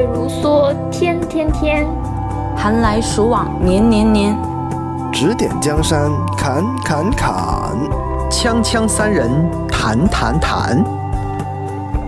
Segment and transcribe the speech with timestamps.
[0.00, 1.84] 月如梭，天天天；
[2.56, 4.34] 寒来暑往，年年年。
[5.12, 7.76] 指点江山，砍砍砍；
[8.30, 9.30] 锵锵三人，
[9.68, 10.82] 谈谈谈。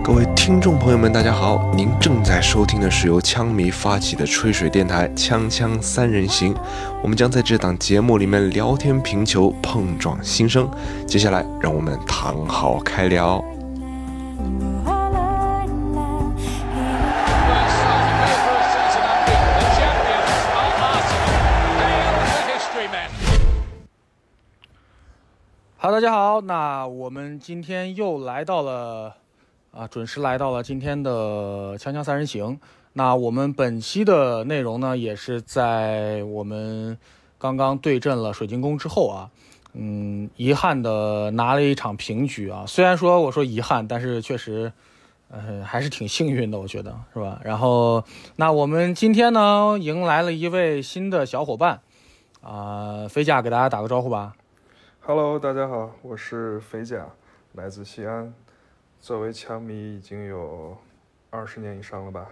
[0.03, 6.51] 各位听众朋友们，大家好，您正在收听的是由枪迷发起的吹水电台《锵锵三人行》，
[7.03, 10.67] 我们将在这档节目里面聊天评球，碰撞心声。
[11.05, 13.43] 接下来，让我们躺好开聊。
[25.93, 29.15] 大家好，那我们今天又来到了，
[29.71, 32.57] 啊，准时来到了今天的《锵锵三人行》。
[32.93, 36.97] 那我们本期的内容呢，也是在我们
[37.37, 39.29] 刚刚对阵了水晶宫之后啊，
[39.73, 42.65] 嗯，遗憾的拿了一场平局啊。
[42.65, 44.73] 虽然说我说遗憾，但是确实，
[45.29, 47.39] 呃，还是挺幸运的，我觉得是吧？
[47.43, 48.03] 然后，
[48.37, 51.81] 那我们今天呢，迎来了一位新的小伙伴，
[52.41, 54.33] 啊，飞甲给大家打个招呼吧。
[55.05, 57.05] Hello，大家好，我是肥甲，
[57.51, 58.33] 来自西安。
[59.01, 60.77] 作为枪迷已经有
[61.29, 62.29] 二十年以上了吧，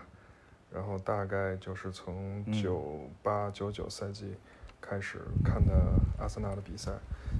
[0.71, 4.37] 然后大概就是从九八九九赛季
[4.79, 5.73] 开始看的
[6.17, 6.93] 阿森纳的比赛。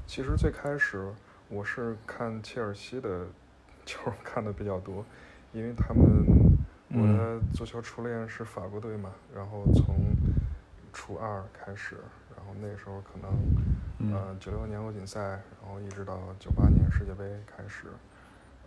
[0.06, 1.10] 其实最开始
[1.48, 3.26] 我是看切尔西的
[3.86, 5.06] 球看的比较多，
[5.54, 6.58] 因为他们
[6.90, 9.96] 我的足球初恋是法国队嘛，然后从
[10.92, 11.96] 初二开始。
[12.60, 15.20] 那时候可能，呃，九六年欧锦赛，
[15.62, 17.88] 然后一直到九八年世界杯开始，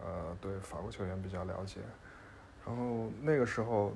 [0.01, 1.81] 呃，对法国球员比较了解。
[2.65, 3.93] 然后那个时候，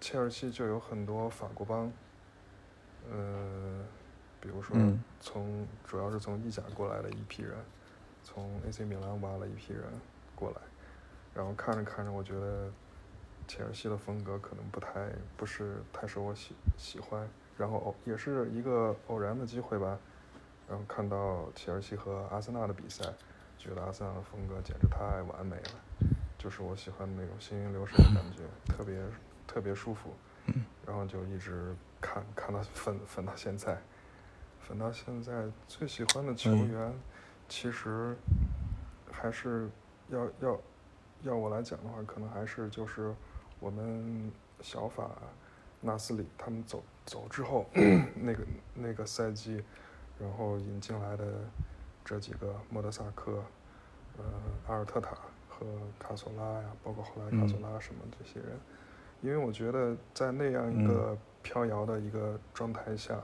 [0.00, 1.92] 切尔西就有很多法国帮，
[3.10, 3.84] 呃，
[4.40, 4.76] 比如说
[5.20, 7.54] 从主要是从意甲过来的一批人，
[8.22, 9.82] 从 AC 米兰挖了一批人
[10.34, 10.60] 过来，
[11.34, 12.70] 然后看着看着，我觉得
[13.46, 17.28] 切尔西的风格可能不太不是太受我喜喜欢。
[17.58, 19.98] 然后偶也是一个偶然的机会吧，
[20.68, 23.04] 然后看到切尔西和阿森纳的比赛，
[23.58, 25.70] 觉得阿森纳的风格简直太完美了，
[26.38, 28.96] 就是我喜欢的那种行云流水的感觉，特别
[29.46, 30.10] 特别舒服。
[30.86, 33.76] 然后就一直看看到粉粉到现在，
[34.60, 36.94] 粉到现在最喜欢的球员，
[37.48, 38.16] 其实
[39.10, 39.68] 还是
[40.08, 40.60] 要要
[41.22, 43.12] 要我来讲的话，可能还是就是
[43.58, 44.30] 我们
[44.62, 45.10] 小法。
[45.80, 47.64] 纳斯里他们走走之后，
[48.14, 49.64] 那个那个赛季，
[50.20, 51.24] 然后引进来的
[52.04, 53.42] 这几个莫德萨克、
[54.18, 54.24] 呃
[54.66, 55.16] 阿尔特塔
[55.48, 55.66] 和
[55.98, 58.58] 卡索拉呀，包括后来卡索拉什么这些人，
[59.22, 63.18] 因为我觉得在那样一个飘摇的一个状态下，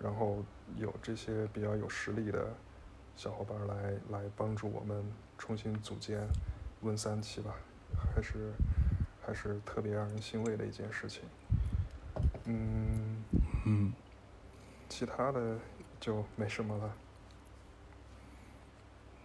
[0.00, 0.44] 然后
[0.76, 2.46] 有这些比较有实力的
[3.16, 5.04] 小伙伴来来帮助我们
[5.36, 6.20] 重新组建
[6.82, 7.56] 温三期吧，
[8.14, 8.52] 还是
[9.20, 11.24] 还是特别让人欣慰的一件事情。
[12.50, 13.24] 嗯
[13.64, 13.92] 嗯，
[14.88, 15.40] 其他的
[16.00, 16.90] 就没什么了。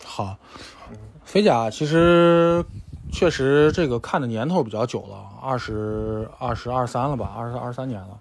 [0.03, 0.37] 好，
[1.23, 2.63] 飞甲其实
[3.11, 8.19] 确实这个看的年头比较久了，二十二十二三了吧，二十二三年了。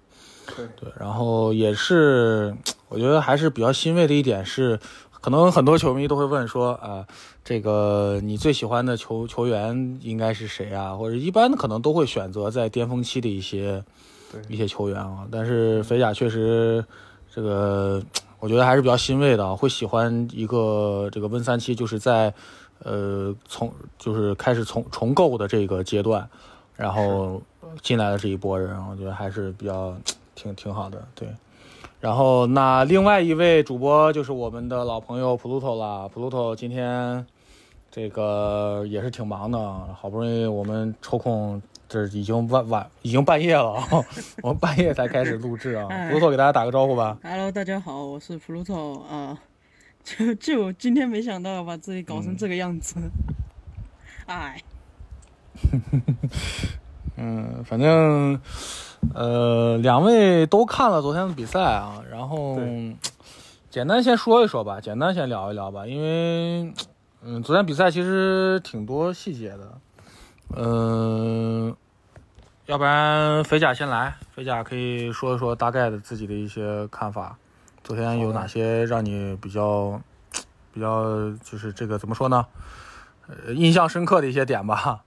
[0.55, 2.55] 对对，然后也是，
[2.87, 4.79] 我觉得还是比较欣慰的一点是，
[5.21, 7.05] 可能很多球迷都会问说，啊，
[7.43, 10.95] 这个你最喜欢的球球员应该是谁啊？
[10.95, 13.83] 或者一般可能都会选择在巅峰期的一些。
[14.47, 16.83] 一些球员啊，但是肥甲确实，
[17.31, 18.01] 这个
[18.39, 22.33] 我觉得还是比较欣慰的，会喜欢一个这个温三七，就是在，
[22.83, 26.27] 呃，从就是开始从重构的这个阶段，
[26.75, 27.41] 然后
[27.81, 29.95] 进来的这一波人，我觉得还是比较
[30.35, 31.27] 挺挺好的，对。
[32.01, 37.25] 然后那另外一位主播就是我们的老朋友普鲁托了，普鲁托今天
[37.89, 39.57] 这个也是挺忙的，
[39.99, 41.61] 好不容易我们抽空。
[41.95, 43.87] 这已经晚晚，已经半夜了啊！
[44.43, 45.87] 我们半夜才开始录制啊。
[46.09, 47.17] 普鲁托给大家打个招呼吧。
[47.23, 49.39] Hello，大家好，我是普鲁托啊。
[50.03, 52.95] 就就今天没想到把自己搞成这个样子，
[54.25, 54.61] 哎。
[57.15, 58.41] 嗯，反正
[59.13, 62.59] 呃，两位都看了昨天的比赛啊，然后
[63.69, 66.73] 简单先说一说吧，简单先聊一聊吧，因为
[67.23, 69.77] 嗯，昨天比赛其实挺多细节的。
[70.57, 71.75] 嗯，
[72.67, 77.37] 要不然肥甲先来，肥甲可以说一说大概的自己的一些看法。
[77.83, 80.01] 昨天有哪些让你比较
[80.73, 82.47] 比较就是这个怎么说呢？
[83.27, 85.03] 呃，印象深刻的一些点吧。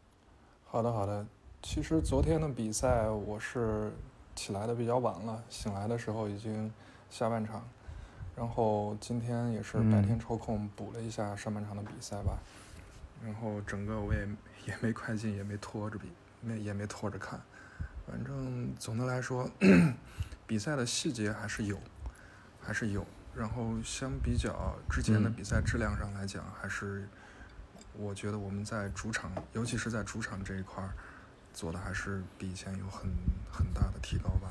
[0.67, 1.27] 好的，好的。
[1.61, 3.93] 其实昨天的比赛我是
[4.37, 6.73] 起来的比较晚了，醒来的时候已经
[7.11, 7.61] 下半场，
[8.37, 12.39] 然后今天也是白天抽空补了一下上半场的比赛吧。
[13.25, 14.21] 然后整个我也
[14.65, 16.07] 也没快进，也没拖着比，
[16.41, 17.41] 没也没拖着看，
[18.07, 19.51] 反正总的来说，
[20.47, 21.81] 比赛的细节还是有，
[22.61, 23.07] 还是有。
[23.35, 27.09] 然后相比较之前的比赛质量上来讲，还是
[27.93, 30.91] 我觉得我们在主场，尤其是在主场这一块儿
[31.55, 33.09] 做的还是比以前有很
[33.53, 34.51] 很大的提高吧。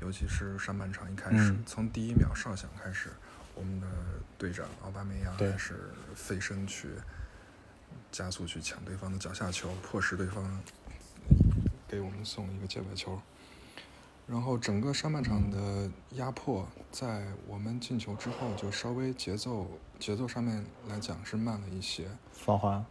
[0.00, 3.10] 尤其是上半场一开始，从第一秒哨响开始，
[3.54, 3.86] 我们的
[4.38, 6.88] 队长奥巴梅扬开始飞身去
[8.12, 10.62] 加速去抢对方的脚下球，迫使对方
[11.88, 13.20] 给我们送一个界外球。
[14.26, 19.66] 然后整个上半场的压迫，在我们进球之后，就稍微节奏
[19.98, 22.86] 节奏上面来讲是慢了一些，放缓。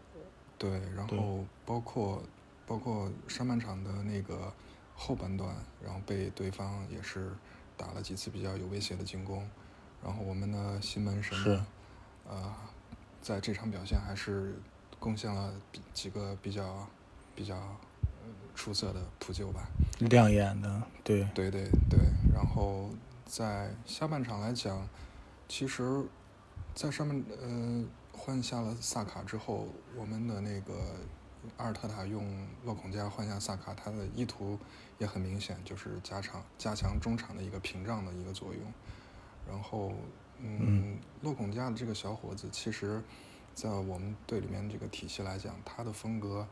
[0.57, 2.21] 对，然后包括
[2.67, 4.51] 包括上半场的那个
[4.97, 7.31] 后半段，然后被对方也是
[7.77, 9.49] 打了几次比较有威胁的进攻，
[10.03, 11.65] 然后我们的新门神，
[12.27, 12.53] 呃，
[13.21, 14.61] 在这场表现还是
[14.99, 15.53] 贡献了
[15.93, 16.85] 几个比较
[17.33, 17.55] 比较。
[18.55, 19.69] 出色的扑救吧，
[19.99, 21.99] 亮眼的，对，对对对。
[22.33, 22.89] 然后
[23.25, 24.85] 在下半场来讲，
[25.47, 26.03] 其实，
[26.75, 30.73] 在上面呃换下了萨卡之后，我们的那个
[31.55, 34.59] 阿尔特塔用洛孔加换下萨卡，他的意图
[34.97, 38.61] 也很明显，就是加强加强中场的一个屏障的一个作用。
[39.47, 39.93] 然后，
[40.37, 43.01] 嗯，洛孔加的这个小伙子，其实，
[43.55, 46.45] 在我们队里面这个体系来讲，他的风格。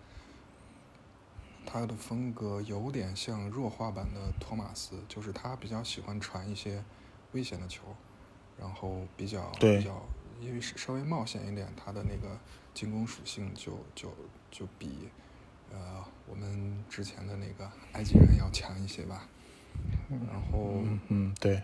[1.69, 6.81] 他的风格有点像弱化版的托马斯，就是他比较喜欢传一些
[7.34, 7.84] 危险的球，
[8.58, 10.02] 然后比较比较，
[10.40, 12.40] 因为稍微冒险一点，他的那个
[12.74, 14.10] 进攻属性就就
[14.50, 15.10] 就比
[15.69, 19.28] 呃我们之前的那个埃及人要强一些吧。
[20.10, 21.62] 然后嗯对，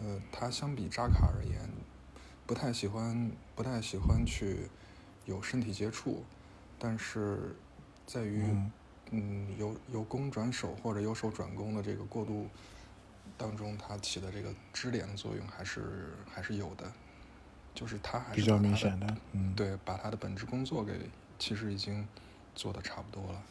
[0.00, 1.56] 呃他相比扎卡而言，
[2.46, 4.68] 不太喜欢不太喜欢去
[5.24, 6.24] 有身体接触，
[6.80, 7.54] 但是
[8.04, 8.42] 在于。
[8.42, 8.72] 嗯，
[9.58, 12.46] 由由攻转守或者由守转攻的这个过渡
[13.36, 16.84] 当中，它起的这个支点的作用还是还是有的，
[17.74, 20.92] 就是它还是比较明显的，嗯，对，把他的本职工作给
[21.38, 22.06] 其实已经
[22.54, 23.42] 做的差不多了。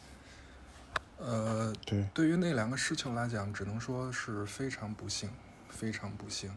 [1.18, 5.28] 呃，对，对于那两个失球来讲，只能说是非常不幸，
[5.68, 6.50] 非常不幸。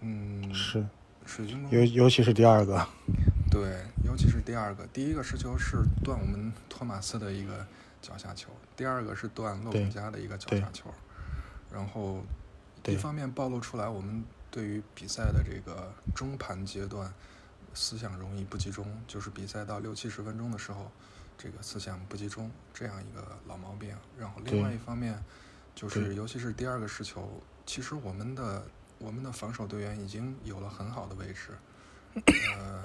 [0.00, 0.86] 嗯，是，
[1.24, 2.86] 水晶宫，尤尤其是第二个，
[3.50, 7.66] 对，尤其是第二个，第一个失球是断我们托马斯的一个。
[8.04, 10.92] 脚下球，第二个是断洛孔加的一个脚下球，
[11.72, 12.22] 然后
[12.86, 17.10] 一方面暴露出来我们对于比赛的这个中盘阶段
[17.72, 20.92] 思想容易不集中，就是比赛到六七十分钟的时候，
[21.38, 23.96] 这个思想不集中这样一个老毛病。
[24.18, 25.18] 然后另外一方面
[25.74, 28.66] 就是尤其是第二个失球，其实我们的
[28.98, 31.56] 我们的防守队员已经有了很好的位置，
[32.58, 32.84] 呃，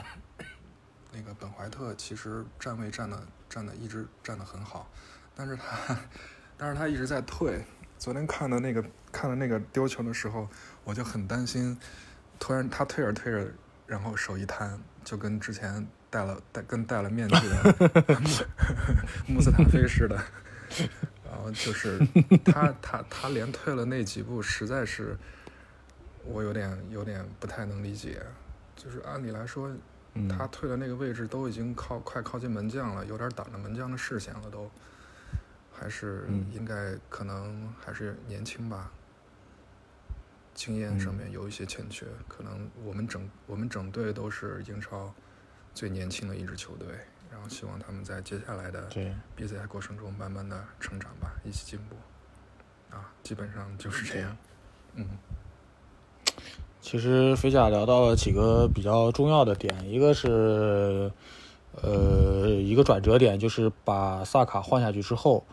[1.11, 4.89] 那个本怀特其实站位站的站的一直站的很好。
[5.35, 5.97] 但是他，
[6.57, 7.63] 但是他一直在退。
[7.97, 10.47] 昨天看的那个看的那个丢球的时候，
[10.83, 11.77] 我就很担心，
[12.39, 13.51] 突然他退着退着，
[13.85, 18.15] 然后手一摊，就跟之前戴了戴跟戴了面具的
[19.27, 20.15] 穆斯塔菲似的。
[21.25, 21.99] 然后就是
[22.45, 25.17] 他他他连退了那几步，实在是
[26.23, 28.21] 我有点有点不太能理解。
[28.75, 29.69] 就是按理来说，
[30.27, 34.69] 他退的那个位置都已经靠快靠近门将了，有点挡着门将的视线了都。
[35.71, 38.91] 还是应该可能还是年轻吧，
[40.53, 42.05] 经验上面有一些欠缺。
[42.27, 45.13] 可能我们整我们整队都是英超
[45.73, 46.87] 最年轻的一支球队，
[47.31, 48.89] 然后希望他们在接下来的
[49.37, 51.95] 比赛过程中慢慢的成长吧，一起进步。
[52.93, 54.35] 啊，基本上就是这样。
[54.95, 55.07] 嗯，
[56.89, 61.11] 其实飞甲聊到了几个比较重要的点，一个是。
[61.81, 65.45] 呃，一个转折点就是把萨卡换下去之后，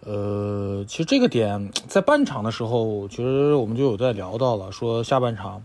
[0.00, 5.62] 呃，其实这个点在半场的时候，其实我们就有在聊到了，说下半场，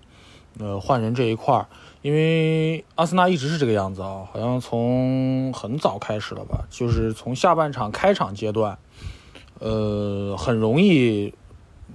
[0.60, 1.68] 呃，换人这一块儿，
[2.04, 8.78] 因为阿森纳一直是这个样子啊，好像从很早开始了吧，就是从下半场开场阶段，
[9.60, 11.34] 呃，很容易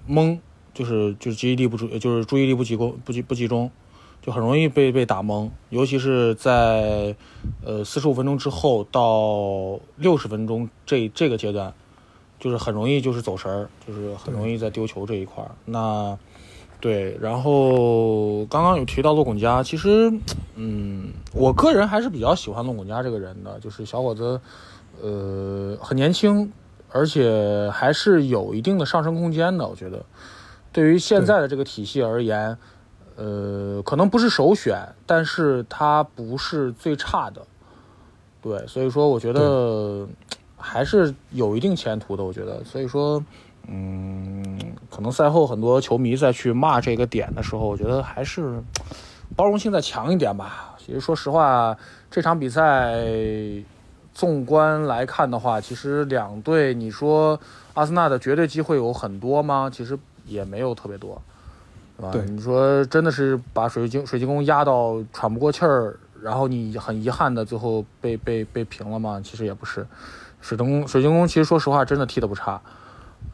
[0.09, 0.41] 懵，
[0.79, 3.69] 就是就是注意力不注，就是注意力不集中，不集不集中。
[4.21, 7.15] 就很容易被被打懵，尤其是在
[7.65, 11.73] 呃四十五分钟之后到六十分钟这这个阶段，
[12.39, 15.51] 就是很容易就是走神儿，就是很容易在丢球这一块儿。
[15.65, 16.19] 那
[16.81, 20.13] 对，然后刚刚有提到洛孔加，其实
[20.57, 24.41] 嗯，我个人还是比较喜欢洛孔加这个人的，就是小伙子，
[25.01, 26.53] 呃，很年轻，
[26.91, 29.67] 而且还是有一定的上升空间的。
[29.67, 30.05] 我觉得，
[30.73, 32.57] 对于现在的这个体系而言。
[33.21, 37.45] 呃，可能不是首选，但是它不是最差的，
[38.41, 40.07] 对，所以说我觉得
[40.57, 42.23] 还是有一定前途的。
[42.23, 43.21] 我觉得，所以说，
[43.67, 44.57] 嗯，
[44.89, 48.63] 可能赛后很多球迷再去骂这个点的时候，我觉得还是
[49.35, 50.77] 包容性再强一点吧。
[50.79, 51.77] 其实说实话，
[52.09, 53.05] 这场比赛
[54.15, 57.41] 纵观来看的话，其实两队你说
[57.75, 59.69] 阿森纳的绝对机会有很多吗？
[59.69, 59.99] 其实
[60.29, 61.21] 也没有特别多，
[61.97, 62.11] 对吧？
[62.13, 69.21] 对你说真的是把水晶水晶宫压到喘不过气儿，然后你很遗憾的最后被被被平了吗？
[69.25, 69.87] 其实也不是。
[70.41, 72.61] 水晶宫水晶宫其实说实话真的踢的不差。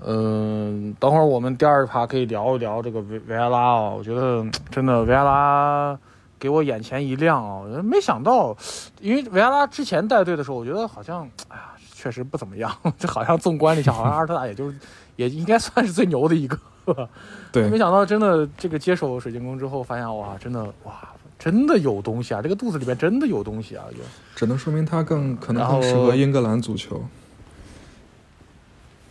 [0.07, 5.99] 嗯，等会儿我们第二趴可以聊一聊这个维维埃拉啊、我觉得真的维埃拉
[6.39, 8.57] 给我眼前一亮啊、没想到，
[9.01, 14.77] 因为维埃拉之前带队的时候，我觉得好像哎呀确实不怎么样， 这好像纵观了一下，好像阿尔特塔也就是
[15.17, 16.59] 也应该算是最牛的一个。
[17.53, 22.43] 对没想到真的这个接手水晶宫之后，发现哇，真的哇，真的有东西啊！
[22.43, 23.85] 这个肚子里面真的有东西啊！
[23.91, 23.99] 就
[24.35, 27.03] 只能说明他更可能更适合英格兰足球。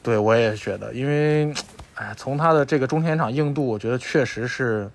[0.01, 1.53] 对我也觉得，因为
[1.95, 4.89] 哎，从他的这个中前场硬度，我觉得确实是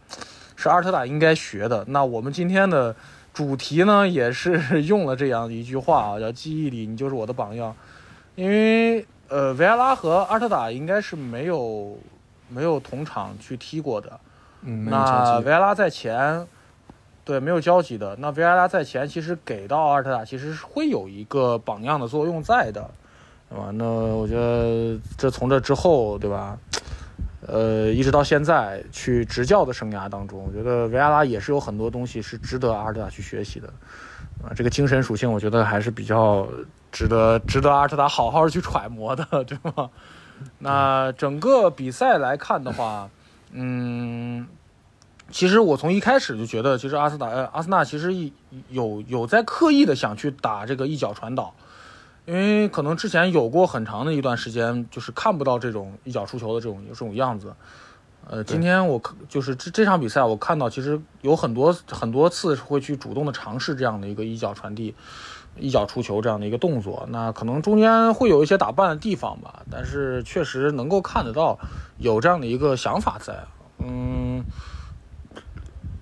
[0.56, 1.84] 是阿尔特塔应该学的。
[1.88, 2.94] 那我们今天的
[3.32, 7.74] 主题呢，也是用了这样一句话啊，叫“记忆里你就是我的榜样”，
[8.34, 11.96] 因为呃，维埃拉和阿尔特塔应该是没有
[12.48, 14.20] 没有同场去踢过的。
[14.62, 16.46] 嗯，那维埃拉在前，
[17.24, 18.16] 对，没有交集的。
[18.18, 22.90] 那维埃拉在前，其实给到阿尔特塔，其实是会有一个榜样的作用在的，
[23.48, 23.70] 对吧？
[23.72, 26.58] 那我觉得这从这之后，对吧？
[27.46, 33.68] 呃，一直到现在去执教的生涯当中，我觉得维埃拉也是有很多东西是值得阿尔特塔去学习的，
[34.42, 36.46] 啊，这个精神属性，我觉得还是比较
[36.90, 39.88] 值得值得阿尔特塔好好去揣摩的，对吧？
[40.58, 43.08] 那整个比赛来看的话，
[43.52, 44.46] 嗯，
[45.30, 48.32] 其实我从一开始就觉得，其实阿斯达呃阿森纳其实一
[48.68, 51.54] 有有在刻意的想去打这个一脚传导，
[52.26, 57.54] 因为可能之前有过很长的一段时间，就是看不到这种一脚出球的这种这种样子。
[58.30, 64.94] 呃，今天我看就是这这场比赛，我看到其实有很多很多次会去主动的尝试这样的一个一脚传递、
[65.58, 67.06] 一脚出球这样的一个动作。
[67.10, 71.58] 那可能中间会有一些打扮的地方吧，但是确实能够看得到
[71.98, 73.34] 有这样的一个想法在。
[73.78, 74.42] 嗯，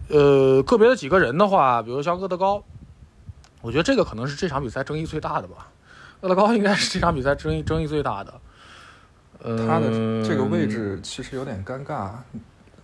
[0.08, 2.62] 呃，个别的几个人的话，比如像厄德高，
[3.60, 5.68] 我觉得这个可能是这场比赛争议最大的吧。
[6.22, 8.32] 厄德高应该是这场比赛争议争议最大的。
[9.42, 9.90] 呃，他的
[10.26, 12.12] 这个位置其实有点尴尬，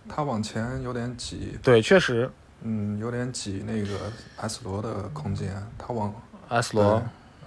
[0.07, 2.29] 他往前有点挤，对，确实
[2.61, 3.97] 嗯，有点挤那个
[4.37, 6.13] S 罗的空间，他往
[6.49, 7.03] ，S 罗，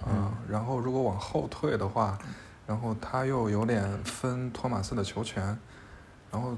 [0.07, 2.17] 嗯，然后如果往后退的话，
[2.65, 5.57] 然后他又有点分托马斯的球权，
[6.31, 6.55] 然后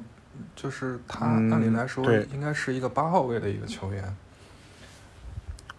[0.55, 4.15] 就是他嗯按理来说应该是一个八号位的一个球员，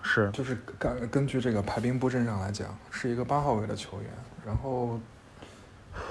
[0.03, 4.11] 是就是根根据这个排兵布阵上来讲，是一个八号位的球员。
[4.47, 4.99] 然后，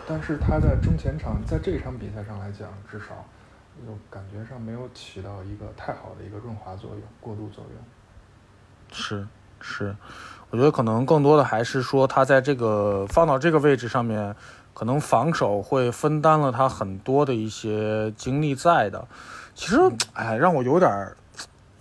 [0.08, 3.26] 但是他在中前场，在这场比赛上来讲，至少
[3.86, 7.84] 就感觉上没有起到一个太好的一个润滑作用、过渡作用。
[8.92, 9.28] 是
[9.60, 9.96] 是，
[10.52, 14.36] 我觉得可能更多的还是说他在这个放到这个位置上面，
[14.74, 19.08] 可能防守会分担了他很多的一些精力在的。
[19.54, 19.78] 其实，
[20.14, 21.16] 哎，让我有点儿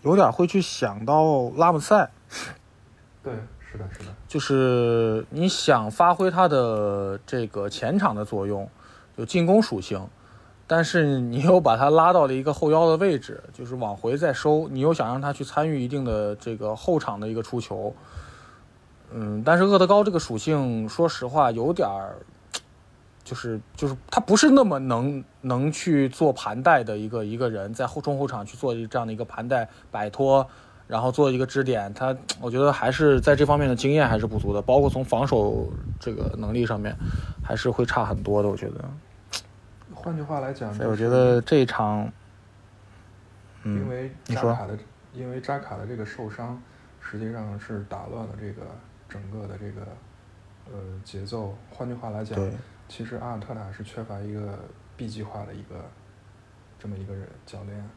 [0.03, 2.11] 有点儿会去想到拉姆塞，
[3.25, 8.69] 对，是的，是的，就是你想发挥他的这个前场的作用，
[9.17, 10.07] 有进攻属性，
[10.67, 17.95] 但是你又把他拉到了一个后腰的位置，就是往回再收，你又想让他去参与一定的这个后场的一个出球。
[19.13, 22.17] 嗯，但是厄德高这个属性，说实话有点儿，
[23.25, 30.47] 就是就是他不是那么能能去做盘带的一个一个人，在后中后场去做这样的一个盘带摆脱，
[30.87, 36.95] 然后做一个支点，他我觉得还是在这方面的经验还是不足的，包括从防守这个能力上面，
[37.43, 38.49] 还是会差很多的。
[38.49, 38.85] 我觉得，
[39.95, 42.11] 换句话来讲，所以我觉得这一场，
[43.63, 44.79] 嗯，因为扎卡的，
[45.15, 46.61] 因为扎卡的这个受伤，
[47.01, 48.63] 实际上是打乱了这个
[49.09, 49.83] 整个的这个
[50.67, 51.55] 呃节奏。
[51.71, 52.39] 换句话来讲，
[52.89, 54.59] 其实阿尔特塔是缺乏一个
[54.97, 55.85] B 计划的一个
[56.79, 57.89] 这么一个人教练。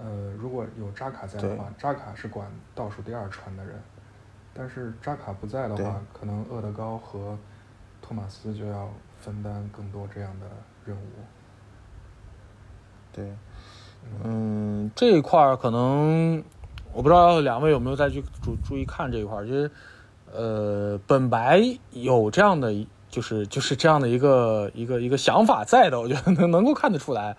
[0.00, 3.80] 呃，如果有扎卡在的话，扎卡是管倒数第二传的人，
[4.54, 7.38] 但是扎卡不在的话，可能厄德高和
[8.00, 10.46] 托马斯就要分担更多这样的
[10.86, 11.02] 任务。
[13.12, 13.36] 对，
[14.24, 16.42] 嗯，这一块儿可能
[16.92, 19.70] 我不知道两位有没有再去注注意看这一块儿，就是
[20.34, 21.62] 呃，本白
[21.92, 22.74] 有这样的，
[23.08, 27.36] 就是就是这样的一个一个一个想法在的，我觉得能能够看得出来，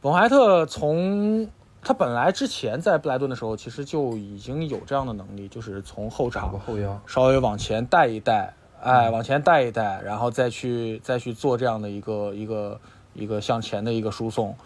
[0.00, 1.46] 本怀特从
[1.82, 12.80] 他本来之前在布莱顿的时候，其实就已经有这样的能力，就是从后场后腰，稍微往前带一带，哎，往前带一带，然后再去再去做这样的一个一个
[13.12, 14.56] 一个向前的一个输送，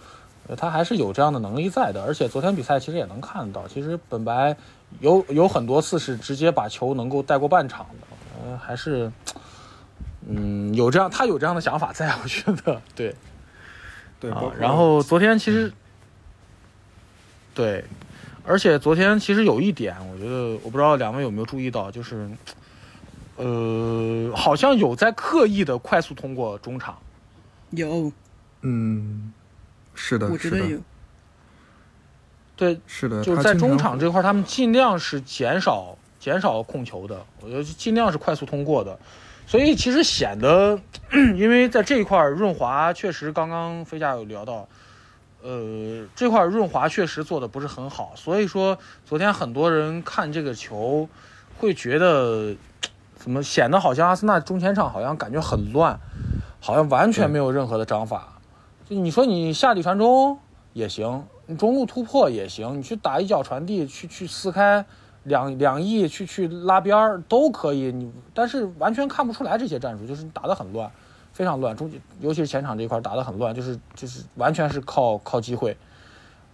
[0.47, 2.05] 呃他还是有这样的能力在的。
[2.05, 4.57] 而且昨天比赛其实也能看到，其实本白
[5.01, 8.07] 有有很多次是直接把球能够带过半场的，
[8.45, 9.11] 呃，还是
[10.29, 12.81] 嗯有这样他有这样的想法在，我觉得。
[12.95, 13.15] 对。
[14.21, 15.71] 对，啊，然后昨天其实，
[17.53, 17.85] 对，
[18.47, 22.31] 而且昨天其实有一点，我觉得我不知道两位有没有注意到，就是，
[23.37, 26.97] 呃，好像有在刻意的快速通过中场，
[27.71, 28.11] 有，
[28.63, 29.31] 嗯，
[29.95, 30.79] 是的，是的，我觉得有。
[32.57, 38.97] 对，是的，就是在中场这块，他们尽量是减少减少控球的，我觉得尽量是快速通过的，
[39.47, 40.79] 所以其实显得，
[41.37, 44.69] 因为在这一块儿润滑确实刚刚飞甲有聊到，
[45.43, 51.09] 呃，这块儿润滑确实做的不是很好，所以说昨天很多人看这个球
[51.59, 52.55] 会觉得，
[53.17, 55.99] 怎么显得好像阿森纳中前场好像感觉很乱，
[56.61, 58.39] 好像完全没有任何的章法。
[58.89, 60.39] 就你说你下底传中
[60.75, 64.85] 也行，你中路突破也行，你去打一脚传递，去去撕开
[65.23, 67.93] 两两翼，去去拉边儿都可以。
[67.93, 70.91] 你但是完全看不出来这些战术，就是你打得很乱，
[71.33, 71.77] 非常乱。
[71.77, 71.91] 中
[72.21, 75.77] 尤其是前场这一块打得很乱，就是就是完全是靠靠机会，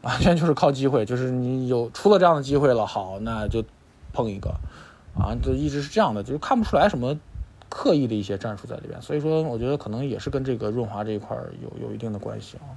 [0.02, 3.64] 完全就是靠机会，就是你有出了这样的机会了，好，那就
[4.12, 4.50] 碰一个，
[5.18, 7.18] 啊，就一直是这样的，就是看不出来什么
[7.70, 9.00] 刻意的一些战术在里边。
[9.00, 12.68] 所以说，我觉得可能也是跟这个润滑这一块有有一定的关系啊。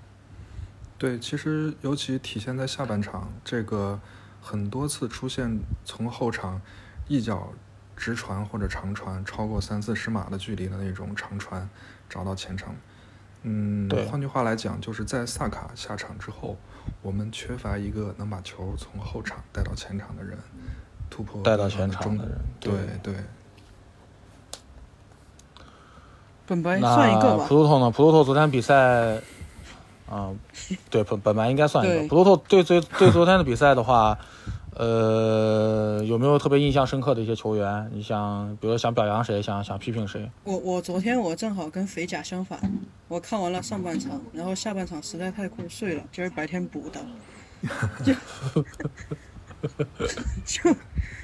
[0.98, 4.00] 对，其实尤其体现在下半场，这个
[4.42, 6.62] 很多次出现从后场
[7.08, 7.52] 一脚
[7.96, 11.70] 直传或者长传超过三四十码的距离的那种长传
[12.10, 12.76] 找到前场。
[13.46, 16.56] 嗯对，换句话来讲，就是在萨卡下场之后，
[17.02, 20.38] 我们缺乏一个能把球从后场带到前场的人，
[21.10, 22.72] 突破带到前场的人对
[23.04, 23.16] 对对，
[26.48, 27.56] 本白那算一个吧普。
[27.56, 27.92] 鲁托呢？
[27.92, 29.22] 普鲁托昨天比赛，
[30.10, 30.32] 啊、
[30.90, 32.08] 对本本来应该算一个。
[32.08, 34.18] 普鲁托对对对昨天的比赛的话，
[34.76, 37.90] 呃，有没有特别印象深刻的一些球员？
[37.94, 40.30] 你想，比如说想表扬谁，想想批评谁？
[40.44, 42.60] 我我昨天我正好跟肥甲相反，
[43.08, 47.00] 我看完了上半场，然后下半场实在太困睡了，今儿白天补的，
[48.04, 48.14] 就
[50.46, 50.76] 就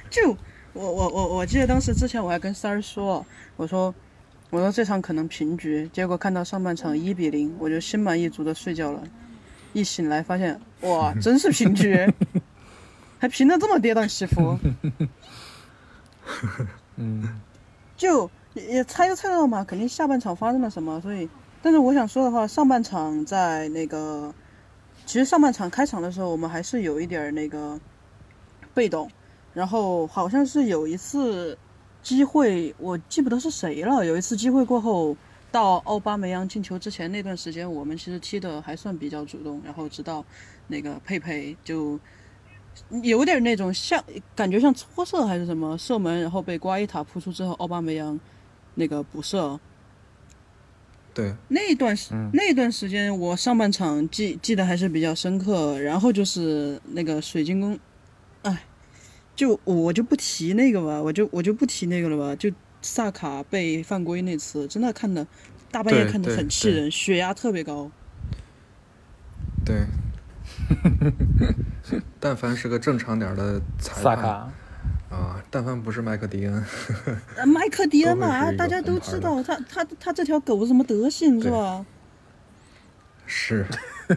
[0.08, 0.36] 就
[0.72, 3.24] 我我我我记得当时之前我还跟三儿说，
[3.56, 3.94] 我说
[4.50, 9.02] 我说这场可能平局，结果看到上半场一比零，我就心满意足的睡觉了，
[9.72, 12.04] 一醒来发现哇，真是平局，
[13.18, 14.58] 还平的这么跌宕起伏。
[16.96, 17.40] 嗯，
[17.96, 21.28] 就也也猜都猜得到嘛，肯定下半场发生了什么，所以，
[21.62, 24.34] 但是我想说的话，上半场在那个，
[25.06, 27.78] 其实上半场开场的时候，我们还是有一点儿那个
[28.74, 29.08] 被动，
[29.54, 31.56] 然后好像是有一次
[32.02, 35.16] 机会，我记不得是谁了，有一次机会过后，
[35.50, 40.24] 到奥巴梅扬进球之前那段时间，我们其实踢的还算比较主动，然后直到
[40.68, 41.98] 那个佩佩就。
[43.02, 44.02] 有点那种像
[44.34, 48.18] 感觉像搓射还是什么射门，然后被瓜伊塔扑出之后，奥巴梅扬
[48.76, 49.58] 那个补射。
[51.12, 55.80] 对，那一段时、嗯那段时间，我上半场记记得还是比较深刻。
[55.80, 57.78] 然后就是那个水晶宫，
[58.42, 58.64] 哎，
[59.34, 62.36] 就我就不提那个吧，我就我就不提那个了吧。
[62.36, 62.50] 就
[62.82, 65.26] 萨卡被犯规那次，真的看的
[65.70, 67.90] 大半夜看的很气人，血压特别高。
[69.64, 69.86] 对，
[72.18, 74.28] 但凡是个正常点的裁判萨卡，
[75.10, 76.64] 啊，但凡不是麦克迪恩，
[77.36, 81.84] 呃，麦克迪 恩嘛，大家都知道他他他这条狗什么德行是吧？
[83.26, 83.66] 是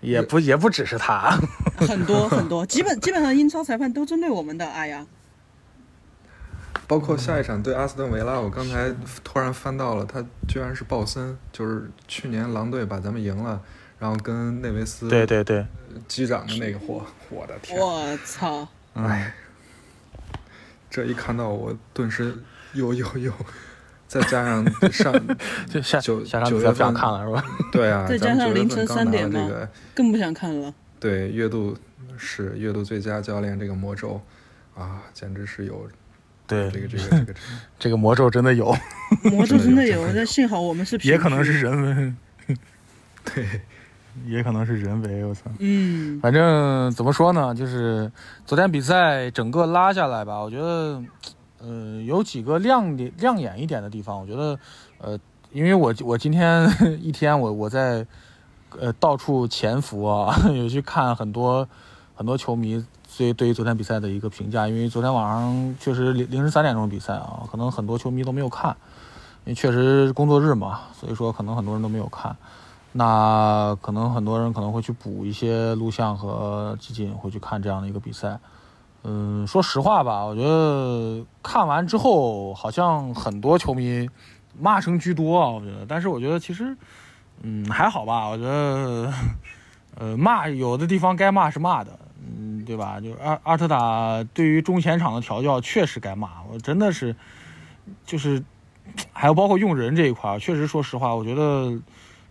[0.00, 1.38] 也不也不只是他。
[1.76, 4.66] 很多很多，基本基本上英超裁判都针对我们的。
[4.66, 5.06] 哎呀，
[6.86, 13.60] 包括下一场对阿斯顿维拉，我刚才突然翻到了，他居然是鲍森，就是去年狼队把咱们赢了，
[13.98, 15.64] 然后跟内维斯对对对，
[16.06, 17.80] 击掌的那个货，我的天！
[17.80, 18.68] 我操！
[18.94, 19.32] 哎，
[20.90, 22.36] 这一看到我顿时
[22.74, 23.32] 又又又，
[24.10, 25.14] 再加上 上
[25.68, 27.44] 就下九下场九月份不想看了是吧？
[27.70, 30.74] 对啊，再加上凌晨三点这个更不想看了。
[30.98, 31.76] 对月度
[32.18, 34.20] 是月度最佳教练这个魔咒
[34.76, 35.88] 啊，简直是有
[36.48, 37.34] 对这个这个这个这个
[37.78, 38.74] 这个魔咒真的有，
[39.30, 42.12] 魔咒真的有，真的有但幸好我们是也可能是人
[42.48, 42.56] 为，
[43.32, 43.60] 对
[44.26, 45.24] 也可能是人为。
[45.24, 45.42] 我操！
[45.60, 48.10] 嗯，反正怎么说呢，就是
[48.44, 51.00] 昨天比赛整个拉下来吧，我觉得，
[51.62, 54.20] 呃，有几个亮点、亮眼一点的地方。
[54.20, 54.58] 我觉得，
[54.98, 55.18] 呃，
[55.52, 56.68] 因为我我今天
[57.02, 58.06] 一天我我在
[58.78, 61.68] 呃到处潜伏啊， 有去看很多
[62.14, 62.84] 很多球迷
[63.16, 68.76] 对对于昨天比赛的一个评价，因为昨天晚上确实凌凌晨三点钟比赛啊，可能很多球迷都没有看，
[69.44, 72.36] 因为确实工作日嘛，所以说可能很多人都没有看。
[72.92, 78.40] 那可能很多人可能会去补一些录像和集锦，会去看这样的一个比赛。
[79.02, 84.08] 嗯，说实话吧，我觉得看完之后，好像很多球迷
[84.58, 85.48] 骂声居多啊。
[85.48, 86.76] 我觉得，但是我觉得其实，
[87.42, 88.28] 嗯，还好吧。
[88.28, 89.12] 我觉得，
[89.96, 93.00] 呃，骂有的地方该骂是骂的，嗯，对吧？
[93.00, 97.16] 就阿阿特塔对于中前场的调教确实该骂，我真的是，
[98.04, 98.44] 就是
[99.14, 101.80] 还有包括用人这一块，确实说实话，我觉得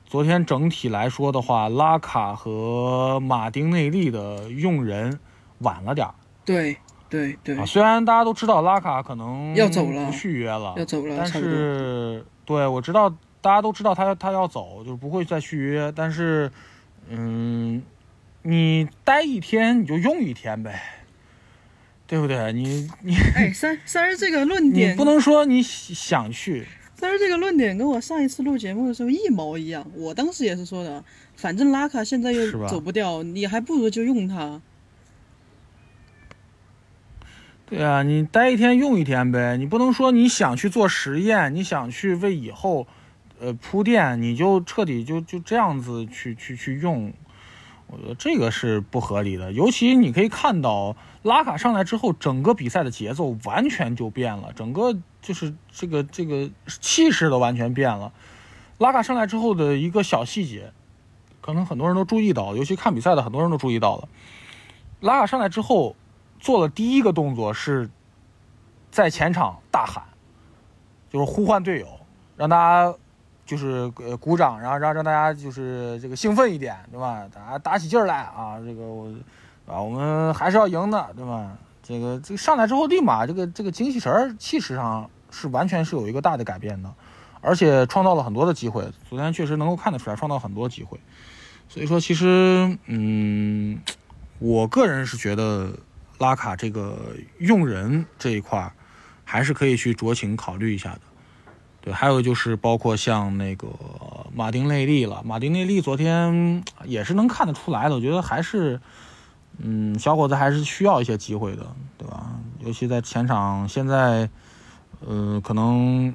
[0.06, 5.20] 昨天整体来说的话，拉卡和马丁内利的用人
[5.60, 6.14] 晚了点儿。
[6.46, 6.78] 对
[7.10, 13.10] 对对啊，，虽然大家都知道拉卡可能要走了不续约了，要走了但是对我知道
[13.42, 15.92] 大家都知道他他要走，就是不会再续约。
[15.96, 16.52] 但是，
[17.08, 17.82] 嗯，
[18.42, 20.82] 你待一天你就用一天呗，
[22.06, 22.52] 对不对？
[22.54, 31.04] 你你哎，三三儿这个论你点不能说你想去，三儿这个论点跟我上一次录节目的时候一毛一样，我当时也是说的，
[31.36, 34.62] 反正拉卡现在又走不掉，你还不如就用他。
[37.70, 42.88] 对啊，你待一天用一天呗，你不能说你想去做实验，你想去为以后，
[43.40, 47.14] 呃铺垫，你就彻底就就这样子去去去用，
[47.86, 49.52] 我觉得这个是不合理的。
[49.52, 56.50] 尤其你可以看到拉卡上来之后，整个比赛的节奏完全就变了，整个就是这个这个
[56.82, 58.12] 气势都完全变了。
[58.80, 60.72] 拉卡上来之后的一个小细节，
[61.40, 64.10] 可能很多人都注意到，尤其看比赛的很多人都注意到了。
[65.02, 65.96] 拉卡上来之后，
[66.40, 67.90] 做了第一个动作是
[68.90, 70.04] 在前场大喊，
[71.10, 71.88] 就是呼唤队友，
[72.38, 72.96] 让大家
[73.46, 77.28] 就是呃鼓掌，然后让让大家就是这个兴奋一点，对吧？
[77.34, 78.60] 大家打起劲儿来啊！
[78.66, 79.14] 这个我
[79.68, 81.58] 啊，我们还是要赢的，对吧？
[81.84, 86.94] 这个这个上来之后，立马这个这个精气神儿、气势上是完全是有一个大的改变的，
[87.42, 88.88] 而且创造了很多的机会。
[89.10, 91.00] 昨天确实能够看得出来，创造很多机会。
[91.68, 93.80] 所以说，其实嗯，
[94.38, 95.72] 我个人是觉得
[96.20, 98.72] 拉卡这个用人这一块儿，
[99.26, 101.02] 还是可以去酌情考虑一下的。
[101.82, 103.68] 对，还有就是包括像那个
[104.36, 108.80] 马丁内利了，马丁内利昨天也是能看得出来的，我觉得还是，
[109.60, 111.66] 嗯，小伙子还是需要一些机会的，
[111.98, 112.36] 对吧？
[112.60, 114.30] 尤其在前场，现在，
[115.08, 116.14] 呃，可能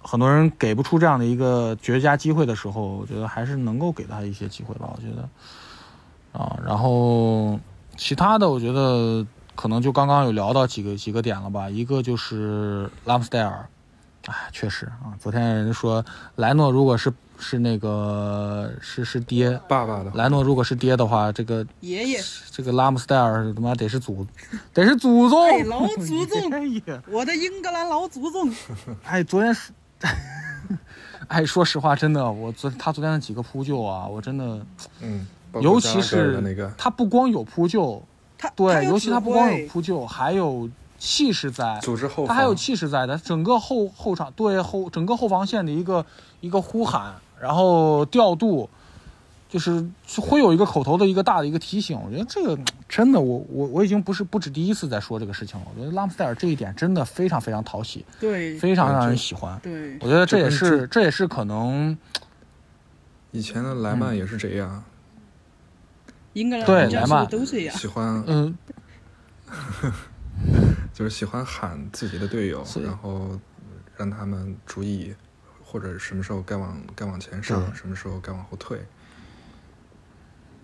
[0.00, 4.92] 很多人给不出这样的一个绝佳机会的时候，我觉得还是能够给他一些机会吧。
[4.92, 5.28] 我觉得，
[6.36, 7.60] 啊，然后
[7.96, 11.68] 其他的，我觉得可能就刚刚有聊到几个几个点了吧。
[11.68, 13.68] 一个就是拉姆斯戴尔，
[14.26, 16.04] 哎，确实啊，昨天人说
[16.36, 20.12] 莱诺如果是是那个是是爹，爸爸的。
[20.14, 24.26] 莱诺如果是爹的话，这个爷爷，这个拉姆斯戴尔他妈得是祖，
[24.72, 26.50] 得是祖宗，哎老祖宗。
[26.52, 28.52] 哎呀，我的英格兰老祖宗，
[29.04, 29.72] 哎，昨天是，
[31.28, 34.64] 哎，说实话，真的，我昨他昨天的几个扑救啊，我真的，
[35.00, 35.26] 嗯，
[35.60, 38.02] 尤其是的那个，他不光有扑救，
[38.38, 46.04] 他他对，尤其他不光有扑救，还有气势在，组织后，他还有气势在的，整个后后场对后整个后防线的一个
[46.40, 48.68] 一个呼喊，然后调度，
[49.48, 49.84] 就是
[50.16, 51.98] 会有一个口头的一个大的一个提醒。
[52.00, 55.66] 我觉得这个真的，我我我已经不是不止第一次在说这个事情了。
[55.74, 59.58] 我觉得拉姆斯戴尔这一点真的非常非常讨喜，对非常让人喜欢。
[59.62, 61.96] 对我觉得这也是这也是可能
[63.32, 64.82] 以前的莱曼也是这样，
[66.34, 68.56] 英格兰对人家是莱曼都这样，喜欢嗯。
[70.94, 73.38] 就是喜欢喊自己的队友，然后
[73.96, 75.14] 让他们注意，
[75.62, 78.78] 或者什么时候该往该往前上，什么时候该往后退。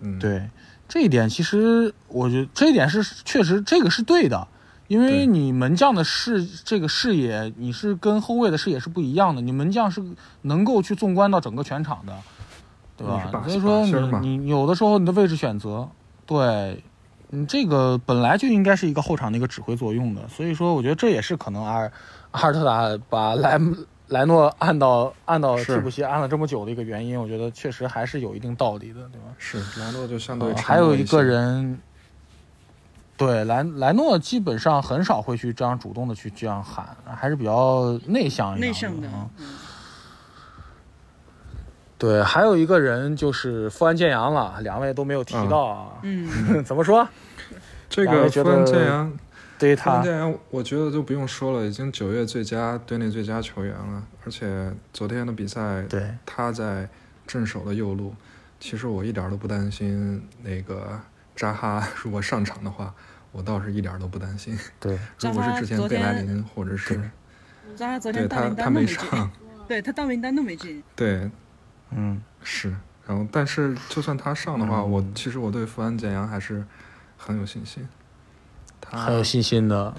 [0.01, 0.49] 嗯，，对
[0.87, 4.47] 这一点，其实我觉得这一点是确实这个是对的，
[4.87, 10.03] 因为你门将的视这个视野，你是跟后卫的视野是不一样的，你门将是
[10.43, 12.17] 能够去纵观到整个全场的，
[12.99, 13.43] 对吧？
[13.47, 15.87] 所以说你你有的时候你的位置选择，
[16.25, 16.83] 对
[17.29, 21.91] 你这个本来就应该是一个后场的一个指挥作用的，所以说我觉得这也是可能阿尔
[22.31, 23.59] 阿尔特塔把莱
[24.07, 29.27] 莱诺按到按到替补席按了这么久的一个原因，我觉得确实还是有一定道理的，对吧？
[29.37, 31.79] 是莱诺就相对呃还有一个，人，
[33.15, 39.07] 对莱莱诺基本上很少会去这样主动的去这样喊，还是比较内向一点内向的
[41.99, 45.99] 对，还有一个人就是富安健洋了，两位都没有提到啊。
[46.01, 47.07] 嗯， 怎么说？
[47.89, 49.17] 这个富安得健洋，
[49.59, 56.87] 对于富安他，健洋，我觉得就不用说了，已经九月最佳队内最佳球员了，而且昨天的比赛，对他在
[57.27, 58.13] 镇守的右路，
[58.61, 60.97] 其实我一点都不担心那个
[61.35, 62.93] 扎哈如果上场的话，
[63.33, 64.57] 我倒是一点都不担心。
[64.79, 66.97] 对， 如果是之前昨天贝莱林或者是
[67.75, 69.29] 扎哈昨对天他他没上，
[69.67, 70.81] 对他大名单都没进。
[70.95, 71.29] 对
[71.91, 72.75] 嗯，是，
[73.07, 76.63] 然后但是就算他上的话，嗯我其实我对福安健洋还是
[77.17, 77.87] 很有信心。
[78.81, 79.93] 他很有信心的。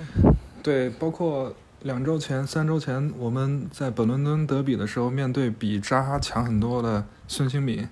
[0.62, 7.88] 对，包括两周前、三周前我们在本伦敦德比的时候，面对比扎哈强很多的孙兴敏，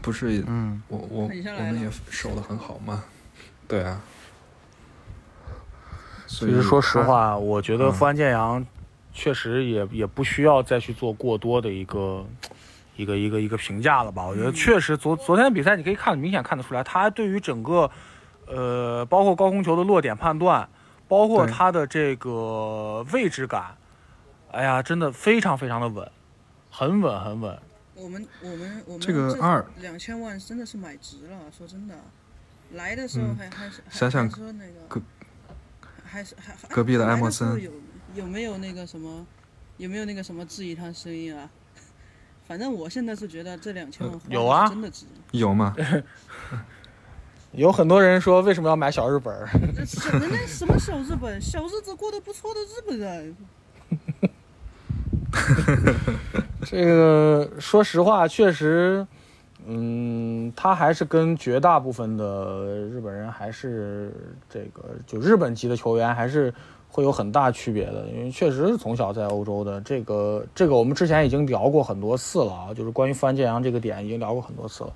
[0.00, 3.04] 不是嗯，我我我们也守的很好嘛？
[3.66, 4.00] 对啊。
[6.26, 8.64] 所其以实说实，话，我觉得嗯富安健洋
[9.12, 12.26] 确实也也不需要再去做过多的一个
[12.96, 14.24] 一个一个一个评价了吧？
[14.26, 17.90] 我觉得确实昨昨天的比赛你可以看明显看得出来，他对于整个
[18.46, 20.68] 呃包括高空球的落点判断，
[21.08, 23.76] 包括他的这个位置感，
[24.50, 26.10] 哎呀，真的非常非常的稳，
[26.70, 27.58] 很稳很稳。
[27.94, 31.94] 我们我们我们这个二两千万真的是买值了，说真的，
[32.72, 35.00] 来的时候嗯还、还是想想还说那个隔
[36.04, 37.60] 还是还还隔壁的来埃莫森
[38.14, 39.26] 有有没有那个什么
[39.76, 41.48] 有没有那个什么质疑他的声音啊？
[42.46, 45.06] 反正我现在是觉得这两千万花有啊真的值。
[45.30, 45.74] 有吗？
[47.52, 49.46] 有很多人说为什么要买小日本儿？
[49.76, 53.36] 这什么那什么小日本，小日子过得不错的日本人，
[56.64, 59.06] 这个说实话，确实，
[59.66, 64.10] 嗯，他还是跟绝大部分的日本人还是
[64.48, 66.52] 这个就日本籍的球员还是
[66.92, 69.80] 会有很大区别的，因为确实是从小在欧洲的。
[69.80, 74.92] 这个这个我们之前已经聊过很多次了啊，就是关于范建阳这个点已经聊过很多次了。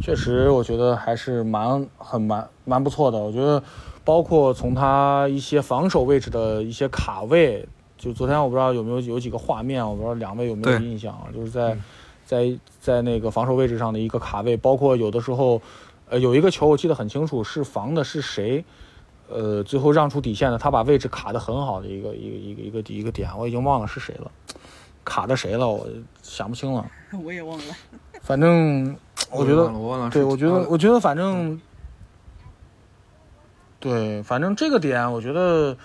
[0.00, 3.18] 确实，我觉得还是蛮很蛮蛮不错的。
[3.18, 3.60] 我觉得
[4.04, 7.66] 包括从他一些防守位置的一些卡位。
[7.98, 11.28] 就昨天我不知道有没有有几个画面，我不知道两位有没有印象啊？
[11.34, 11.76] 就是在
[12.24, 15.60] 在在那个防守位置上的一个卡位，包括有的时候，
[16.08, 18.64] 呃，有一个球我记得很清楚，是防的是谁，
[19.30, 24.30] 呃，最后让出底线的，他把位置卡的很好的一个一个一个一个一个点，我已经忘了是谁了，
[25.04, 25.86] 卡的谁了，我
[26.22, 26.84] 想不清了。
[27.24, 27.64] 我也忘了。
[28.20, 28.96] 反正
[29.30, 31.60] 我觉得我忘了对，我觉得，我觉得反正，
[33.78, 35.76] 对，反正这个点，我觉得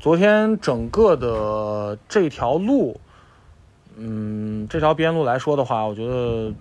[0.00, 2.98] 昨天整个的这条路，
[3.96, 6.52] 嗯，这条边路来说的话，我觉得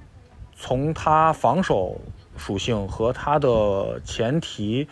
[0.56, 1.99] 从他防守
[2.36, 4.88] 属性和他的前提，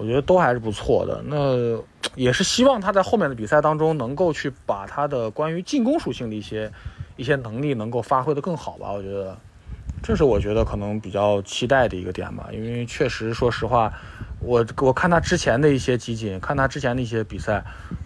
[0.00, 1.22] 我觉得都还是不错的。
[1.26, 1.78] 那
[2.14, 6.72] 也是希望他在后面的比赛当中能够去把他的关于进攻属性的一些
[7.16, 8.90] 一些能力能够发挥的更好吧。
[8.90, 9.36] 我觉得。
[10.02, 13.92] 这是我觉得可能比较期待的一个点吧，因为确实，说实话，
[14.40, 17.62] 我我看他之前的一些集锦，看他之前的一些比赛，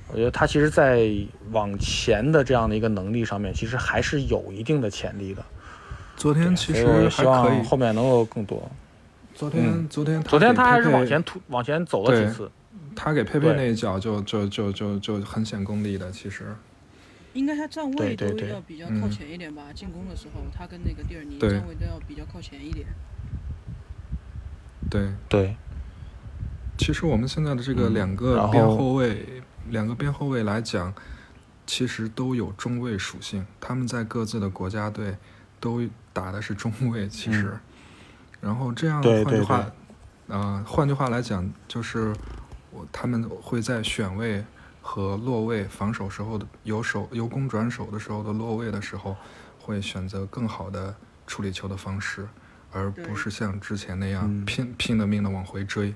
[0.09, 1.09] 我觉得他其实在
[1.53, 5.45] 往前的这样的一个能力上面，其实还是有一定的潜力的。
[6.17, 7.65] 昨天其实还可望以。
[7.65, 8.69] 后面能够更多。
[9.35, 12.51] 昨天嗯昨天昨天他还是往前突往前走了几次，
[12.95, 16.55] 他给佩佩那一脚就就就就就很显功力的，其实
[17.33, 22.87] 应该他站位都要比较靠嗯前一点吧，进攻的时候他跟那个蒂尔尼站位都要比较靠前一点。
[24.89, 25.13] 对。
[25.29, 25.57] 对，
[26.79, 30.95] 其实我们现在的这个嗯两个边后后卫，两个边后卫来讲，
[31.67, 33.45] 其实都有中卫属性。
[33.61, 35.17] 他们在各自的国家队
[35.59, 37.49] 都打的是中卫，其实。
[37.49, 37.61] 嗯
[38.45, 39.67] 然后这样对对换句话，
[40.29, 42.15] 呃，换句话来讲，就是
[42.71, 44.45] 我他们会在选位
[44.83, 49.17] 和落位、防守时候的由守由攻转守的时候的落位的时候，
[49.59, 50.95] 会选择更好的
[51.27, 52.29] 处理球的方式，
[52.71, 55.95] 而不是像之前那样嗯拼拼了命的往回追。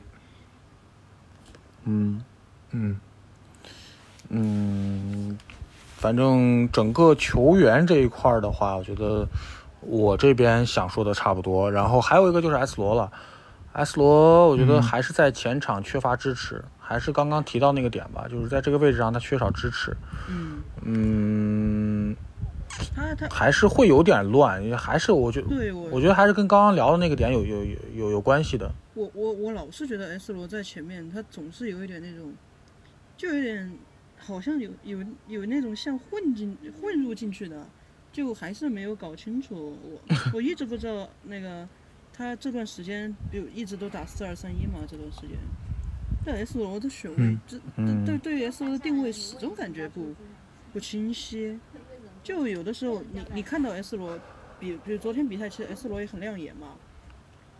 [1.84, 2.24] 嗯
[2.70, 2.98] 嗯。
[4.30, 5.38] 嗯，
[5.96, 9.26] 反正整个球员这一块的话，我觉得
[9.80, 11.70] 我这边想说的差不多。
[11.70, 13.10] 然后还有一个就是 S 罗了
[13.72, 19.96] ，S 罗我觉得嗯还是在前场缺乏支持，还是刚刚提到那个点吧，就是在这个位置上他缺少支持。
[20.28, 22.16] 嗯，嗯，
[22.94, 28.70] 他他还是会有点乱，还是我觉得，对我我觉得还是跟刚刚聊的那个点有有有有有关系的。
[28.94, 32.32] 我我我老是觉得 S 罗在前面，他总是有一点那种，
[33.16, 33.72] 就有点
[34.18, 37.64] 好像有有有那种像混进混入进去的，
[38.18, 39.78] 就还是没有搞清楚。
[39.80, 41.68] 我我一直不知道那个
[42.12, 45.38] 他这段时间就一直都打四二三一嘛，这段时间。
[46.24, 50.12] 对 S 罗的选位，嗯这嗯对对于 S 罗的定位始终感觉不
[50.72, 51.56] 不清晰。
[52.24, 54.18] 就有的时候你你看到 S 罗，
[54.58, 56.74] 比比如昨天比赛，其实 S 罗也很亮眼嘛，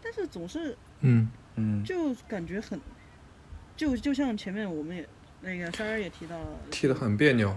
[0.03, 2.81] 但是总是嗯嗯就感觉很，
[3.77, 5.09] 就就像前面我们也
[5.41, 7.57] 那个三儿也提到了，踢得很别扭。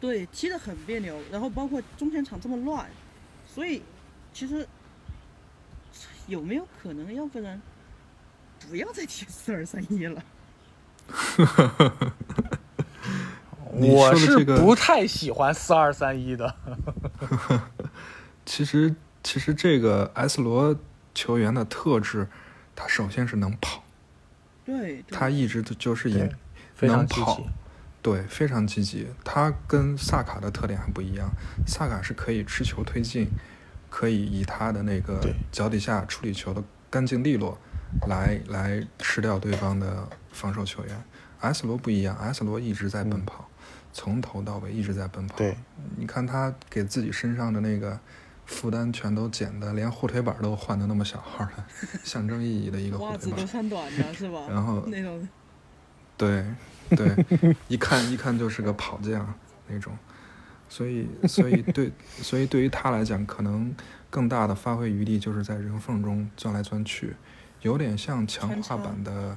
[0.00, 2.88] 对，踢得很别扭，然后包括中前场这么乱，
[3.46, 3.82] 所以
[4.32, 4.66] 其实
[6.26, 7.60] 有没有可能，要不然
[8.68, 10.22] 不要再踢四二三一了。
[13.72, 16.54] 你我是不太喜欢四二三一的。
[18.44, 20.74] 其实其实这个 S 罗
[21.14, 22.28] 球员的特质，
[22.74, 23.82] 他首先是能跑，
[24.64, 26.30] 对，对他一直都就是以对
[26.74, 27.46] 非常积能跑极，
[28.06, 29.08] 对，非常积极。
[29.24, 31.28] 他跟萨卡的特点还不一样，
[31.66, 33.28] 萨卡是可以持球推进，
[33.90, 37.58] 可以以他的那个脚底下处理球的干净利落，
[38.06, 41.04] 来来吃掉对方的防守球员。
[41.40, 43.48] S 罗不一样，S 罗一直在奔跑，
[43.92, 45.36] 从头到尾一直在奔跑。
[45.96, 47.98] 你看他给自己身上的那个
[48.44, 51.66] 负担全都减的，连护腿板都换的那么小号了，
[52.04, 53.46] 象征意义的一个护腿板袜子都。
[53.48, 54.42] 穿短的是吧？
[54.48, 55.28] 然后那种
[56.16, 56.44] 对
[56.90, 59.34] 对，一看一看就是个跑将
[59.68, 59.96] 那种，
[60.68, 61.90] 所以所以对
[62.22, 63.74] 所以对于他来讲，可能
[64.10, 67.14] 更大的发挥余地就是在人缝中钻来钻去，
[67.62, 69.36] 有点像强化版的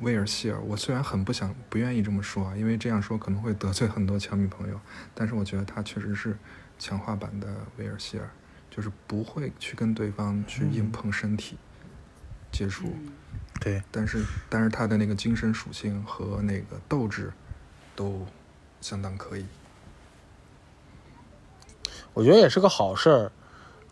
[0.00, 0.60] 威尔希尔。
[0.60, 4.80] 我虽然很不想不愿意这么说啊，因为这样说可能会得罪很多球迷朋友，
[5.14, 6.36] 但是我觉得他确实是
[6.78, 8.28] 强化版的威尔希尔，
[8.70, 11.56] 就是不会去跟对方去硬碰身体
[12.52, 12.86] 接触。
[12.86, 13.12] 嗯
[13.60, 17.32] 对，但是但是他的那个精神属性和那个斗志
[17.94, 18.26] 都
[18.80, 19.46] 相当可以。
[22.12, 23.32] 我觉得也是个好事儿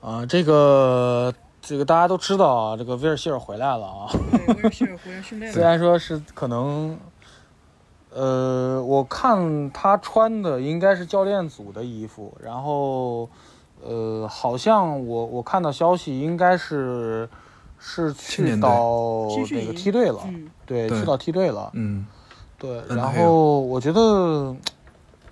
[0.00, 0.26] 啊。
[0.26, 4.10] 这个这个大家都知道啊，这个威尔希尔回来了啊。
[4.10, 5.62] 对，威尔希尔回来训练 虽。
[5.62, 6.98] 然说是可能，
[8.10, 13.30] 呃，我看他穿的应该是教练组的衣服，然后，
[13.80, 17.28] 呃，好像我我看到消息应该是
[17.80, 22.06] 是去年到那个梯队了，嗯，对，去到梯队了，嗯，
[22.58, 24.54] 对，嗯然后我觉得，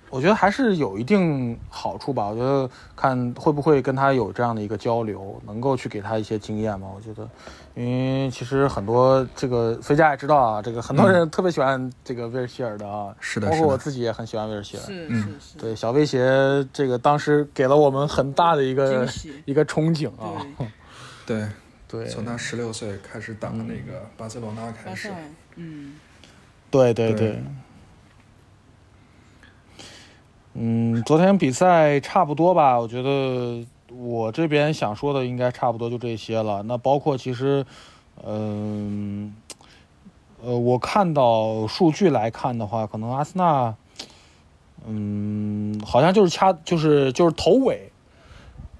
[0.09, 2.27] 我觉得还是有一定好处吧。
[2.27, 6.87] 我觉得看会不会跟他有这样的一个交流，能够去给他一些经验嘛。
[6.95, 7.29] 我觉得，
[7.75, 14.83] 因为其实很多这个飞家也知道啊，这个很多人特别喜欢这个威尔希尔的啊，嗯是的包括我自己也很喜欢威尔希尔。
[14.83, 15.21] 是嗯。
[15.21, 19.07] 是是，对，小威胁这个当时给了我们很大的一个
[19.45, 20.41] 一个憧憬啊。
[21.27, 21.47] 对，
[21.89, 25.11] 对，从他十六岁开始打那个巴塞罗那开始，，
[25.55, 25.95] 嗯，
[26.69, 27.43] 对对对对。
[30.53, 36.61] 嗯，昨天比赛差不多吧，我觉得我这边想说的应该差不多就这些了。
[36.63, 37.65] 那包括其实，
[38.23, 39.33] 嗯、
[40.43, 43.73] 呃，我看到数据来看的话，可能阿森纳，
[44.85, 47.88] 嗯，好像就是掐，就是就是头尾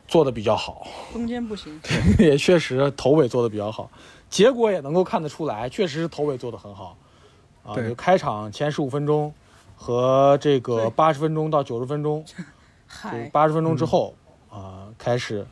[0.09, 0.85] 做的比较好。
[1.13, 1.79] 中间不行。
[2.19, 3.89] 也确实头尾做的比较好，
[4.29, 6.97] 结果也能够看得出来，确实是头尾做的很好。
[7.63, 9.33] 啊，就开场前十五分钟
[9.75, 12.25] 和这个对八十分钟到九十分钟，
[13.31, 14.15] 八十分钟之后
[14.49, 15.45] 啊、开始，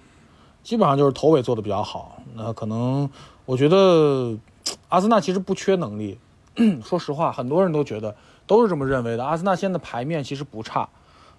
[0.64, 2.22] 基本上就是头尾做的比较好。
[2.34, 3.10] 那可能
[3.46, 4.36] 我觉得
[4.90, 6.18] 阿森纳其实不缺能力，
[6.84, 8.16] 说实话，很多人都觉得
[8.48, 9.24] 都是这么认为的。
[9.24, 10.90] 阿森纳现在牌面其实不差，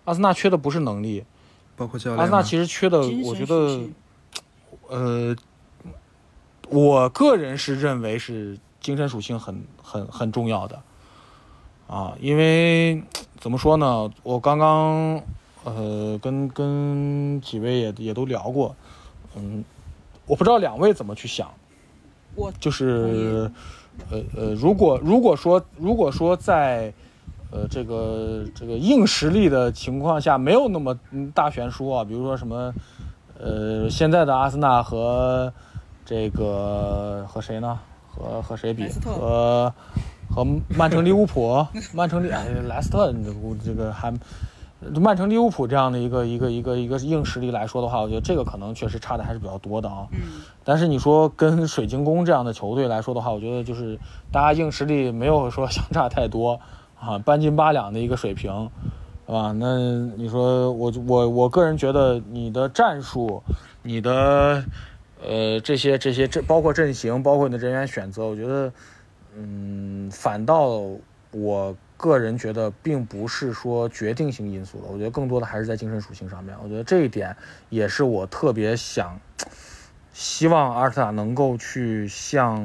[0.05, 1.25] 阿森纳缺的不是能力，
[1.79, 2.25] 包括教练嘛。
[2.25, 3.81] 阿森纳其实缺的，我觉得
[4.89, 5.35] 呃，
[6.69, 10.83] 我个人是认为是精神属性很很很重要的
[11.87, 13.03] 啊，因为
[13.39, 15.23] 怎么说呢，我刚刚
[15.65, 18.75] 呃跟跟几位也也都聊过，
[19.37, 19.65] 嗯，
[20.27, 21.51] 我不知道两位怎么去想，
[22.35, 23.51] 我就是
[24.11, 26.93] 呃呃，如果如果说如果说在
[27.51, 32.73] 呃这个这个硬实力的情况下没有那么嗯大悬殊啊，比如说什么
[33.41, 35.53] 呃现在的阿森纳和
[36.05, 37.79] 这个和谁呢？
[38.11, 39.73] 和和谁比和
[40.29, 40.45] 和
[40.77, 43.35] 曼城利物浦， 曼城利哎莱斯特，这个
[43.65, 44.13] 这个还。
[45.01, 50.07] 曼城利物浦这样的一个一个一个一个硬实力来说的话，我觉得这个可能确实差的还是比较多的啊。
[50.13, 53.99] 嗯，但是你说跟水晶宫这样的球队来说的话，我觉得就是
[54.31, 56.61] 大家硬实力没有说相差太多
[57.01, 58.71] 啊，半斤八两的一个水平，
[59.27, 59.53] 是吧？
[59.53, 59.79] 那
[60.17, 63.43] 你说我我我个人觉得你的战术，
[63.83, 64.65] 你的
[65.23, 68.73] 呃这些这些这包括阵型，包括你的人员选择，我觉得
[69.37, 70.81] 嗯，反倒
[71.31, 76.57] 我个人觉得并不是说决定性因素了，我觉得更多的还是在精神属性上面。
[76.63, 77.37] 我觉得这一点
[77.69, 79.19] 也是我特别想。
[80.13, 82.61] 希望阿尔塔能够去向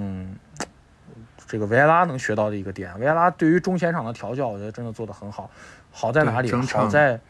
[1.53, 2.99] 这个维埃拉能学到的一个点。
[2.99, 5.51] 维埃拉对于中前场的调教，我觉得真的做得很好。
[5.91, 6.51] 好在哪里？
[6.51, 7.21] 好在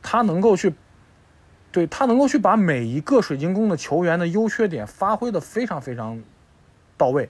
[0.00, 0.72] 他能够去，
[1.72, 6.22] 对他能够去把每一个水晶宫的球员的优缺点发挥的非常非常
[6.96, 7.28] 到位。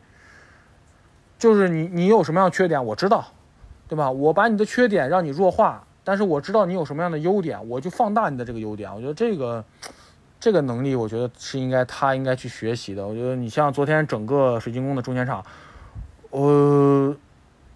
[1.38, 3.28] 就是你你有什么样的缺点，我知道，
[3.88, 4.10] 对吧？
[4.10, 8.94] 我把你的缺点让你弱化，但是我知道你有什么样的优点，我就放大你的这个优点。
[8.94, 9.64] 我觉得这个
[10.38, 13.08] 这个能力，我觉得是应该他应该去学习的。
[13.08, 15.42] 我觉得你像昨天整个水晶宫的中前场，
[16.32, 17.14] 呃，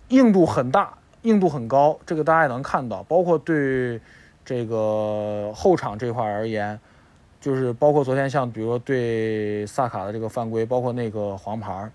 [0.09, 3.03] 硬度很大，硬度很高，这个大家也能看到。
[3.03, 4.01] 包括对
[4.45, 6.79] 这个后场这块而言，
[7.39, 11.93] 就是包括昨天像比如说对萨卡的这个犯规，包括那个黄牌儿，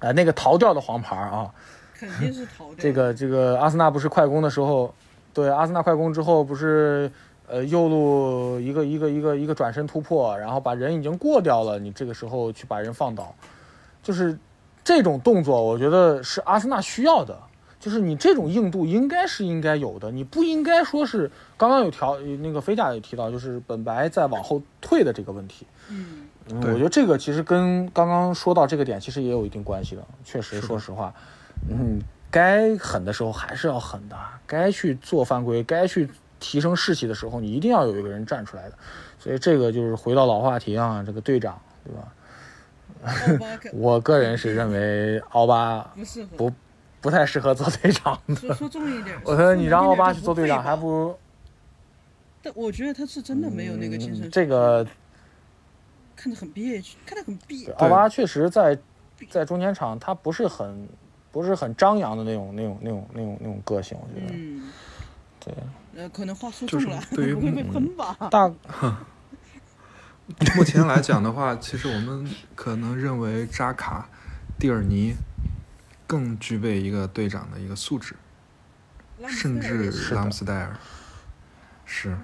[0.00, 1.50] 哎，那个逃掉的黄牌儿啊，
[1.98, 2.74] 肯定是逃掉。
[2.76, 4.94] 这个这个阿森纳不是快攻的时候，
[5.32, 7.10] 对阿森纳快攻之后不是
[7.48, 13.34] 呃右路一个一个一个一个转身突破，然后把人已经过掉了，你这个时候去把人放倒，
[14.02, 14.38] 就是
[14.90, 17.38] 这种动作，我觉得是阿森纳需要的。
[17.78, 25.64] 就是你这种硬度应该是应该有的，你不应该说是刚刚有条那个飞甲也提到，就是本白在往后退的这个问题。
[25.88, 30.02] 嗯，嗯，我觉得这个其实跟刚刚说到这个点，其实也有一定关系的。
[30.24, 31.14] 确实，说实话，
[31.70, 32.00] 嗯，
[32.32, 36.10] 该狠的时候还是要狠的，该去做犯规，该去
[36.40, 38.74] 提升士气的时候，你一定要有一个人站出来的。
[39.20, 42.08] 所以这个就是回到老话题啊，这个队长，对吧？
[43.72, 46.36] 我个人是认为奥巴不适合。
[46.36, 46.52] 不
[47.00, 48.34] 不太适合做队长的。
[48.34, 51.16] 说说重一点，我觉得你让奥巴去做队长，还不如。
[52.42, 54.26] 但我觉得他是真的没有那个精神。
[54.26, 54.86] 嗯这个
[56.16, 57.74] 看着很憋屈，看着很憋对。
[57.76, 58.78] 奥巴确实在
[59.30, 60.88] 在中间场，他不是很
[61.32, 64.32] 不是很张扬的那种那种那种那种那种个性，我觉得。
[64.34, 64.70] 嗯，
[65.40, 65.54] 对，
[65.96, 68.14] 呃，可能话说就是重了，对于 不会被喷吧？
[68.30, 68.52] 大
[70.56, 74.08] 目前来讲的话，其实我们可能认为扎卡、
[74.58, 75.14] 蒂尔尼
[76.06, 78.14] 更具备一个队长的一个素质，
[79.28, 80.76] 甚至是拉姆斯戴尔。
[81.84, 82.16] 是。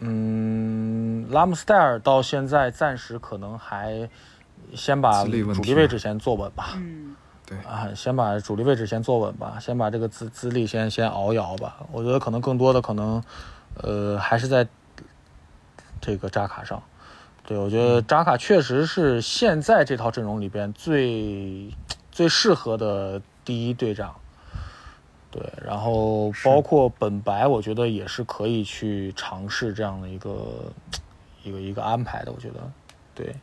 [0.00, 4.10] 嗯，拉姆斯戴尔到现在暂时可能还
[4.74, 5.30] 先把主
[5.62, 6.72] 力位置先坐稳吧。
[6.76, 7.14] 嗯，
[7.46, 7.56] 对。
[7.58, 11.78] 啊，先把主力位置先坐稳吧，先把这个资资历先先熬一熬吧。
[11.90, 13.22] 我觉得可能更多的可能，
[13.76, 14.66] 呃，还是在
[16.04, 16.82] 这个扎卡上。
[17.46, 21.70] 对，我觉得扎卡确实是现在这套阵容里边最
[22.10, 24.14] 最适合的第一队长。
[25.30, 30.72] 对，然后包括本白，我觉得也是可以去尝试这样的一个
[31.42, 32.70] 一个一个安排的，我觉得，
[33.14, 33.34] 对。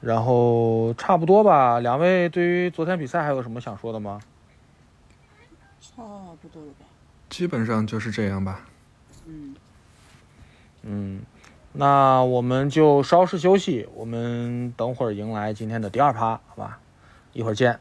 [0.00, 4.20] 然后差不多吧，两位对于昨天比赛还有什么想说的吗？
[5.80, 6.02] 差
[6.40, 6.86] 不多了吧？
[7.28, 8.60] 基本上就是这样吧。
[10.88, 11.22] 嗯，
[11.72, 16.78] 那我们就稍事休息，我们等会儿迎来今天的第二趴，好吧？
[17.32, 17.80] 一会儿见。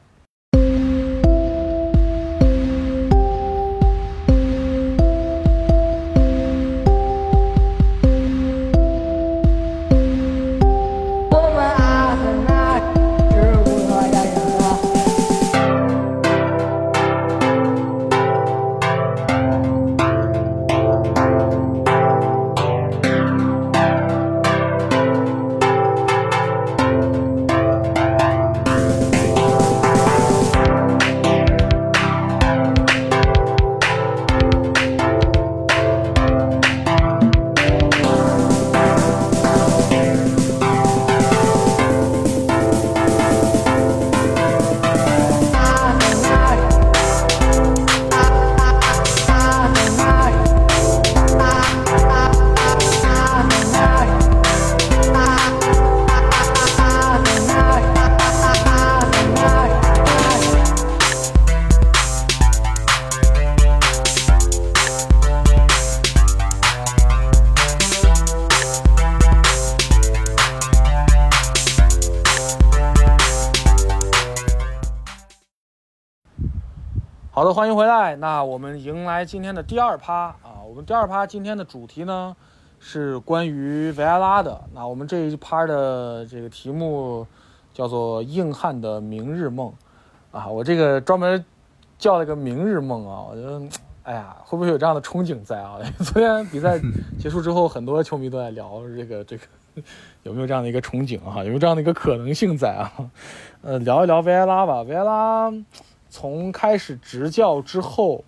[77.36, 78.16] 好的，欢迎回来。
[78.16, 82.34] 那我们迎来今天的第二趴啊，我们第二趴今天的主题呢
[82.80, 84.58] 是关于维埃拉的。
[84.74, 87.28] 那我们这一趴的这个题目
[87.74, 89.70] 叫做“硬汉的明日梦”
[90.32, 91.44] 啊，我这个专门
[91.98, 93.62] 叫了个“明日梦”啊，我觉得，
[94.04, 95.78] 哎呀，会不会有这样的憧憬在啊？
[96.00, 96.80] 昨天比赛
[97.20, 99.44] 结束之后，很多球迷都在聊这个这个
[100.24, 101.40] 有没有这样的一个憧憬啊？
[101.40, 102.94] 有没有这样的一个可能性在啊？
[103.62, 105.52] 呃，聊一聊维埃拉吧，维埃拉。
[106.10, 108.24] 从开始执教之后，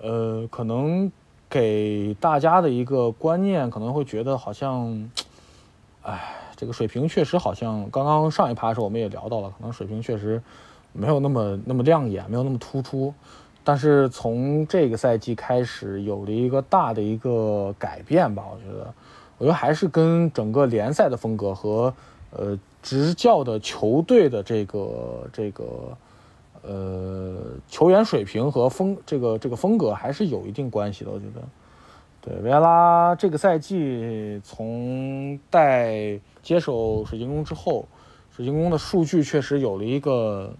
[0.00, 1.10] 呃，可能
[1.48, 5.10] 给大家的一个观念可能会觉得好像，
[6.02, 10.40] 哎，这个水平确实好像刚刚上一趴的时候我们也聊到了，可能水平确实
[10.92, 13.12] 没有那么那么亮眼，没有那么突出。
[13.64, 18.94] 但是从这个赛季开始有了一个大的一个改变吧，我觉得，
[19.38, 21.92] 我觉得还是跟整个联赛的风格和
[22.30, 25.64] 呃执教的球队的这个这个。
[26.66, 27.36] 呃，
[27.68, 31.40] 球员水平和风这个这个风格还是有一定关系的，我觉得。
[32.20, 37.86] 对，维埃拉这个赛季从带接手水晶宫之后，
[38.34, 40.52] 水晶宫的数据确实有了一个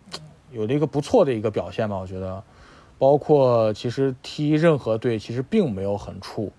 [0.53, 2.41] 有了一个不错的一个表现吧，我觉得，
[2.99, 6.51] 包括其实踢任何队其实并没有很怵，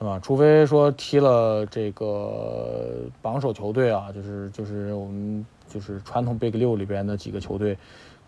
[0.00, 0.18] 对吧？
[0.20, 7.78] 除非说踢了这个榜首球队啊，就是就是我们就是传统 Big 六里边的几个球队，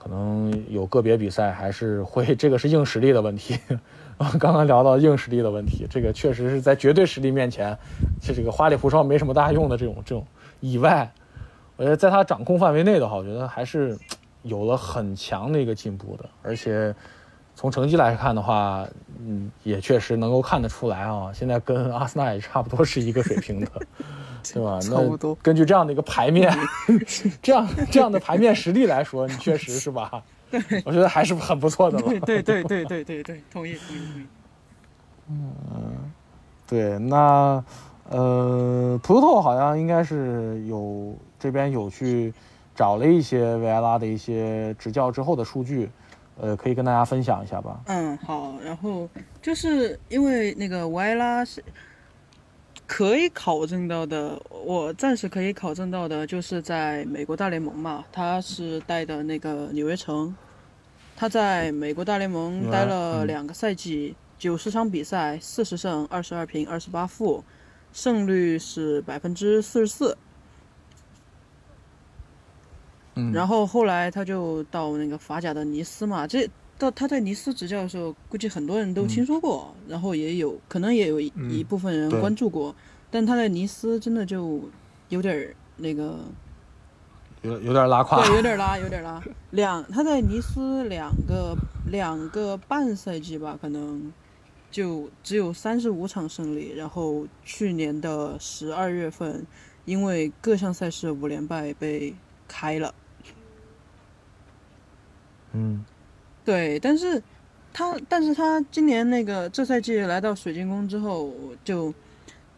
[0.09, 3.59] 可能有个别比赛还是会 这个是硬实力的问题。
[4.41, 7.77] 刚刚聊到硬实力的问题，这个确实是在绝对实力面前，
[8.23, 10.27] 是这个花里胡哨没什么大用的这种这种
[10.61, 11.13] 以外，
[11.77, 13.97] 我觉得在他掌控范围内的话，我觉得还是
[14.43, 16.93] 有了很强的一个进步的，而且
[17.55, 18.89] 从成绩来看的话，
[19.21, 23.71] 嗯，也确实能够看得出来啊，现在跟阿森纳也差不多是一个水平的，
[24.55, 24.79] 对吧？
[24.91, 26.53] 那根据这样的一个牌面，
[27.43, 30.23] 这样这样的牌面实力来说，你确实是吧？
[30.51, 32.05] 对，我觉得还是很不错的了。
[32.07, 34.27] 对对对对对对对，同意同意同意。
[35.31, 36.11] 嗯，
[36.67, 37.63] 对，那
[38.09, 42.33] 呃，葡萄好像应该是有这边有去
[42.75, 45.91] 找了一些维埃拉的一些执教之后的数据，
[46.41, 47.79] 呃，可以跟大家分享一下吧。
[47.89, 49.07] 嗯，好，然后
[49.43, 51.63] 就是因为那个维埃拉是
[52.89, 60.35] 可以考证到的，我暂时可以考证到的，就是在美国大联盟嘛，他是带的那个纽约城，
[61.15, 67.45] 他在美国大联盟待了两个赛季，九十场比赛，四十胜，二十二平，二十八负，
[67.93, 70.17] 胜率是百分之四十四。
[73.17, 76.49] 嗯，然后后来他就到那个法甲的尼斯嘛，这
[76.79, 82.75] 到他在尼斯执教的时候，估计很多人都听说过，然后也有可能也有一,、部分人关注过，
[83.11, 84.61] 但他在尼斯真的就
[85.09, 86.21] 有点儿那个，
[87.43, 88.25] 有有点拉胯。
[88.25, 89.21] 对，有点拉，有点拉。
[89.51, 91.57] 两他在尼斯两个
[91.87, 94.13] 两个半赛季吧，可能
[94.71, 99.45] 就只有三十五场胜利，然后去年的十二月份，
[99.85, 102.15] 因为各项赛事五连败被
[102.47, 102.95] 开了。
[105.53, 105.83] 嗯，
[106.49, 107.23] 对，但是
[107.75, 111.31] 他，但是他今年那个这赛季来到水晶宫之后，
[111.63, 111.93] 就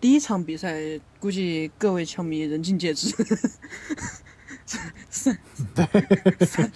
[0.01, 0.79] 第一场比赛，
[1.19, 3.13] 估计各位球迷人尽皆知。
[5.11, 5.37] 三
[5.75, 6.71] 对三，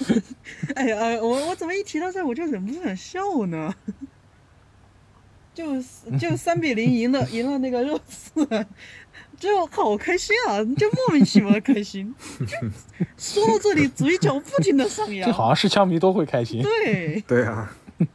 [0.74, 3.72] 哎呀，我我怎么一提到这我就忍不住想笑呢？
[5.54, 5.80] 就
[6.18, 8.44] 就三比零赢了赢了那个热刺，
[9.44, 10.64] 就好开心啊！
[10.76, 12.12] 就莫名其妙的开心。
[12.40, 12.46] 就
[13.18, 15.28] 说到这里，嘴角不停的上扬。
[15.28, 16.62] 这好像是枪迷都会开心。
[16.62, 17.76] 对对啊，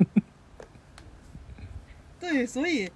[2.19, 2.89] 对，所以，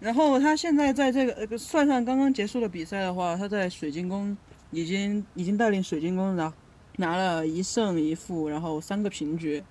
[0.00, 4.36] 然后他现在在这个呃算上刚刚结束的比赛的话，他在水晶宫
[4.72, 6.52] 已经已经带领水晶宫拿
[6.96, 9.62] 拿了一胜一负，然后三个平局，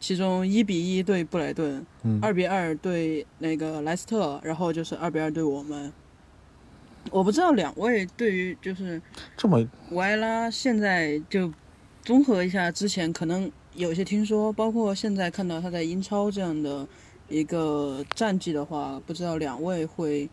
[0.00, 5.92] 其中一比一对布莱顿，嗯二比二对那个莱斯特，然后就是二比二对我们。
[7.10, 9.00] 我不知道两位对于就是
[9.36, 9.58] 这么
[9.90, 11.52] 维埃拉现在就
[12.02, 16.86] 综合一下之前可能有些听说，包括现在看到他在英超这样的
[17.28, 20.28] 一个战绩的话，不知道两位会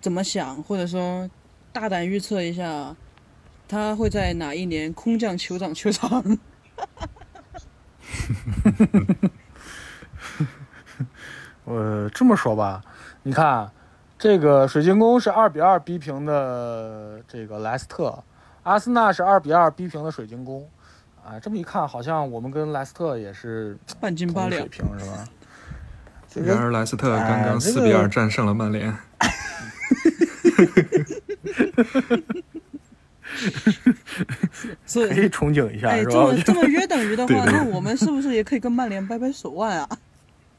[0.00, 1.28] 怎么想，或者说
[1.72, 2.94] 大胆预测一下，
[3.68, 6.38] 他会在哪一年空降酋长球场？
[11.64, 12.82] 呃，这么说吧，
[13.22, 13.70] 你看，
[14.22, 18.16] 这个水晶宫是二比二逼平的这个莱斯特，
[18.62, 20.64] 阿森纳是二比二逼平的水晶宫，
[21.24, 24.68] 啊，这么一看，好像我们跟莱斯特也是半斤八两水。
[24.68, 25.24] 平，是吧？
[26.32, 28.94] 这然而莱斯特刚刚四比二战胜了曼联。
[34.86, 36.12] 所可以以，憧憬一下，哎，是吧？
[36.12, 39.88] 这么这么约等于的话， 对对那我们是不是也可以跟曼联掰掰手腕啊？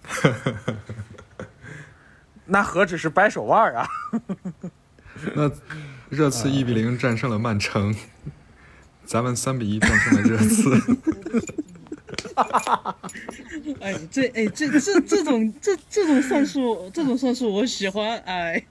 [2.45, 3.87] 那何止是掰手腕啊！
[5.35, 5.49] 那
[6.09, 7.95] 热刺一比零战胜了曼城，
[9.05, 10.75] 咱们三比一战胜了热刺。
[13.79, 18.17] 哎，这哎这这这种这这种算术，这种算术我喜欢。
[18.19, 18.63] 哎，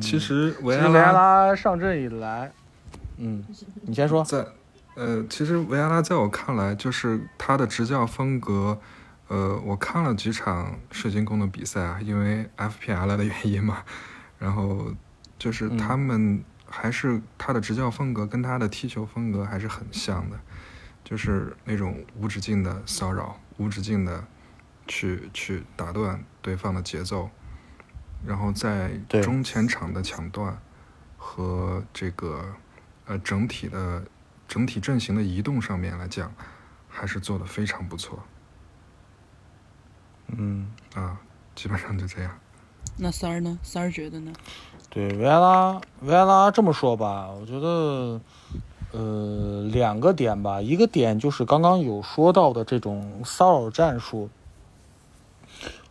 [0.00, 2.52] 其实维其实维埃拉上阵以来，
[3.16, 3.44] 嗯，
[3.82, 4.24] 你先说。
[4.24, 4.44] 在
[4.94, 8.78] 呃，其实维埃拉在我看来，就是他的执教风格。
[9.32, 13.82] 呃，我看了几场水晶宫的比赛啊，因为 FPL 的原因嘛，
[14.38, 14.92] 然后
[15.38, 20.38] 就是嗯他们还是他的执教风格跟他的踢球风格还是很像的，
[21.02, 24.22] 就是那种无止境的骚扰，无止境的
[24.86, 27.30] 去去打断对方的节奏，
[28.26, 28.90] 然后在
[29.22, 30.60] 中前场的抢断
[31.16, 32.54] 和这个
[33.06, 34.04] 呃整体的
[34.46, 36.30] 整体阵型的移动上面来讲，
[36.86, 38.22] 还是做的非常不错。
[40.36, 41.18] 嗯，啊，
[41.54, 42.30] 基本上就这样。
[42.96, 43.58] 那三儿呢？
[43.62, 44.32] 三儿觉得呢？
[44.90, 48.20] 对，维埃拉，维埃拉这么说吧，我觉得，
[48.92, 54.28] 呃，两个点吧，一个点就是刚刚有说到的这种骚扰战术，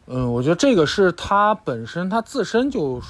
[0.06, 3.02] 嗯，我觉得这个是他本身他自身就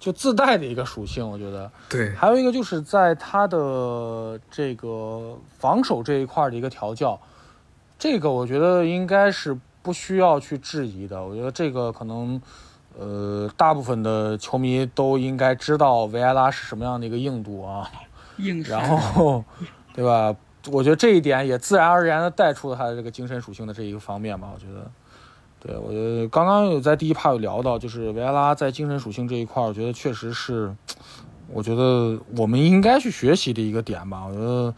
[0.00, 1.70] 就自带的一个属性，我觉得。
[1.88, 7.20] 对，还有一个就是在他的这个防守这一块的一个调教，
[7.96, 11.22] 这个我觉得应该是不需要去质疑的。
[11.22, 12.40] 我觉得这个可能，
[12.98, 17.90] 呃，大部分的球迷都应该知道维埃拉是什么样的一个硬度啊，
[18.38, 19.44] 硬然后，
[19.94, 20.34] 对吧？
[20.70, 24.48] 我觉得这一点也自然而然的带出了他的这个精神属性的这一个方面吧。
[24.54, 24.90] 我觉得，
[25.58, 30.74] 对我觉得刚刚有在第一趴有聊到，就是维埃拉在精神属性这一块，我觉得确实是。
[31.54, 34.24] 我觉得我们应该去学习的一个点吧。
[34.24, 34.74] 我觉得，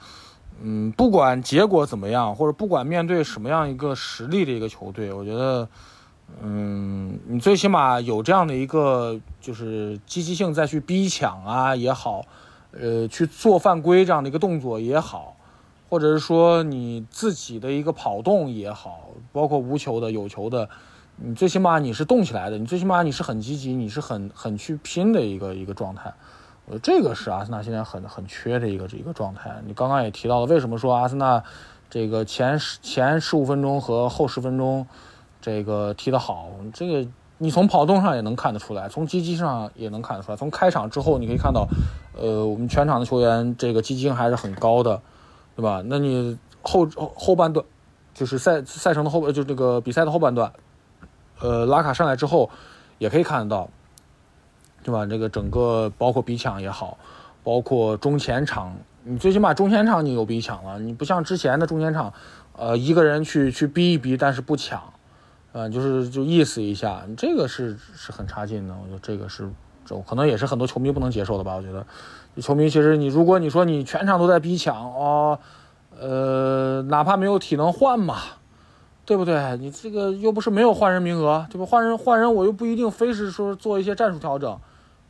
[0.63, 5.69] 嗯，不管结果怎么样，或者不管面对什么样一个实力的一个球队，我觉得，
[6.43, 12.25] 嗯，你最起码有这样的一个就是积极性再去逼抢啊也好，
[12.71, 15.37] 呃，去做犯规这样的一个动作也好，
[15.91, 20.69] 或者是说你自己的一个跑动也好，包括无球的有球的，
[21.17, 26.15] 你最起码你是动起来的，你最起码你是很积极，你是很很去拼的一个一个状态。
[26.67, 29.55] 呃，这个是阿森纳现在很很缺的一个一个状态。
[29.67, 31.43] 你刚刚也提到了，为什么说阿森纳
[31.91, 34.87] 这个前十前十五分钟和后十分钟
[35.43, 36.49] 这个踢得好？
[36.73, 40.37] 这个你从跑动上也能看得出来，从积极上也能看得出来。
[40.37, 41.69] 从开场之后，你可以看到，
[42.17, 45.03] 呃，我们全场的球员这个积极性还是很高的，
[45.55, 45.83] 对吧？
[45.85, 47.65] 那你后后半段
[48.15, 50.51] 就是赛赛程的后，就这个比赛的后半段，
[51.41, 52.49] 呃，拉卡上来之后，
[52.97, 53.69] 也可以看得到。
[54.85, 55.07] 对吧？
[55.07, 56.99] 这个整个包括逼抢也好，
[57.43, 62.13] 包括中前场，你最起码中前场你有逼抢了，你不像之前的中前场，
[62.57, 64.81] 呃，一个人去去逼一逼，但是不抢，
[65.53, 68.75] 呃，就是就意思一下，这个是是很差劲的。
[68.75, 69.51] 我觉得这个是，
[69.87, 71.55] 这可能也是很多球迷不能接受的吧。
[71.55, 71.87] 我觉得，
[72.43, 75.39] 球迷其实你如果你说你全场都在逼抢哦，
[75.99, 78.17] 呃，哪怕没有体能换嘛，
[79.05, 79.57] 对不对？
[79.59, 81.67] 你这个又不是没有换人名额，对吧？
[81.67, 84.59] 换人换人，我又不一定非是说做一些战术调整。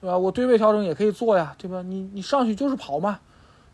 [0.05, 0.19] 对吧？
[0.19, 1.81] 我对位调整也可以做呀，对吧？
[1.81, 3.19] 你你上去就是跑嘛，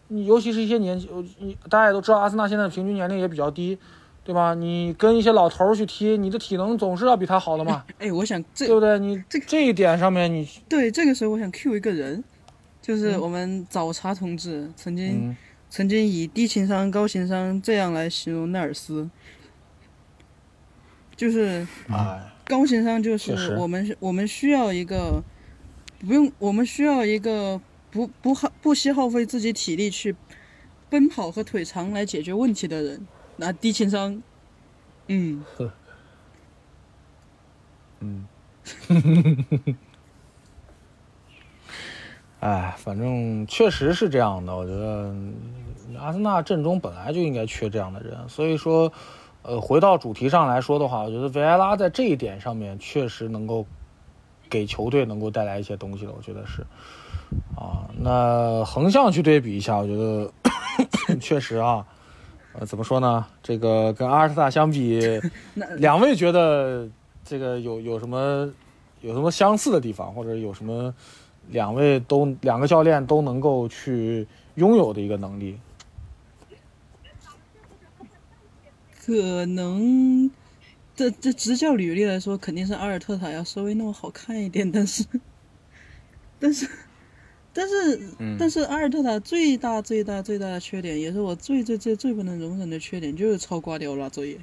[0.06, 1.10] 你尤其是一些年纪，
[1.40, 3.76] 你大家也都知道，阿森纳现在的平均年龄也比较低，
[4.22, 4.54] 对吧？
[4.54, 7.84] 你跟一些老头儿去踢，你的体能总是要比他好的嘛。
[7.98, 8.96] 哎，我想这对不对？
[9.00, 12.22] 你这这一点上面，你对这个时候我想 Q 一个人，
[12.80, 15.36] 就是我们早茶同志曾经
[15.68, 19.10] 曾经以低情商高情商这样来形容奈尔斯，
[21.16, 21.66] 就是
[22.44, 25.24] 高情商就是我们我们需要一个。
[26.00, 30.16] 不用，我们需要一个不不耗不惜耗费自己体力去
[30.88, 33.06] 奔跑和腿长来解决问题的人。
[33.36, 34.22] 那低情商，
[35.08, 35.44] 嗯，
[38.00, 38.26] 嗯，
[42.40, 44.56] 哎，反正确实是这样的。
[44.56, 45.14] 我觉得
[45.98, 48.90] 阿森纳阵中本来就应该缺这样的人，所以说，
[49.42, 53.66] 呃，回到主题上来说的话，我觉得维埃拉在这一点上面确实能够。
[54.50, 56.62] 给球队能够带来一些东西的，我觉得是，
[57.56, 60.30] 啊，那横向去对比一下，我觉得
[61.20, 61.86] 确实啊，
[62.52, 63.24] 呃，怎么说呢？
[63.42, 65.00] 这个跟阿尔特塔相比，
[65.78, 66.88] 两位觉得
[67.24, 68.52] 这个有有什么
[69.00, 70.92] 有什么相似的地方，或者有什么
[71.48, 74.26] 两位都两个教练都能够去
[74.56, 75.58] 拥有的一个能力？
[79.06, 80.30] 可能。
[81.00, 85.02] 这这执教履历来说，肯定是阿尔特塔要稍微那么好看一点，但是，
[86.38, 86.68] 但是，
[87.54, 88.00] 但是，
[88.38, 94.36] 但是阿尔特塔最大最大最大的缺点，也是我最最最最不能容忍的缺点，就是超瓜迪奥拉作业。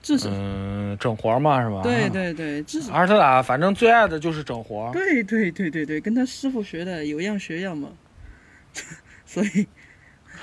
[0.00, 1.82] 这是嗯，整活嘛是吧？
[1.82, 4.88] 对对对，这是阿尔特塔，反正最爱的就是整活。
[4.94, 7.90] 对对对对对，跟他师傅学的，有样学样嘛。
[9.26, 9.68] 所以，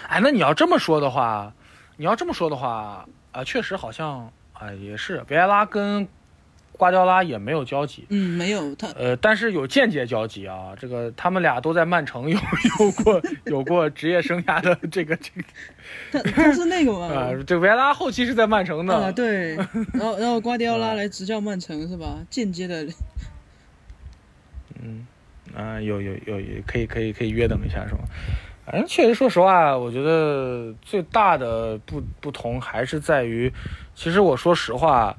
[0.07, 1.51] 哎，那你要这么说的话。
[1.97, 6.07] 你要这么说的话，啊，确实好像，啊，也是维埃拉跟
[6.73, 12.37] 瓜迪奥拉也没有交集，嗯，没有他，呃，但是有间接交集啊，这个他们俩都在曼城有
[12.79, 15.43] 有过有过职业生涯的这个这个，
[16.11, 19.55] 他他是那个嘛，啊，这维埃拉后期是在曼城的，啊， 对，
[19.93, 22.19] 然后然后瓜迪奥拉来执教曼城是吧？
[22.29, 22.85] 间接的，
[24.83, 25.07] 嗯，
[25.55, 28.01] 啊，有有有可以可以可以约等一下是吗？
[28.65, 33.51] 反正确实，说实话，我觉得最大的不不同还是在于，
[33.93, 35.15] 其实我说实话，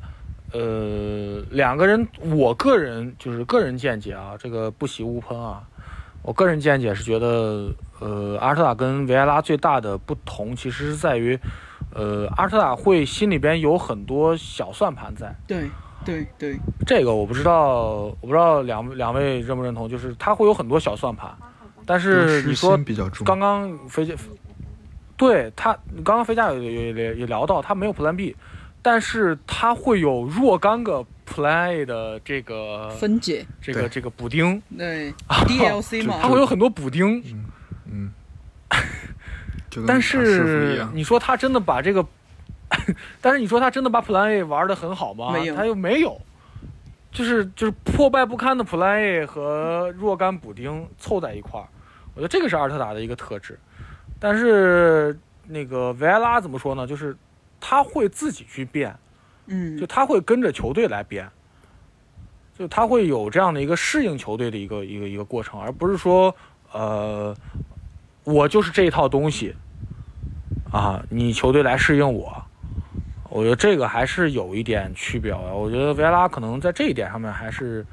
[0.52, 5.62] 呃，两个人，我个人就是个人见解啊，这个不喜勿喷啊。
[6.22, 11.38] 我个人见解是觉得，呃，阿尔特塔跟维埃拉最大的不同，其实是在于，
[11.94, 15.32] 呃，阿尔特塔会心里边有很多小算盘在。
[15.46, 15.70] 对
[16.04, 21.30] 对对，这个我不知道，我不知道两两位认不认同，就是他会有很多小算盘，
[21.86, 24.14] 但是你说比较重刚刚飞机，
[25.16, 25.72] 对他
[26.04, 28.34] 刚刚飞家也也也也聊到，他没有 Plan B，
[28.82, 35.12] 但是他会有若干个 Plan A 的这个分解这个这个补丁，对
[35.46, 37.22] DLC 嘛，他会有很多补丁，
[37.90, 38.10] 嗯，
[39.86, 42.04] 但是你说他真的把这个，
[43.20, 45.32] 但是你说他真的把 Plan A 玩的很好吗？
[45.32, 46.20] 没有他又没有，
[47.12, 51.66] 就是就是破败不堪的 Plan A 和若干补丁凑在一块儿，
[52.16, 53.56] 我觉得这个是阿尔特塔的一个特质。
[54.18, 56.86] 但是那个维埃拉怎么说呢？
[56.86, 57.16] 就是
[57.60, 58.96] 他会自己去变，
[59.46, 61.28] 嗯就他会跟着球队来变，
[62.58, 66.34] 就他会有这样的一个适应球队的一个一个一个过程，而不是说
[66.72, 67.36] 呃，
[68.24, 69.54] 我就是这一套东西
[70.72, 72.42] 啊，你球队来适应我。
[73.28, 75.54] 我觉得这个还是有一点区别的。
[75.54, 77.84] 我觉得维埃拉可能在这一点上面还是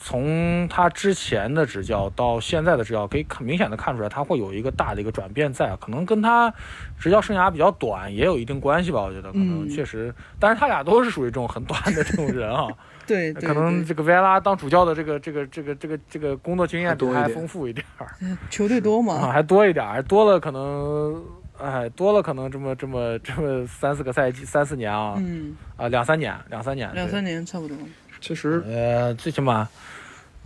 [0.00, 6.52] 从他之前的执教到现在的执教，可以看明显的看出来，他会有一个大的一个转变在，可能跟他
[6.98, 9.02] 执教生涯比较短也有一定关系吧。
[9.02, 12.68] 我觉得可能嗯确实，但是他俩都是属于这种很短的这种人啊。
[13.08, 18.08] 对对可能这个维埃拉当主教的这个这个这个这个这个工作经验比他丰富一点儿
[18.50, 21.20] 球队多 啊，嘛，还多一点儿，还多了可能。
[21.60, 27.76] 哎，多了可能这么这么这么三四个赛季，三四年啊，嗯，啊两三年，两三年，两三年差不多，
[28.20, 29.68] 其实呃，最起码。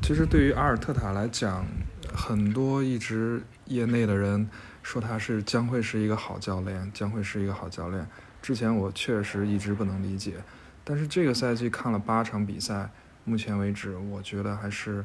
[0.00, 1.64] 其实对于阿尔特塔来讲，
[2.12, 4.48] 很多一直业内的人
[4.82, 8.06] 说他是将会是一个好教练，将会是一个好教练。
[8.40, 9.46] 之前我确实。
[9.46, 10.34] 一直不能理解，
[10.82, 12.90] 但是这个赛季看了八场比赛，
[13.24, 15.04] 目前为止，我觉得还是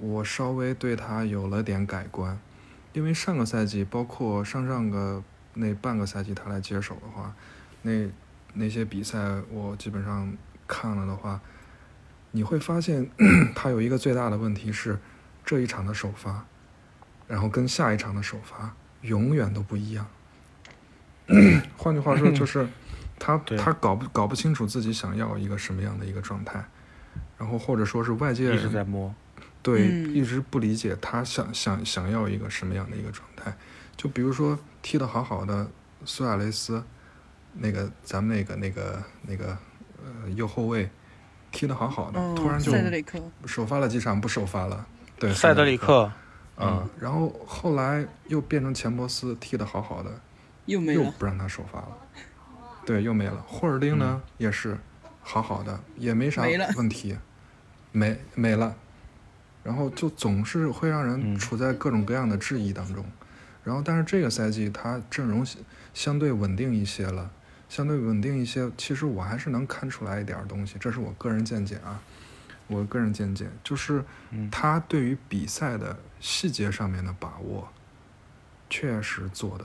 [0.00, 2.36] 我稍微对他有了点改观，
[2.92, 5.22] 因为上个赛季，包括上上个
[5.54, 7.32] 那半个赛季他来接手的话，
[7.82, 8.08] 那
[8.54, 9.18] 那些比赛
[9.50, 10.32] 我基本上
[10.66, 11.40] 看了的话，
[12.32, 13.10] 你会发现
[13.54, 14.98] 他有一个最大的问题是，
[15.44, 16.44] 这一场的首发，
[17.26, 20.06] 然后跟下一场的首发永远都不一样。
[21.76, 22.66] 换句话说，就是
[23.18, 26.64] 他他搞不搞不清楚自己想要一个什么样的一个状态，
[27.38, 29.14] 然后或者说是外界一直在摸，
[29.62, 33.56] 对，嗯一直不理解他想想想要一个什么样的一个状态。
[33.96, 35.70] 就比如说踢得好好的
[36.04, 36.82] 苏亚雷斯，
[37.54, 39.56] 那个咱们那个那个那个
[39.98, 40.90] 呃右后卫
[41.50, 44.86] 踢得好好的，嗯，突然就塞德里克，首发了几场不首发了，
[45.18, 46.10] 对，塞德里克，
[46.56, 50.10] 嗯、然后后来又变成钱伯斯踢得好好的，
[50.66, 51.98] 又没了，又不让他首发了，
[52.86, 53.44] 对，又没了。
[53.46, 54.78] 霍尔丁呢、也是
[55.22, 56.44] 好好的，也没啥
[56.76, 57.16] 问题，
[57.92, 58.74] 没没了，
[59.62, 61.38] 然后就总是会让人嗯。
[61.38, 63.04] 处在各种各样的质疑当中。
[63.62, 67.30] 然后，但是这个赛季他阵容相相对稳定一些了，
[67.70, 72.02] 相对稳定一些，其实我还是能看出来一点东西，这是我个人见解啊。
[72.66, 77.68] 我个人见解就是嗯，他对于比赛的细节上面的把握，
[78.68, 79.64] 确实做的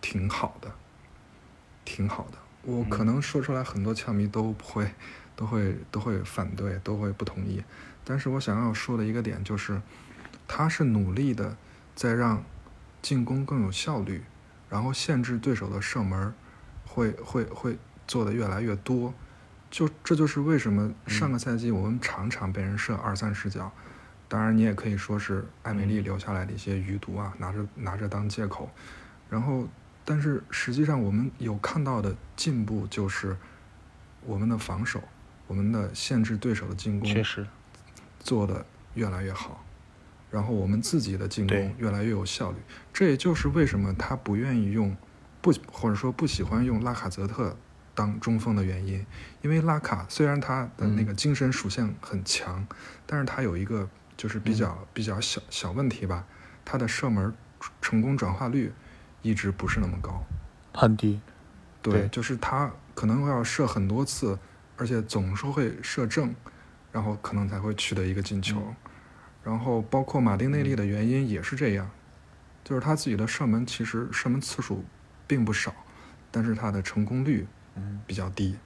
[0.00, 0.70] 挺好的，
[1.84, 2.38] 挺好的。
[2.62, 4.90] 我可能说出来，很多球迷都不会，
[5.36, 7.62] 都会都会反对，都会不同意。
[8.04, 9.80] 但是我想要说的一个点就是，
[10.48, 11.56] 他是努力的
[11.94, 12.42] 在让
[13.02, 14.24] 进攻更有效率，
[14.70, 16.32] 然后限制对手的射门儿，
[16.90, 19.14] 会会会做的越来越多。
[19.70, 23.70] 就这就是为什么上个赛季我们常常被人射二三十脚，
[24.28, 28.68] 当然你也可以说是艾米丽留下来的一些余毒啊，拿着拿着当借口。
[29.28, 29.68] 然后，
[30.04, 33.36] 但是实际上我们有看到的进步就是
[34.26, 35.00] 我们的防守，
[35.46, 37.46] 我们的限制对手的进攻确实，
[38.18, 39.64] 做的越来越好，
[40.32, 42.56] 然后我们自己的进攻越来越有效率。
[42.92, 44.96] 这也就是为什么他不愿意用
[45.40, 47.56] 不或者说不喜欢用拉卡泽特
[47.94, 49.04] 当中锋的原因，
[49.42, 52.66] 因为拉卡虽然他的那个精神属性很强，
[53.06, 56.24] 但是他有一个就是比较、比较小小问题吧，
[56.64, 57.34] 他的射门
[57.80, 58.72] 成功转化率
[59.22, 60.24] 一直不是那么高。
[60.72, 61.20] 很低，
[61.82, 64.38] 对，对就是他可能要射很多次，
[64.76, 66.34] 而且总是会射正，
[66.92, 68.74] 然后可能才会取得一个进球。
[69.42, 71.90] 然后包括马丁内利的原因也是这样，
[72.62, 74.84] 就是他自己的射门其实射门次数
[75.30, 75.72] 并不少，
[76.32, 77.46] 但是他的成功率
[78.04, 78.56] 比较低。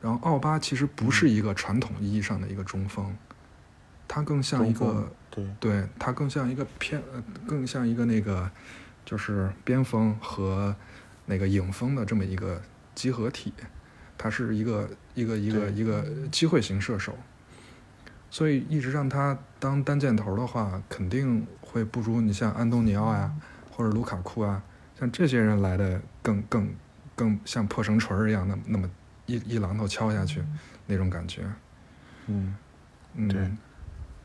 [0.00, 3.12] 然后奥巴其实不是一个传统意义上的一个中锋，
[4.06, 8.48] 他更像一个对，对，它更像一个偏，呃，更像一个那个，
[9.04, 10.76] 就是边锋和
[11.26, 12.62] 那个影锋的这么一个
[12.94, 13.52] 集合体，
[14.16, 17.18] 他是一个一个一个一个机会型射手，
[18.30, 23.34] 所以一直让他当单箭头的话，肯定会不如你像安东尼奥呀、
[23.72, 24.62] 或者卢卡库啊，
[25.00, 26.72] 像这些人来的更更
[27.16, 28.90] 更像破绳锤儿一样，那么那么
[29.26, 30.44] 一一榔头敲下去
[30.86, 31.42] 那种感觉。
[32.26, 32.54] 嗯
[33.14, 33.40] 嗯，对。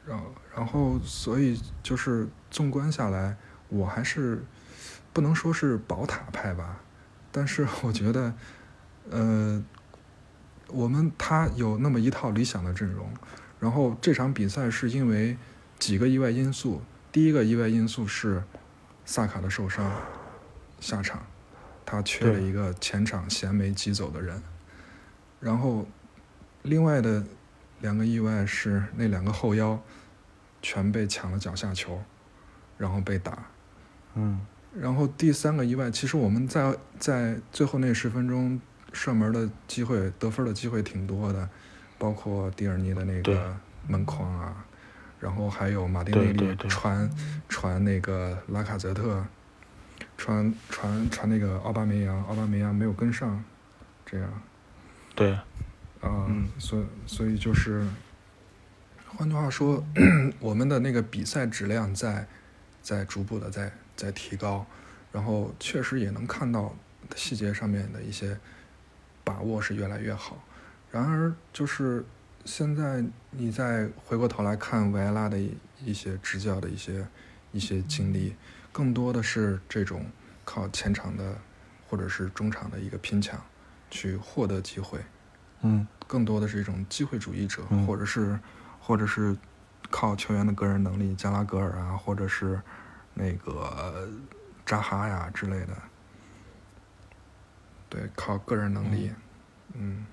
[0.05, 3.35] 然后然后所以就是纵观下来，
[3.69, 4.43] 我还是
[5.13, 6.77] 不能说是宝塔派吧，
[7.31, 8.33] 但是我觉得，
[9.09, 9.63] 呃，
[10.67, 13.09] 我们他有那么一套理想的阵容，
[13.59, 15.37] 然后这场比赛是因为
[15.79, 18.43] 几个意外因素，第一个意外因素是
[19.05, 19.89] 萨卡的受伤
[20.79, 21.25] 下场，
[21.85, 24.41] 他缺了一个前场衔没挤走的人，
[25.39, 25.87] 然后
[26.63, 27.23] 另外的
[27.81, 29.79] 两个意外是那两个后腰
[30.61, 32.01] 全被抢了脚下球，
[32.77, 33.45] 然后被打。
[34.15, 34.39] 嗯。
[34.77, 38.59] 然后第三个意外，其实我们在在最后那十分钟
[38.91, 41.47] 射门的机会、得分的机会挺多的，
[41.97, 43.55] 包括蒂尔尼的那个
[43.87, 44.65] 门框啊，
[45.17, 47.09] 然后还有马丁内利传
[47.47, 49.25] 传那个拉卡泽特，
[50.17, 53.43] 传传传那个奥巴梅扬，奥巴梅扬没有跟上，
[54.05, 54.41] 这样。
[55.15, 55.31] 对，
[56.01, 57.87] 啊、嗯所以所以就是，
[59.07, 59.83] 换句话说，
[60.39, 62.27] 我们的那个比赛质量在
[62.81, 64.65] 在逐步的在在提高，
[65.11, 66.75] 然后确实也能看到
[67.15, 68.37] 细节上面的一些
[69.23, 70.43] 把握是越来越好。
[70.91, 72.05] 然而，就是
[72.45, 77.05] 现在你再回过头来看维埃拉的一一些执教的一些
[77.51, 78.35] 一些经历，
[78.75, 80.05] 更多的是这种
[80.43, 81.37] 靠前场的
[81.87, 83.39] 或者是中场的一个拼抢
[83.89, 84.99] 去获得机会。
[85.61, 88.37] 嗯更多的是一种机会主义者，嗯或者是
[88.81, 89.33] 或者是
[89.89, 92.61] 靠球员的个人能力，加拉格尔啊，或者是
[93.13, 94.09] 那个
[94.65, 95.73] 扎哈呀之类的。
[97.87, 99.09] 对，靠个人能力，
[99.73, 100.05] 嗯，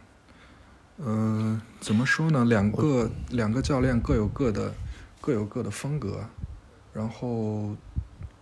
[0.98, 2.44] 呃，怎么说呢？
[2.44, 4.72] 两个两个教练各有各的
[5.20, 6.24] 各有各的风格，
[6.92, 7.76] 然后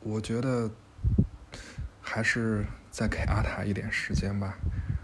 [0.03, 0.71] 我觉得
[2.01, 4.55] 还是再给阿塔一点时间吧，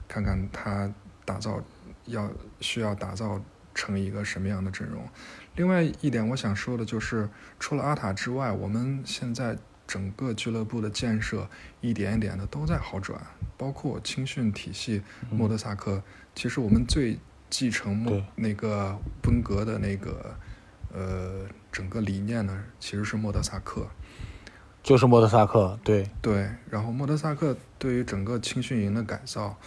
[0.08, 0.92] 看看他
[1.24, 1.62] 打造
[2.06, 2.30] 要
[2.60, 3.40] 需要打造
[3.74, 5.06] 成一个什么样的阵容。
[5.54, 7.28] 另外一点我想说的就是，
[7.58, 11.48] 除了阿塔之外，我们现在整个俱乐部的建设
[11.80, 13.20] 一点一点的都在好转，
[13.56, 16.02] 包括青训体系，莫德萨克。
[16.34, 17.18] 其实我们最
[17.48, 20.36] 继承莫那个温格的那个
[20.92, 23.86] 呃整个理念呢，其实是莫德萨克。
[24.86, 29.58] 就是莫德萨克，对，对，然后莫德萨克对于整个青训营的改造，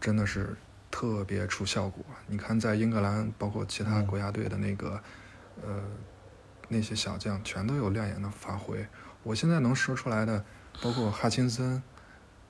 [0.00, 0.56] 真的是
[0.90, 2.02] 特别出效果。
[2.26, 4.98] 你看，在英格兰，包括其他嗯国家队的那个，
[5.62, 5.82] 呃，
[6.70, 8.86] 那些小将，全都有亮眼的发挥。
[9.22, 10.42] 我现在能说出来的，
[10.80, 11.82] 包括哈钦森，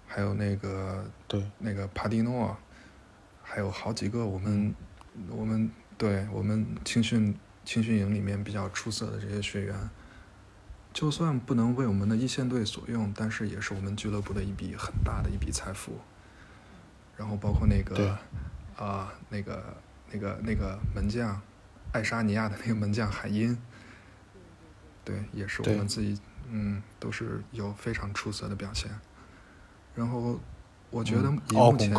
[0.06, 2.56] 还有那个对，那个帕蒂诺，
[3.42, 4.72] 还有好几个我们、
[5.30, 9.74] 我们对我们青训青训营里面比较出色的这些学员，
[10.94, 15.98] 就算不能为我们的一线队所用，但是也是我们俱乐部的一笔很大的一笔财富。
[17.16, 18.16] 然后包括那个
[18.76, 19.76] 啊、那个
[20.10, 21.40] 那个那个门将，
[21.92, 23.56] 爱沙尼亚的那个门将海因，
[25.04, 26.18] 对，也是我们自己
[26.48, 28.90] 嗯都是有非常出色的表现。
[29.94, 30.38] 然后
[30.90, 31.92] 我觉得以目前、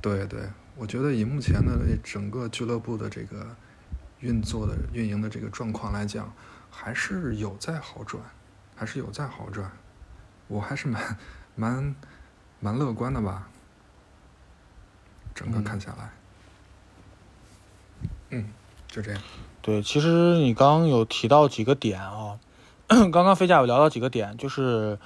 [0.00, 0.40] 对对，
[0.76, 3.54] 我觉得以目前的整个俱乐部的这个
[4.20, 6.30] 运作的运营的这个状况来讲，
[6.74, 8.22] 还是有在好转，
[8.74, 9.70] 还是有在好转，
[10.48, 11.16] 我还是蛮
[11.54, 11.94] 蛮
[12.60, 13.48] 蛮乐观的吧。
[15.34, 16.10] 整个嗯看下来，
[18.30, 18.48] 嗯，
[18.86, 19.20] 就这样。
[19.62, 22.38] 对，其实你刚刚有提到几个点啊，
[22.88, 24.98] 刚刚飞甲有聊到几个点，就是，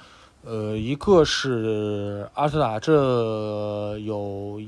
[0.43, 4.61] 呃，一个是阿斯塔这有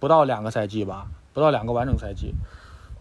[0.00, 2.34] 不到两个赛季吧，不到两个完整赛季，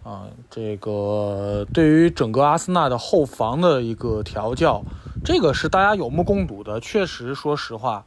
[0.08, 4.82] 啊，这个对于整个阿森纳的后防的一个调教，
[5.26, 8.06] 这个是大家有目共睹的，确实，说实话，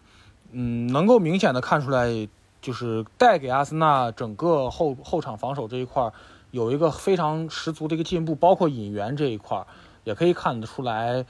[0.51, 2.27] 嗯，能够明显的看出来，
[2.63, 6.13] 就是带给阿森纳整个后后场防守这一块儿。
[6.53, 9.67] 有一个非常十足的一个进步，包括引援这一块儿，
[10.05, 11.27] 也可以看得出来，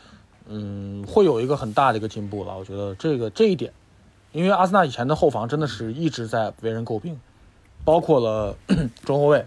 [0.46, 2.56] 嗯，会有一个很大的一个进步了。
[2.56, 3.72] 我觉得这个这一点，
[4.30, 7.20] 因为阿森纳以前的后防真的是一直在为人诟病，
[7.84, 8.56] 包括了
[9.04, 9.44] 中后卫，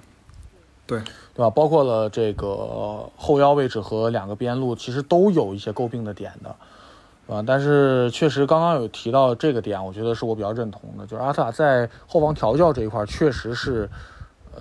[0.86, 1.00] 对
[1.34, 1.50] 对吧？
[1.50, 13.90] 包括了这个后腰位置和两个边路，其实都有一些诟病的点的，啊，但是确实刚刚有提到这个点，我觉得是我比较认同的，就是阿斯塔在后防调教这一块确实是。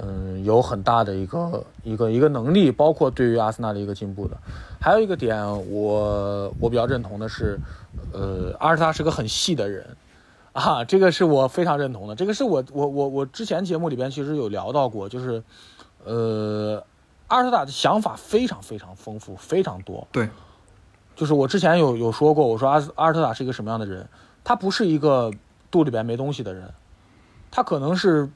[0.00, 4.34] 嗯，有很大的一个一个一个能力，包括对于阿森纳的一个进步的。
[4.80, 5.36] 还有一个点
[5.70, 7.60] 我，我比较认同的是，
[8.10, 9.84] 呃，阿尔塔是个很细的人，
[10.54, 12.14] 啊，这个是我非常认同的。
[12.14, 15.42] 这个是我我我我之前节目里边其实有聊到过，就是，
[16.04, 16.84] 呃，
[17.28, 20.06] 阿尔特塔的想法非常非常丰富，非常多。
[20.10, 20.28] 对，
[21.14, 24.08] 就是我之前有有说过，我说阿阿尔特塔是一个什么样的人，
[24.42, 25.30] 他不是一个
[25.70, 26.74] 肚里边没东西的人，
[27.50, 28.28] 他可能是，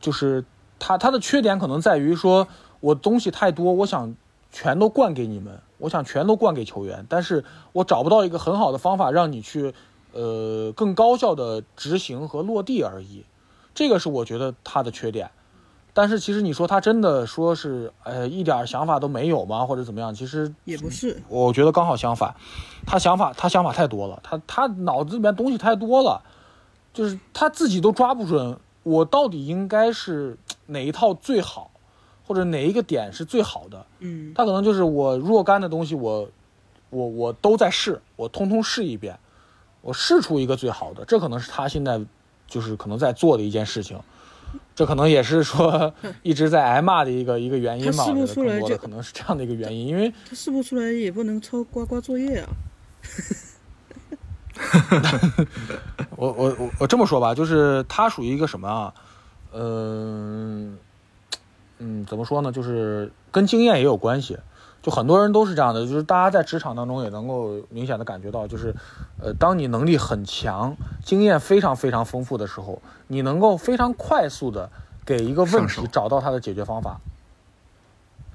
[0.00, 0.44] 就是
[0.78, 2.46] 他他的缺点可能在于说，
[2.80, 4.14] 我东西太多，我想
[4.52, 9.74] 全都灌给你们，我想全都灌给球员，但是我找不到一个很好的方法让你去，
[10.12, 13.24] 呃，更高效的执行和落地而已，
[13.74, 15.30] 这个是我觉得他的缺点。
[15.96, 19.64] 但是其实你说他真的说是，呃，一点想法都没有吗？
[19.64, 20.14] 或者怎么样？
[20.14, 22.34] 其实也不是，我觉得刚好相反，
[22.84, 26.22] 他想法他想法太多了，他他脑子里面东西太多了，
[26.92, 30.36] 就是他自己都抓不准，我到底应该是
[30.66, 31.70] 哪一套最好，
[32.26, 33.86] 或者哪一个点是最好的。
[34.00, 36.28] 嗯，他可能就是我若干的东西，我
[36.90, 39.18] 我我都在试，我通通试一遍，
[39.80, 41.98] 我试出一个最好的，这可能是他现在
[42.46, 43.98] 就是可能在做的一件事情。
[44.74, 45.92] 这可能也是说
[46.22, 48.04] 一直在挨骂的一个一个原因吧。
[48.04, 52.48] 他试不出来就可能是这样的一个原因，因为他试不出来也不能抄呱呱作业啊。
[56.16, 58.94] 我我我我这么说吧，就是他属于一个什么啊？
[59.52, 60.76] 嗯
[61.78, 62.50] 嗯，怎么说呢？
[62.50, 64.38] 就是跟经验也有关系。
[64.86, 68.72] 就很多人都是这样的，就是大家在职场当中也能够明显的感觉到，就是，
[69.20, 74.70] 呃，当你能力很强、经验非常非常丰富的时候，你能够非常快速的
[75.04, 77.00] 给一个问题找到它的解决方法。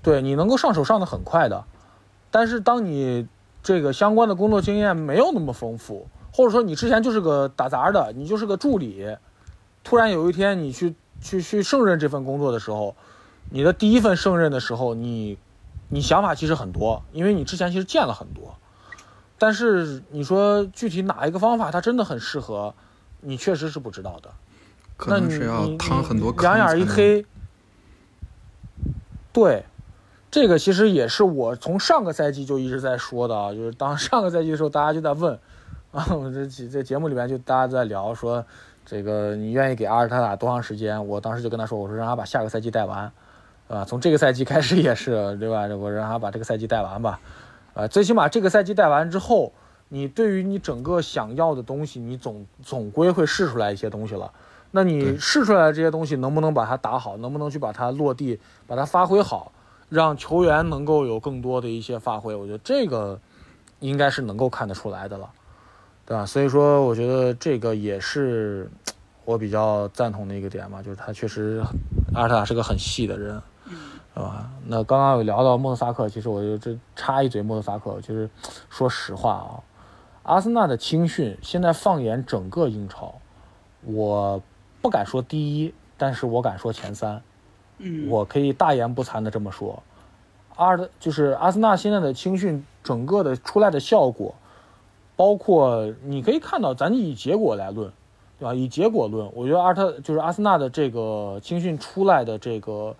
[0.03, 1.63] 对你能够上手上的很快的，
[2.31, 3.29] 但是当你
[3.63, 9.15] 这个相关的工作经验没有那么丰富，或者说你之前就是个打杂的，你就是个助理，
[9.85, 12.93] 突然有一天你去去去胜任这份工作的时候，
[13.51, 15.37] 你的第一份胜任的时候，你。
[15.91, 18.57] 你想法其实很多，因为你之前其实见了很多，
[19.37, 22.73] 但是你说具体哪一个方法它真的很适合，
[23.19, 24.31] 你确实是不知道的。
[24.95, 27.25] 可能是要趟很多两眼一黑。
[29.33, 29.65] 对，
[30.29, 35.37] 这个其实也是我从上个赛季就一直在说的啊，就是当上个赛季的时候，大家就在问
[35.91, 38.45] 啊，我这这节目里面就大家在聊说，
[38.85, 41.05] 这个你愿意给阿尔塔塔多长时间？
[41.07, 43.11] 我当时就跟他说，我说让他把下个赛季带完。
[43.71, 45.65] 啊，从这个赛季开始也是，对吧？
[45.67, 47.21] 我让他把这个赛季带完吧，
[47.73, 49.53] 啊，最起码这个赛季带完之后，
[49.87, 54.33] 你对于你整个想要的东西，你总总归会试出来一些东西了。
[54.71, 57.15] 那你试出来的这些东西，能不能把它打好？
[57.15, 59.53] 能不能去把它落地，把它发挥好，
[59.87, 62.35] 让球员能够有更多的一些发挥？
[62.35, 63.21] 我觉得这个
[63.79, 65.29] 应该是能够看得出来的了，
[66.05, 66.25] 对吧？
[66.25, 68.69] 所以说，我觉得这个也是
[69.23, 71.63] 我比较赞同的一个点嘛，就是他确实
[72.13, 73.41] 阿尔特塔是个很细的人。
[74.21, 74.49] 是吧？
[74.67, 78.29] 那刚刚有聊到莫特萨克，其实我就这插一嘴，莫特萨克，其实
[78.69, 79.59] 说实话啊，
[80.23, 83.15] 阿森纳的青训现在放眼整个英超，
[83.83, 84.41] 我
[84.81, 87.21] 不敢说第一，但是我敢说前三。
[87.79, 89.81] 嗯，我可以大言不惭的这么说，
[90.55, 94.35] 阿的就是阿森纳现在的青训整个的出来的效果，
[95.15, 97.91] 包括你可以看到，咱以结果来论，
[98.37, 98.53] 对吧？
[98.53, 102.95] 以结果论，我觉得阿特就是阿森纳的这个青训出来的这个，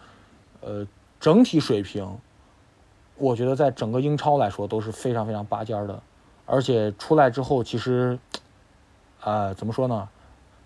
[0.61, 0.87] 呃。
[1.21, 2.17] 整体水平，
[3.15, 6.01] 我觉得在整个英超来说都是非常非常拔尖的，
[6.47, 8.17] 而且出来之后，其实，
[9.19, 10.09] 啊，怎么说呢？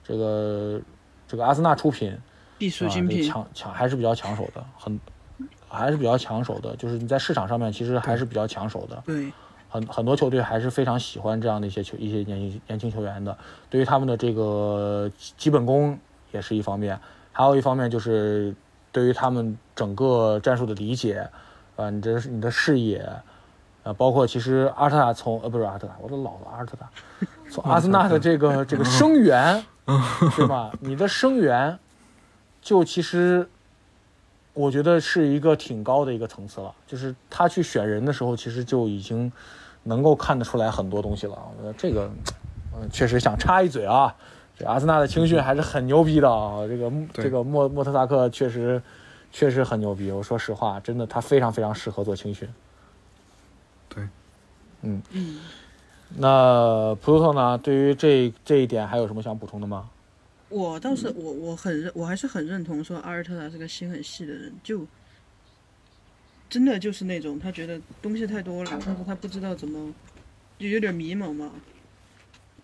[0.01, 0.82] 这个
[1.28, 2.18] 这个阿森纳出品，
[2.58, 4.97] 必属精品，抢抢还是比较抢手的，很
[5.68, 6.74] 还是比较抢手的。
[6.78, 9.03] 就是你在市场上面其实还是比较抢手的。
[9.06, 9.34] 对，
[9.68, 13.38] 很很多球队还是非常喜欢这样的一些球一些年轻年轻球员的。
[13.70, 15.99] 对于他们的这个基本功
[16.32, 16.97] 也是一方面，
[17.34, 18.56] 还有一方面就是。
[18.96, 21.30] 对于他们整个战术的理解，
[21.76, 23.00] 啊，你的你的视野，
[23.84, 26.89] 啊，包括其实阿特塔从呃不是阿特塔，我都老了阿特塔，
[27.52, 29.62] 从阿森纳的这个这个生源，
[30.38, 30.72] 对吧？
[30.80, 31.78] 你的生源，
[32.62, 33.50] 就其实，
[34.54, 36.74] 我觉得是一个挺高的一个层次了。
[36.88, 39.30] 就是他去选人的时候，其实就已经
[39.84, 41.38] 能够看得出来很多东西了。
[41.52, 42.10] 我觉得这个，
[42.74, 44.16] 嗯，确实想插一嘴啊。
[44.58, 46.66] 这阿森纳的青训还是很牛逼的啊！
[46.68, 48.82] 这个这个莫莫特萨克确实
[49.32, 50.10] 确实很牛逼。
[50.12, 52.47] 我说实话，真的他非常非常适合做青训。
[53.89, 54.03] 对，
[54.82, 55.39] 嗯嗯。
[56.18, 57.58] 那普鲁托呢？
[57.58, 59.89] 对于这这一点还有什么想补充的吗？
[60.47, 64.86] 我倒是我我很认我还是很认同说阿尔特塔是个心很细的人，就
[66.47, 69.91] 真的就是那种他觉得东西太多了，但是他不知道怎么，
[70.60, 71.51] 就有点迷茫嘛。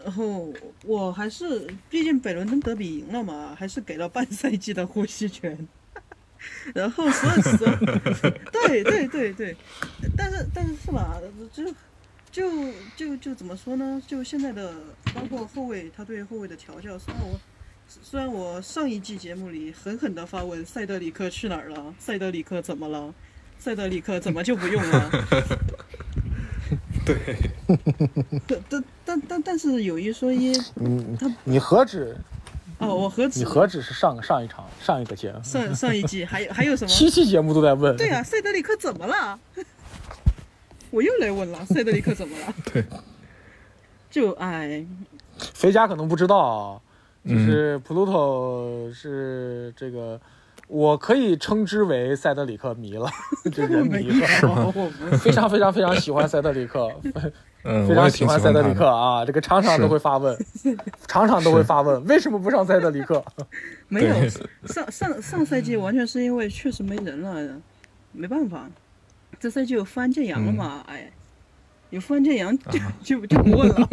[0.03, 0.51] 然后
[0.83, 5.67] 我还是，毕竟北伦敦德比赢了嘛，还是给了半赛季的呼吸权。
[6.73, 7.67] 然后所以说，
[8.51, 9.55] 对对对对，
[10.17, 11.21] 但是但是是吧？
[11.51, 11.63] 就
[12.31, 14.01] 就就就怎么说呢？
[14.07, 14.73] 就现在的
[15.13, 17.39] 包括后卫，他对后卫的调教，虽然我
[17.87, 21.93] 虽然我上一季节目里狠狠的发问塞德里克去哪儿了？
[21.99, 23.13] 塞德里克怎么了？
[23.59, 25.11] 塞德里克怎么就不用了？
[27.05, 27.15] 对，
[28.47, 32.15] 但但但但但但是有一说一， 你你何止
[32.79, 36.89] 哦，我何止你何止是上上一场上一个节目，上上一季还有还有什么？
[36.89, 37.95] 七期节目都在问。
[37.97, 39.39] 对啊，塞德里克怎么了？
[40.91, 42.53] 我又来问了，塞德里克怎么了？
[42.73, 42.83] 对，
[44.09, 44.85] 就哎，
[45.53, 46.81] 肥家可能不知道啊，
[47.25, 50.19] 就嗯是 Pluto 是这个，
[50.72, 53.09] 我可以称之为塞德里克迷了，
[53.51, 54.26] 就人迷了，
[55.19, 56.89] 非常非常非常喜欢塞德里克，
[57.63, 58.88] 嗯， 非常喜欢塞德里克。
[58.88, 60.34] 啊，这个场场都会发问，
[61.09, 63.22] 场场都会发问，为什么不上塞德里克？
[63.89, 64.15] 没有
[64.63, 67.59] 上上上赛季完全是因为确实没人了，
[68.13, 68.69] 没办法。
[69.41, 70.86] 这赛季有富安健洋了嘛？
[70.88, 71.11] 哎，
[71.89, 73.89] 有富安健洋就、就就不问了。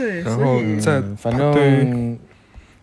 [0.00, 2.18] 对，然后在嗯反对正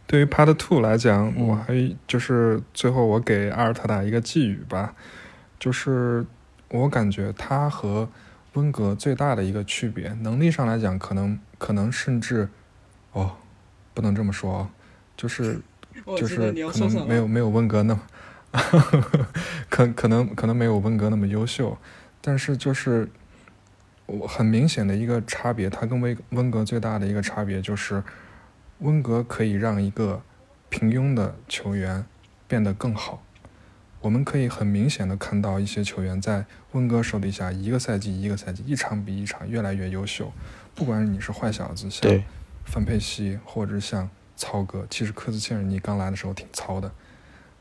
[0.06, 4.94] 对于 Part Two 来讲，嗯我还就是最后我给阿尔特塔一个寄语吧，
[5.60, 6.26] 就是
[6.70, 8.08] 我感觉他和
[8.54, 12.48] 温格最大的一个区别，能力上来讲，可能可能甚至，
[13.14, 13.32] 哦，
[13.94, 14.70] 不能这么说哦，
[15.16, 15.60] 就是
[16.18, 16.80] 就是可。
[16.80, 18.02] 能没有没有温格那么，
[19.70, 21.78] 可可能可能没有温格那么优秀，
[22.22, 23.10] 但是就是
[24.08, 28.04] 我很明显的一个差别，他跟温温格最大的一个差别就是，
[28.80, 30.22] 温格可以让一个
[30.70, 32.04] 平庸的球员
[32.48, 33.24] 变得更好。
[34.00, 40.32] 我们可以很明显的看到一些球员在温格手底下一个赛季一个赛季，一场比一场越来越优秀。
[40.74, 42.24] 不管你是坏小子，像
[42.64, 46.92] 范佩西，或者像曹哥，其实科斯切尔尼刚来的时候挺糙的，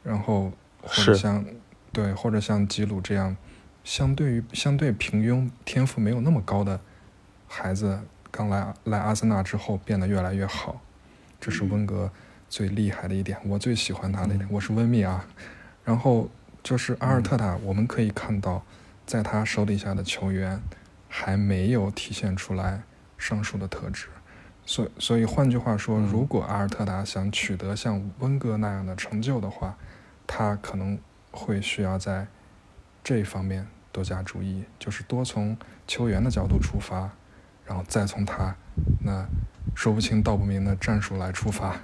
[0.05, 1.45] 然后或者像
[1.91, 3.35] 对，或者像吉鲁这样，
[3.87, 6.81] 相对于相对平庸、天赋没有那么高的
[7.47, 8.01] 孩子，
[8.33, 10.81] 刚来来阿森纳之后变得越来越好，
[11.41, 12.11] 这是温格
[12.49, 14.49] 最厉害的一点，我最喜欢他的一点。
[14.51, 15.25] 我是温密啊，
[15.85, 16.29] 然后
[16.65, 18.65] 就是阿尔特塔，我们可以看到，
[19.07, 20.61] 在他手底下的球员
[21.09, 22.83] 还没有体现出来
[23.17, 24.09] 上述的特质。
[24.65, 29.79] 所以所以换句话说，如果阿尔特塔想取得像温格那样的成就的话，
[30.27, 30.99] 他可能
[31.31, 32.27] 会需要在
[33.05, 33.65] 这一方面
[33.97, 37.11] 多加注意，就是多从球员的角度出发，
[37.65, 38.55] 然后再从他
[39.03, 39.27] 那
[39.75, 41.75] 说不清道不明的战术来出发。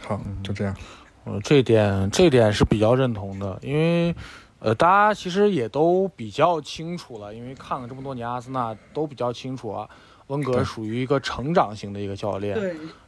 [0.00, 0.76] 好，就这样。
[1.22, 4.12] 呃，这点这点是比较认同的，因为
[4.58, 9.88] 呃，大家其实也都比较清楚了，因为看了这么多年阿森纳，都比较清楚啊，
[10.26, 12.58] 温格属于一个成长型的一个教练，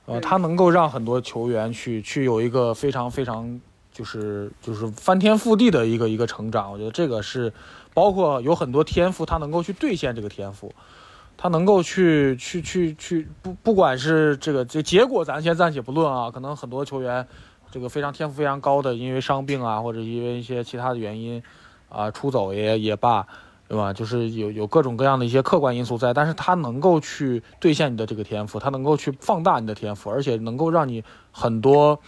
[0.06, 3.60] 呃，他能够让很多球员去去有一个非常非常
[4.00, 7.52] 就是就是翻天覆地的一个一个成长，我觉得这个是
[7.92, 10.72] 包括有很多天赋，他能够去兑现这个天赋。
[11.36, 16.30] 他能够去去去去不不管是这个这结果，咱先暂且不论啊。
[16.30, 17.26] 可能很多球员，
[17.70, 21.42] 这个非常天赋非常高的，因为伤病啊，或者因为一些其他的原因，
[21.90, 23.26] 啊出走也也罢，
[23.68, 23.92] 对吧？
[23.92, 31.98] 就是有有各种各样的一些客观因素在，但是他能够去兑现你的这个天赋，他能够去放大你的天赋，而且能够让你很多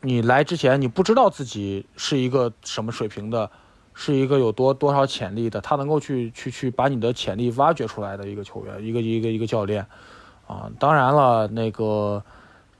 [0.00, 3.50] 你来之前你不知道自己是一个什么水平的。
[3.98, 9.86] 是一个有多多少潜力的，他能够去去去把你的潜力挖掘出来的一个球员，一个一个一个教练，
[10.46, 12.22] 啊，当然了，那个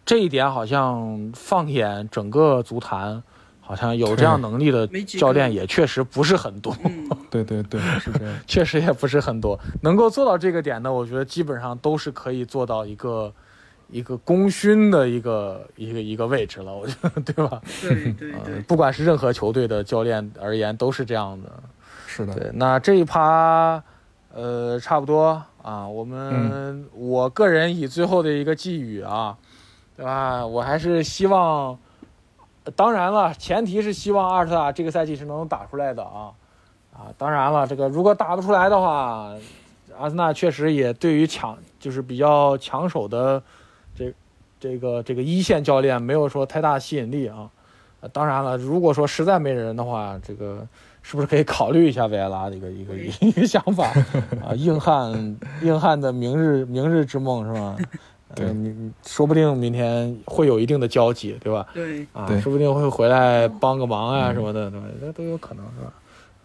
[0.05, 3.23] 这一点好像放眼整个足坛，
[3.63, 8.35] 好像有这样能力的教练也确实不是很多，嗯， 对对对，是这样。
[8.47, 13.33] 确实也不是很多，能够做到这个点的，我觉得基本上都是可以做到一个
[13.89, 17.61] 一个功勋的一个一个一个位置了，我觉得 对吧？
[17.81, 21.51] 对对呃对，，不管是任何球队的教练而言，都是这样的。
[22.07, 23.83] 是的，对，那这一趴，
[24.35, 25.87] 呃，差不多啊。
[25.87, 29.37] 我们、我个人以最后的一个寄语啊，
[29.97, 30.45] 对吧？
[30.45, 31.79] 我还是希望，
[32.75, 36.33] 当然了，前提是希望阿尔特塔这个赛季是能打出来的啊
[36.93, 37.07] 啊。
[37.17, 39.33] 当然了，这个如果打不出来的话，
[39.99, 43.43] 阿森纳确实也对于抢就是比较抢手的
[44.61, 47.49] 这这个这个一线教练没有说太大吸引力啊。
[48.01, 50.67] 呃当然了，如果说实在没人的话，这个
[51.03, 53.89] 是不是可以考虑一下维埃拉的一个一个一个想法
[54.45, 54.53] 啊？
[54.57, 57.77] 硬汉硬汉的明日明日之梦是吧？
[58.35, 61.67] 对呃你你说不定明天会有一定的交集，对吧？
[61.73, 64.87] 对，啊，说不定会回来帮个忙啊什么的，对吧？
[65.01, 65.93] 这都有可能是吧？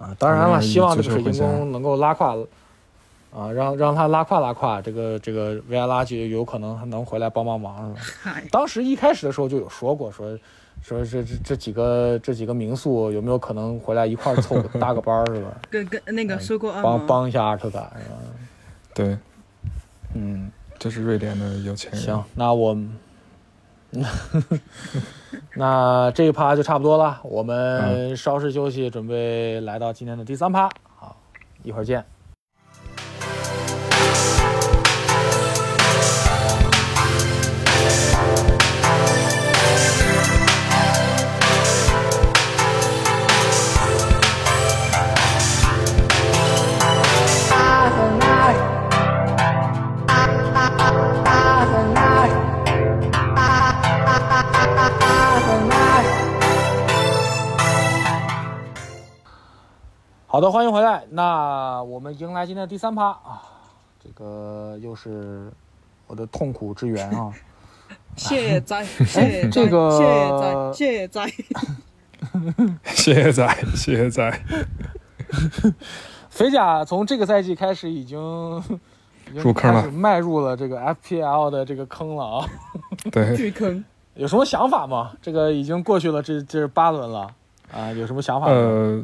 [0.07, 2.37] 啊，当然了，嗯希望这个水晶宫能够拉胯，
[3.33, 8.01] 啊，让让他拉胯拉胯，这个这个维埃拉就有可能还能回来帮帮忙，是吧？
[8.21, 10.37] 嗨，当时一开始的时候就有说过，说
[10.81, 15.57] 说这这这几个这几个民宿有没有可能回来一块儿凑搭个班儿，是吧？
[15.69, 17.07] 跟跟那个收购案帮？
[17.07, 18.15] 帮一下阿尔特塔，是吧？
[18.93, 19.17] 对，
[20.13, 22.01] 嗯，这是瑞典的有钱人。
[22.01, 22.77] 行，那我
[25.55, 30.69] 那这一趴就差不多了，我们稍事休息，准备来到今天的第三趴。
[30.97, 31.15] 好，
[31.63, 32.03] 一会儿见。
[60.41, 61.03] 好的，欢迎回来。
[61.11, 63.43] 那我们迎来今天的第三趴啊，
[64.03, 65.51] 这个又是
[66.07, 67.31] 我的痛苦之源啊。
[68.17, 71.31] 谢谢仔，谢谢这个谢谢仔，谢谢仔。
[72.85, 74.43] 谢谢仔， 谢谢仔。
[76.31, 78.57] 肥甲从这个赛季开始已经
[79.29, 82.49] 已经入坑了迈入了这个 FPL 的这个坑了啊。
[83.11, 83.85] 对，巨坑。
[84.15, 85.11] 有什么想法吗？
[85.21, 87.31] 这个已经过去了，这这八轮了
[87.71, 88.53] 啊，有什么想法吗？
[88.53, 89.03] 呃，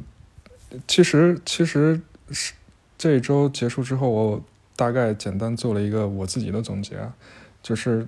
[0.88, 2.54] 其实其实是
[2.98, 4.44] 这一周结束之后，我
[4.76, 7.16] 大概简单做了一个我自己的总结啊，
[7.62, 8.08] 就是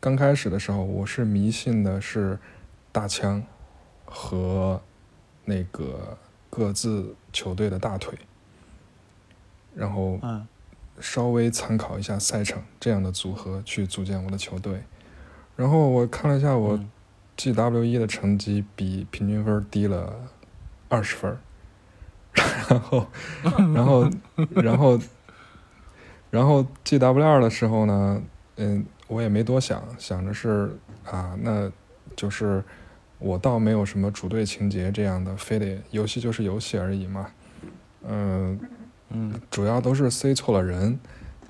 [0.00, 2.38] 刚开始的时候，我是迷信的是
[2.90, 3.42] 大枪
[4.04, 4.80] 和
[5.44, 6.16] 那个
[6.50, 8.18] 各自球队的大腿，
[9.74, 10.46] 然后嗯。
[11.00, 14.82] 稍微参考一下赛程这样的组合去组建我的球队。
[15.56, 16.90] 然后我看了一下我嗯。
[17.34, 20.28] GW 一的成绩比平均分低了
[20.90, 21.40] 二十分儿，
[22.68, 23.06] 然后，
[23.74, 24.10] 然后，
[24.54, 24.98] 然后，
[26.30, 28.22] 然后 GW 二的时候呢，
[28.56, 31.70] 嗯，我也没多想，想着是啊，那
[32.16, 32.62] 就是
[33.18, 37.28] 我倒没有什么主队情节这样的，非得游戏就是游戏而已嘛，
[38.08, 38.58] 嗯、
[39.10, 40.98] 嗯主要都是 C 错了人。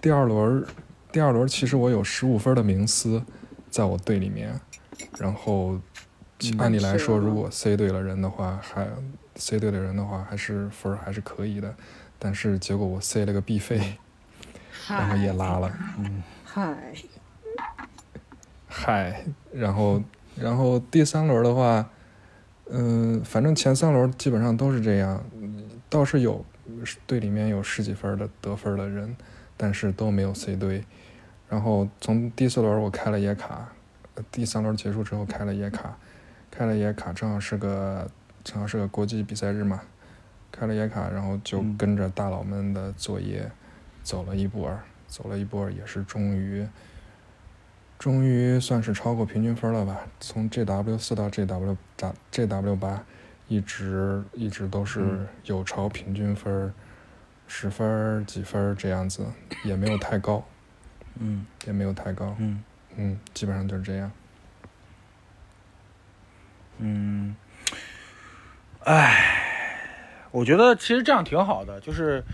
[0.01, 0.65] 第二轮，
[1.13, 3.23] 第二轮其实我有十五分的名思
[3.71, 4.61] 在我队里面，
[5.19, 5.83] 然后嗯
[6.59, 8.87] 按理来说，如果 C 对了人的话，还
[9.37, 11.75] C 对了人的话，还是分儿还是可以的。
[12.19, 13.99] 但是结果我 C 了个 B 费，
[14.89, 15.73] 然后也拉了，
[16.45, 16.93] 嗨，
[18.69, 20.03] 嗨，然后
[20.37, 21.89] 然后第三轮的话，
[22.71, 26.45] 嗯、反正前三轮基本上都是这样，嗯倒是有
[27.07, 29.17] 队里面有十几分的得分的人，
[29.57, 30.85] 但是都没有 C 对。
[31.49, 33.73] 然后从第四轮我开了野卡，
[34.15, 35.99] 呃第三轮结束之后开了野卡，
[36.53, 38.09] 开了野卡正好是个
[38.45, 39.81] 正好是个国际比赛日嘛，
[40.53, 43.51] 开了野卡，然后就嗯跟着大佬们的作业
[44.03, 46.69] 走了一波儿，走了一波儿也是终于。
[47.99, 50.01] 终于算是超过平均分了吧？
[50.19, 53.03] 从 GW 四到 GW 打 GW 八，
[53.47, 56.75] 一直一直都是嗯有超平均分，
[57.47, 59.25] 十分儿几分儿这样子，
[59.65, 60.45] 也没有太高，
[61.21, 62.63] 嗯也没有太高，嗯
[62.97, 64.11] 嗯，基本上就是这样。
[66.85, 67.37] 嗯，
[68.81, 69.39] 唉，
[70.33, 72.25] 我觉得其实这样挺好的，就是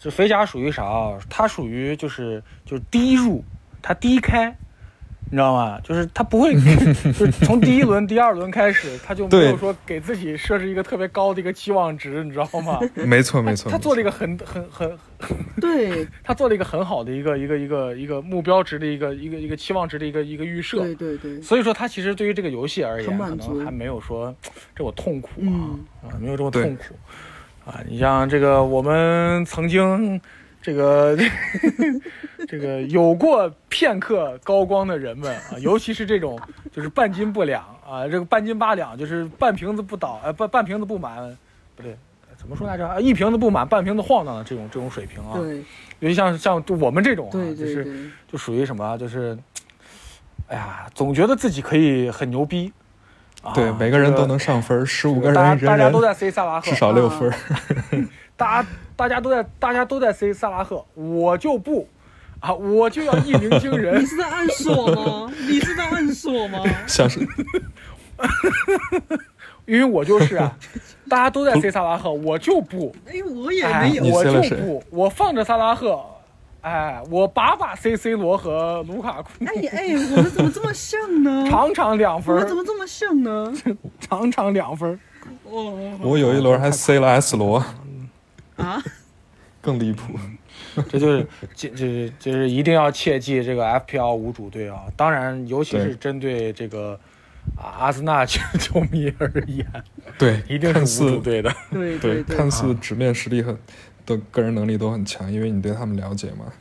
[0.00, 1.16] 这肥甲属于啥啊？
[1.30, 3.44] 它属于就是就是低入，
[3.80, 4.56] 它低开。
[5.30, 5.80] 你知道吗？
[5.82, 6.54] 就是他不会，
[7.12, 12.78] 就是从第一轮、第二轮开始，他就没有说给自己设置一个特别高的一个期望值，你知道吗？
[12.94, 14.98] 没错，没错，他做了一个个很很很，
[15.60, 20.80] 对他做了一个很好的一个一个一个一个目标值的一个一个一个期望值的一个一个预设。
[20.80, 24.34] 对对对，所以说，他其实对于这个游戏而言，可能还没有说
[24.76, 26.94] 这么痛苦啊，嗯啊，没有这么痛苦
[27.64, 27.80] 啊。
[27.88, 30.20] 你像这个，我们曾经
[30.64, 31.14] 这个
[32.48, 36.40] 这个有过片刻高光的人们啊，尤其是这种
[36.72, 41.36] 就是半斤不两啊，这个半斤八两，就是半瓶子不倒，呃，半半瓶子不满，
[41.76, 41.94] 不对。
[42.36, 42.86] 怎么说来着？
[42.86, 45.58] 啊，一瓶子不满，半瓶子晃荡的这种这种水平啊，对
[46.00, 49.38] 尤其像像就我们这种啊，对就是对对，就属于什么啊，就是，
[50.48, 52.72] 哎呀，总觉得自己可以很牛逼，
[53.42, 57.32] 啊、对，每个人都能上分，十五个人，大家都在 C 萨拉赫，至少六分。
[58.36, 61.88] 大家大家都在大家都在 C 萨拉赫，我就不，
[62.40, 65.32] 啊，我就要一鸣惊人你，是在暗示我吗？
[65.48, 66.60] 你是在暗示我吗？
[66.86, 67.20] 像是
[69.66, 70.56] 因为我就是啊，
[71.08, 76.00] 大家都在 C 萨拉赫，我就不，哎，我也哎没有你，我就不，我放着萨拉赫，
[76.60, 81.46] 哎，我把把 C C 罗和卢卡库，哎哎，我们怎么这么像呢？
[81.50, 83.52] 场场两分我们怎，么这么像呢？
[83.98, 85.00] 场场两分
[85.44, 85.60] 我。
[85.62, 87.64] 哦我有一轮还 C 了 S 罗，
[88.56, 88.82] 啊，
[89.60, 90.18] 更离谱。
[90.88, 94.84] 这就是这这就是一定要切记这个 FPL 无主队啊！
[94.96, 96.98] 当然，尤其是针对这个
[97.56, 99.66] 啊阿森纳球 球迷而言，
[100.16, 101.52] 对，一定是无看似主队的。
[101.70, 103.56] 对对，对，看似纸面实力很，
[104.06, 106.52] 的个人能力都很强，因为你对他们了解嘛。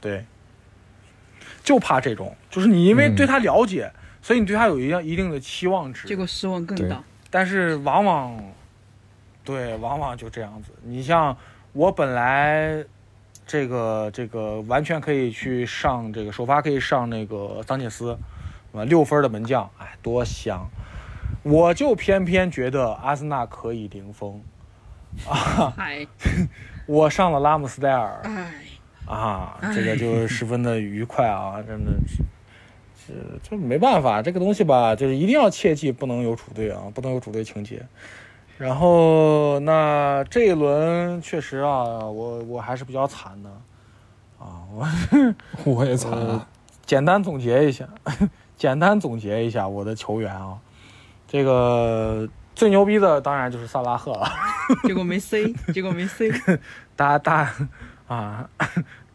[0.00, 0.24] 对，
[1.62, 7.02] 就怕这种，就是你因为对他了解，所以你对他有一样一定的期望值，结果失望更大。
[7.30, 8.42] 但是往往，
[9.48, 10.72] 对，往往就这样子。
[10.84, 11.34] 你像
[11.72, 12.84] 我本来
[13.46, 18.12] 这个这个完全可以去上这个首发，可以上那个桑切斯，
[18.74, 20.68] 啊，六分的门将，哎，多香！
[21.42, 24.38] 我就偏偏觉得阿森纳可以零封，
[25.26, 25.74] 啊，
[26.84, 28.22] 我上了拉姆斯戴尔，
[29.06, 32.22] 啊，这个就 十分的愉快啊，真的是。
[33.08, 37.82] 这这没办法，这个东西吧，就是一定要切记，不能有主队啊，不能有主队情节。
[38.58, 43.48] 然后那这一轮确实啊，我我还是比较惨的
[44.38, 44.86] 啊，我
[45.64, 46.12] 我也惨。
[46.84, 47.86] 简单总结一下，
[48.56, 50.58] 简单总结一下我的球员啊，
[51.28, 54.26] 这个最牛逼的当然就是萨拉赫了，
[54.84, 56.30] 结果没 C，结果没 C，
[56.96, 57.52] 大大
[58.08, 58.48] 啊。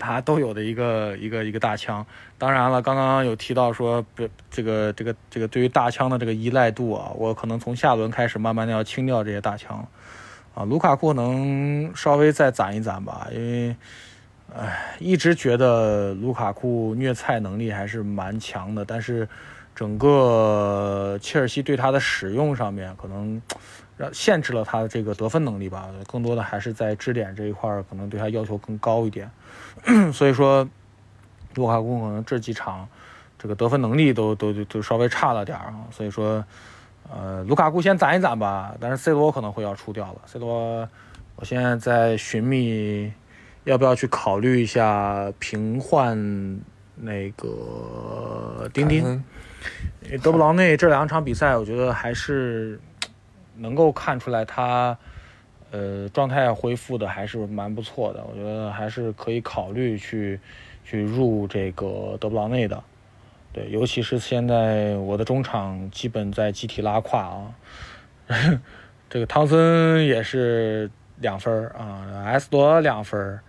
[0.03, 2.05] 他都有的一个一个一个大枪，
[2.37, 9.87] 当然了，刚刚有提到说，不，这个这个这个对于大枪的这个依赖度啊，我可能从下轮开始慢慢的要清掉这些大枪，
[10.53, 13.75] 啊，卢卡库能稍微再攒一攒吧，因为，
[14.53, 19.27] 哎，一直觉得卢卡库虐菜能力还是蛮强的，但是
[19.73, 23.41] 整个切尔西对他的使用上面可能。
[23.95, 29.29] 让限制了他的这个得分能力吧，更多的还是在支点这一块儿，可能对他要求更高一点。
[30.13, 30.67] 所以说，
[31.55, 32.87] 卢卡库可能这几场
[33.37, 35.75] 这个得分能力都都都稍微差了点儿啊。
[35.91, 36.43] 所以说，
[37.11, 38.75] 呃，卢卡库先攒一攒吧。
[38.79, 40.21] 但是 C 罗可能会要出掉了。
[40.25, 40.87] C 罗，
[41.35, 43.11] 我现在在寻觅
[43.63, 46.17] 要不要去考虑一下平换
[46.95, 49.23] 那个丁丁。
[50.21, 52.79] 德布劳内这两场比赛，我觉得还是。
[53.55, 54.97] 能够看出来他，
[55.73, 58.23] 呃，状态恢复的还是蛮不错的。
[58.23, 60.39] 我觉得还是可以考虑去，
[60.85, 62.83] 去入这个德布劳内的。
[63.51, 67.55] 对，尤其是现在我的中场基本在集体拉胯啊，
[69.09, 73.39] 这个汤森也是两分啊，埃斯多两分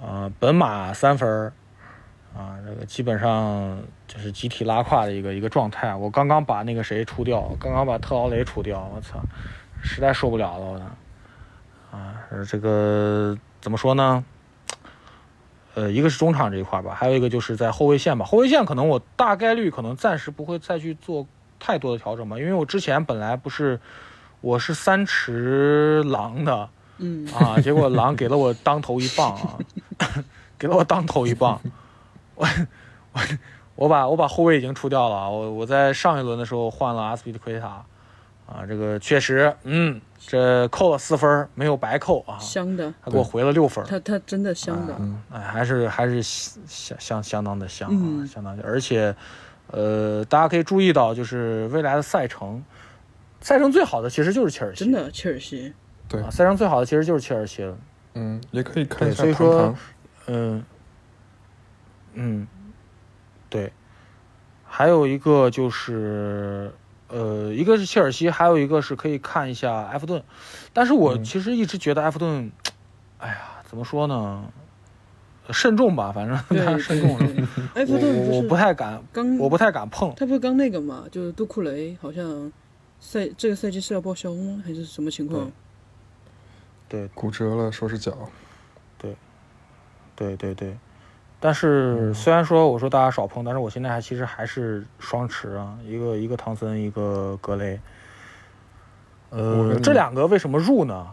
[0.00, 1.52] 啊，本马三分
[2.32, 3.76] 啊，这个基本上
[4.06, 5.92] 就是集体拉胯的一个一个状态。
[5.92, 9.20] 我刚刚把那个谁除掉，刚刚把特劳雷除掉，我操，
[9.82, 10.80] 实在受不了了，我！
[11.90, 12.14] 啊，
[12.48, 14.24] 这个怎么说呢？
[15.74, 18.24] 呃，一个是中场这一块吧，还有一个就是在后卫线吧。
[18.24, 21.26] 后卫线可能我大概率可能暂时不会再去做
[21.58, 23.78] 太多的调整吧，因为我之前本来不是
[24.40, 29.58] 我是三持狼的，嗯啊，结果狼给了我当头一棒啊，
[30.58, 31.60] 给了我当头一棒。
[32.34, 32.46] 我
[33.12, 33.20] 我
[33.74, 37.84] 我把我把后卫已经出掉了，我我在上一轮的时候换了阿斯皮利奎塔，
[38.46, 44.94] 啊，这个确实，嗯，这扣了四分，没有白扣啊，香的，他给我回了六分，他他真的香的，
[45.32, 49.14] 哎，还是还是相相相当的香啊，相当的，而且，
[49.72, 52.62] 呃，大家可以注意到，就是未来的赛程，
[53.40, 55.72] 赛程最好的其实就是切尔西，真的切尔西，
[56.08, 57.76] 对，赛程最好的其实就是切尔西了，
[58.14, 59.74] 嗯，也可以看一下，所以说，
[60.26, 60.64] 嗯。
[62.18, 62.46] 嗯，
[63.50, 63.70] 对，
[64.64, 66.72] 还有一个就是，
[67.08, 70.22] 呃，一个是切尔西，还有一个是可以看一下埃弗顿，
[70.72, 72.50] 但是我其实一直觉得埃弗顿，
[73.18, 74.44] 哎呀，怎么说呢，
[75.50, 77.16] 慎重吧，反正他慎重。
[77.74, 80.12] 埃弗顿我不太敢，刚我不太敢碰。
[80.16, 82.50] 他不是刚那个嘛，就是杜库雷好像
[82.98, 85.50] 赛这个赛季是要报销吗，还是什么情况？
[86.88, 88.28] 对，骨折了，说是脚。
[88.98, 89.16] 对，
[90.16, 90.76] 对对对。
[91.38, 97.78] 但是虽然说我说大家少碰，但是我现在还其实还是双持啊，一个一个唐森，一个格雷。
[99.28, 101.06] 呃，这两个为什么入呢？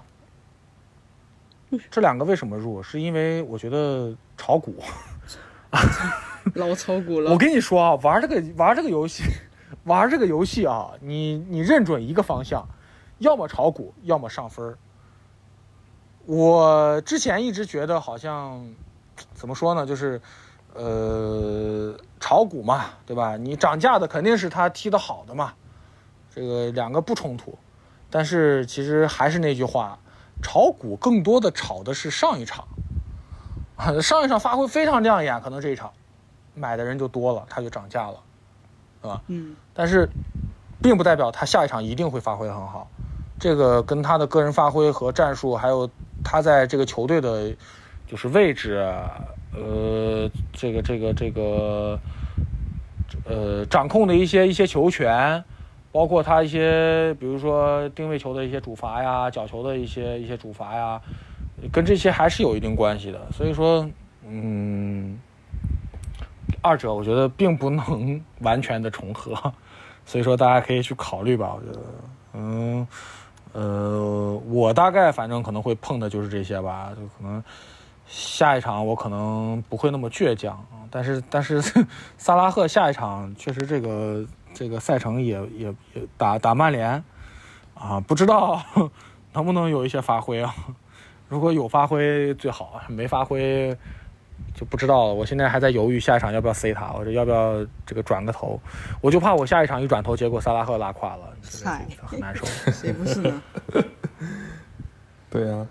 [1.92, 2.82] 这两个为什么入？
[2.82, 4.82] 是因为我觉得炒股，
[6.56, 7.32] 老炒股了。
[7.32, 9.24] 我跟你说啊，玩这个玩这个游戏，
[9.84, 12.66] 玩这个游戏啊，你你认准一个方向，
[13.18, 14.74] 要么炒股，要么上分
[16.26, 18.66] 我之前一直觉得好像。
[19.34, 19.86] 怎么说呢？
[19.86, 20.22] 就是，
[20.74, 23.38] 呃，炒股嘛，对吧？
[23.38, 25.54] 你涨价的肯定是他踢得好的嘛，
[26.34, 27.58] 这个两个不冲突。
[28.10, 30.00] 但是其实还是那句话，
[30.42, 32.68] 炒股更多的炒的是上一场，
[34.02, 35.92] 上一场发挥非常亮眼，可能这一场
[36.56, 38.20] 买的人就多了，他就涨价了，
[39.02, 39.22] 对吧？
[39.28, 39.56] 嗯。
[39.74, 40.10] 但是，
[40.82, 42.88] 并不代表他下一场一定会发挥的很好，
[43.40, 45.90] 这个跟他的个人发挥和战术，还有
[46.24, 47.56] 他在这个球队的。
[48.14, 48.76] 就是位置，
[49.56, 52.00] 呃，这个这个这个，
[53.26, 55.44] 呃，掌控的一些一些球权，
[55.92, 61.02] 包括他一些，比如说定位球的一些主罚呀，角球的一些一些主罚呀，
[61.72, 63.20] 跟这些还是有一定关系的。
[63.32, 63.90] 所以说，
[64.28, 65.18] 嗯，
[66.62, 69.34] 二者我觉得并不能完全的重合，
[70.06, 71.56] 所以说大家可以去考虑吧。
[71.56, 71.80] 我觉得，
[72.34, 72.88] 嗯，
[73.54, 77.44] 呃，我大概反正可能会碰的就是这些吧，就可能
[78.16, 81.60] 下一场我可能不会那么倔强，但是但是
[82.16, 84.24] 萨拉赫下一场确实这个
[84.54, 87.04] 这个赛程也也也打打曼联
[87.74, 88.62] 啊，不知道
[89.34, 90.54] 能不能有一些发挥啊。
[91.28, 93.76] 如果有发挥最好，没发挥
[94.54, 95.14] 就不知道了。
[95.16, 98.62] 我现在还在犹豫下一场要不要塞他，我这要不要这个转个头？
[99.02, 102.46] 我就怕我下一场一转头，结果萨拉赫拉垮了，这个很难受。
[102.72, 103.42] 谁不是呢？
[105.32, 105.66] 对呀、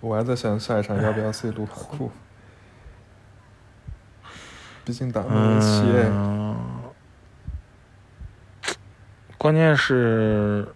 [0.00, 2.10] 我还在想下一场要不要 C 卢卡库，
[4.84, 6.56] 毕竟打曼联七哎，嗯，
[9.36, 10.68] 关键是，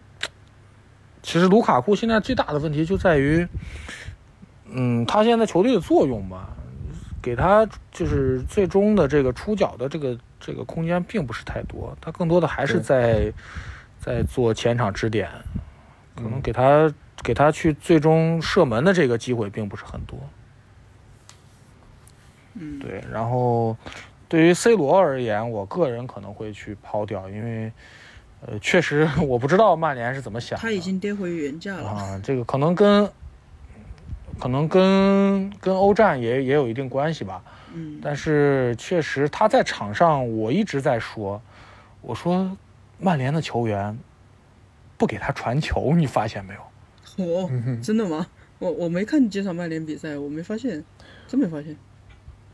[1.23, 3.47] 其实卢卡库现在最大的问题就在于，
[4.67, 6.49] 嗯，他现在球队的作用吧，
[7.23, 13.33] 给他就是最终的这个出脚的这个这个空间并不是太多，他更多的还是在
[14.01, 15.31] 在做前场支点，
[16.17, 16.43] 可能嗯。
[16.43, 16.93] 给他
[17.23, 20.19] 给他去最终射门的这个机会并不是很多。
[22.55, 23.77] 嗯，对，然后
[24.29, 27.73] 对于 C 罗而言，我个人可能会去抛掉，因为
[28.45, 30.63] 呃，确实我不知道曼联是怎么想的。
[30.63, 31.89] 他已经跌回原价了。
[31.89, 33.09] 啊，这个可能跟
[34.39, 37.43] 可能跟跟欧战也也有一定关系吧。
[37.73, 41.41] 嗯，但是确实他在场上，我一直在说，
[42.01, 42.55] 我说
[42.99, 43.97] 曼联的球员
[44.99, 46.61] 不给他传球，你发现没有？
[47.17, 48.27] 我、嗯真的吗？
[48.59, 50.85] 我我没看几场曼联比赛，我没发现，
[51.27, 51.77] 真没发现。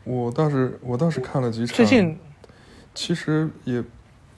[0.03, 2.17] 我倒是我倒是看了几场，最近
[2.95, 3.83] 其实也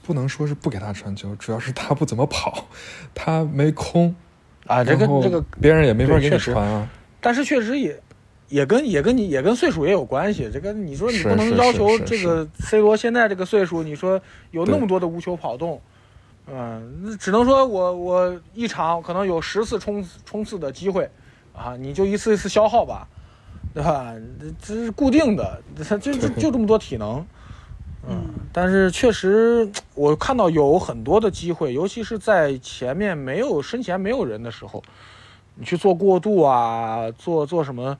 [0.04, 2.68] 不能说是不给他传球，主要是他不怎么跑，
[3.16, 4.14] 他没空，
[4.68, 6.90] 啊，这个然后这个别人也没法给你传啊。
[7.22, 7.98] 但是确实也
[8.50, 10.50] 也跟也跟你也跟岁数也有关系。
[10.52, 14.22] 这个你说你不能要求这个 C 罗现在这个岁数，你说
[14.52, 15.82] 有那么多的无球跑动，
[16.54, 21.10] 嗯，那只能说我我一场可能有十次冲冲刺的机会，
[21.54, 23.08] 啊，你就一次一次消耗吧，
[23.74, 24.14] 对吧？
[24.38, 27.26] 这这是固定的，它就就就这么多体能。
[28.10, 34.84] 嗯，但是确实，我看到有很多的机会，尤其是在前面没有身前没有人的时候，
[35.56, 37.98] 你去做过渡啊，做做什么？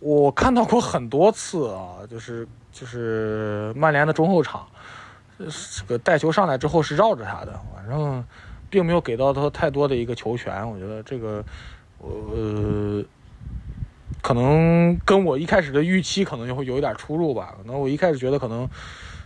[0.00, 4.75] 我看到过很多次啊，就是就是曼联的中后场，呃
[5.38, 8.24] 这个带球上来之后是绕着他的，反正
[8.70, 10.68] 并没有给到他太多的一个球权。
[10.68, 11.44] 我觉得这个，
[11.98, 13.04] 呃，
[14.22, 17.54] 可能跟我一开始的预期可能就会有一点出入吧。
[17.58, 18.68] 可能我一开始觉得可能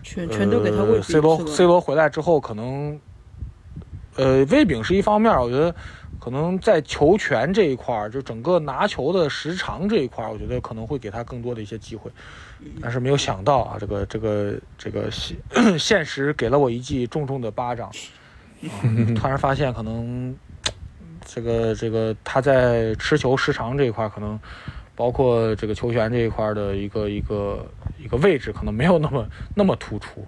[0.03, 3.01] 全全都给他喂、呃、C 罗 C 罗回来之后，可能
[4.17, 5.75] 呃喂饼是一方面，我觉得
[6.19, 12.11] 可能在球权这一块儿，就整个拿球的时长这一块儿，我觉得可能会给他更多的一些机会。
[12.81, 15.37] 但是没有想到啊，这个这个这个现
[15.79, 18.73] 现实给了我一记重重的巴掌，啊、
[19.17, 20.35] 突然发现可能
[21.25, 24.39] 这个这个他在持球时长这一块儿，可能
[24.95, 27.67] 包括这个球权这一块儿的一个一个
[27.99, 30.27] 一个位置，可能没有那么那么突出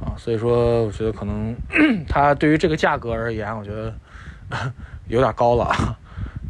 [0.00, 1.54] 啊，所以说我觉得可能
[2.08, 3.94] 他对于这个价格而言，我觉得
[5.08, 5.98] 有点高了。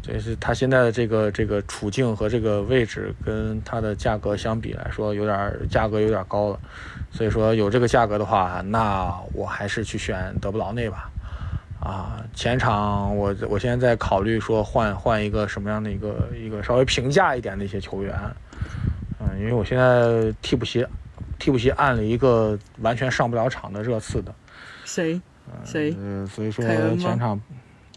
[0.05, 6.59] 这是他现在的这个这个处境和这个位置跟它的价格相比来说，有点价格有点高了。
[7.11, 11.09] 所以说有这个价格的话，那我还是去选德布劳内吧。
[11.79, 18.15] 啊，前场我我现在在考虑说换换一个什么样的一个一个稍微平价一点的一些球员。
[19.19, 20.85] 嗯，因为我现在替补席
[21.39, 24.33] 替补席按了一个完全上不了场的热刺的。
[24.83, 25.19] 谁？
[25.63, 25.95] 谁？
[25.99, 27.41] 呃，所以说前场，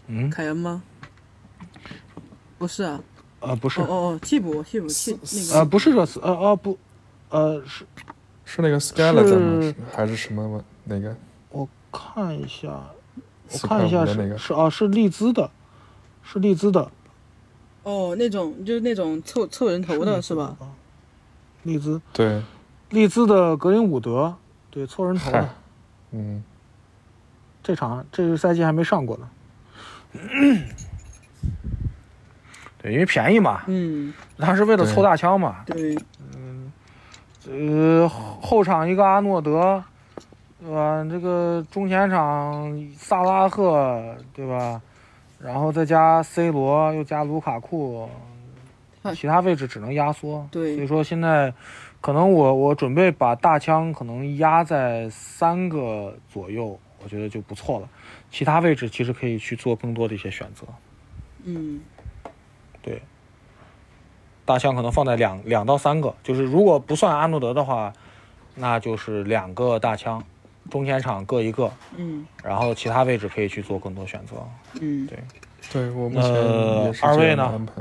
[0.07, 0.81] 嗯，凯恩吗？
[2.59, 3.01] 不是啊，
[3.39, 6.77] 呃，不是哦，哦哦，替补替补替那个呃，不是热刺，呃呃不，
[7.29, 7.85] 呃是
[8.45, 11.15] 是那个 skeleton 还是什么哪个？
[11.49, 12.83] 我看一下，
[13.51, 15.49] 我看一下是五的那个是啊是利兹的，
[16.21, 16.91] 是利兹的，
[17.83, 20.55] 哦那种就是那种凑凑人头的是吧？
[20.59, 20.69] 啊？
[21.63, 22.41] 利兹对，
[22.89, 24.35] 利兹的格林伍德，
[24.69, 25.49] 对凑人头的，
[26.11, 26.43] 嗯，
[27.63, 29.29] 这场这个赛季还没上过呢。
[32.81, 35.63] 对，因为便宜嘛，嗯，当时为了凑大枪嘛。
[35.65, 35.95] 对，
[36.33, 36.71] 嗯
[37.49, 39.83] 呃，后场一个阿诺德，
[40.59, 41.05] 对吧？
[41.09, 44.81] 这个中前场萨拉赫，对吧？
[45.41, 48.09] 然后再加 C 罗，又加卢卡库，
[49.15, 50.45] 其他位置只能压缩。
[50.51, 51.53] 对所以说现在
[52.01, 57.87] 可能我我准备把大枪可能压在三个左右，我觉得就不错了。
[58.29, 60.67] 其他位置其实可以去做更多的一些选择。
[61.45, 61.98] 嗯，对，
[64.49, 67.93] 大枪可能放在两两到三个，就是如果不算阿诺德的话，
[68.55, 70.23] 那就是两个大枪，
[70.71, 74.37] 中前场各一个，嗯然后其他位置可以去做更多选择。
[74.81, 75.19] 嗯，对，
[75.71, 77.73] 对我目前呃也是这样的二位呢安排。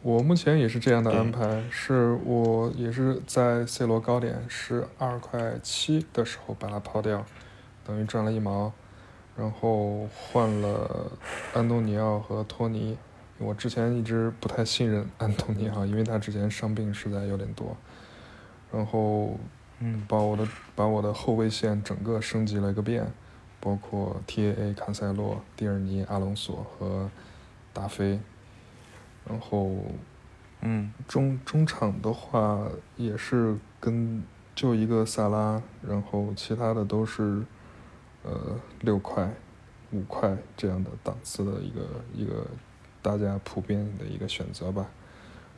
[0.00, 7.22] 我目前也是这样的安排，是我也是在 C 罗高点十二块七的时候把它抛掉，
[7.86, 8.72] 等于赚了一毛，
[9.36, 11.12] 然后换了
[11.52, 12.96] 安东尼奥和托尼。
[13.44, 17.76] 我之前一直不太信任安东尼哈，因为他之前伤病实在有点多，
[18.72, 19.38] 然后
[19.80, 23.12] 嗯把我的把我的后卫线整个升级了一个遍，
[23.60, 27.10] 包括 TAA 坎塞洛、蒂尔尼、阿隆索和
[27.72, 28.18] 达菲。
[29.26, 29.74] 然后
[30.60, 32.66] 嗯中中场的话
[32.96, 34.22] 也是跟
[34.54, 37.42] 就一个萨拉，然后其他的都是
[38.22, 39.32] 呃六块、
[39.92, 41.80] 五块这样的档次的一个
[42.14, 42.46] 一个
[43.04, 44.88] 大家普遍的一个选择吧。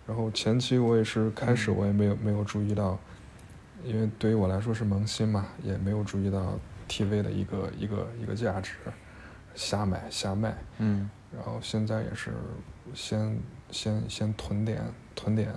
[0.05, 2.99] 然后前期我也是开始我也没有没有注意到，
[3.85, 6.59] 因为对于我来说是萌新嘛，也没有注意到
[6.89, 8.75] TV 的一个一个一个价值，
[9.55, 10.57] 瞎买瞎卖。
[10.79, 12.33] 嗯然后现在也是
[12.95, 13.39] 先
[13.71, 14.83] 先先囤点
[15.15, 15.53] 囤点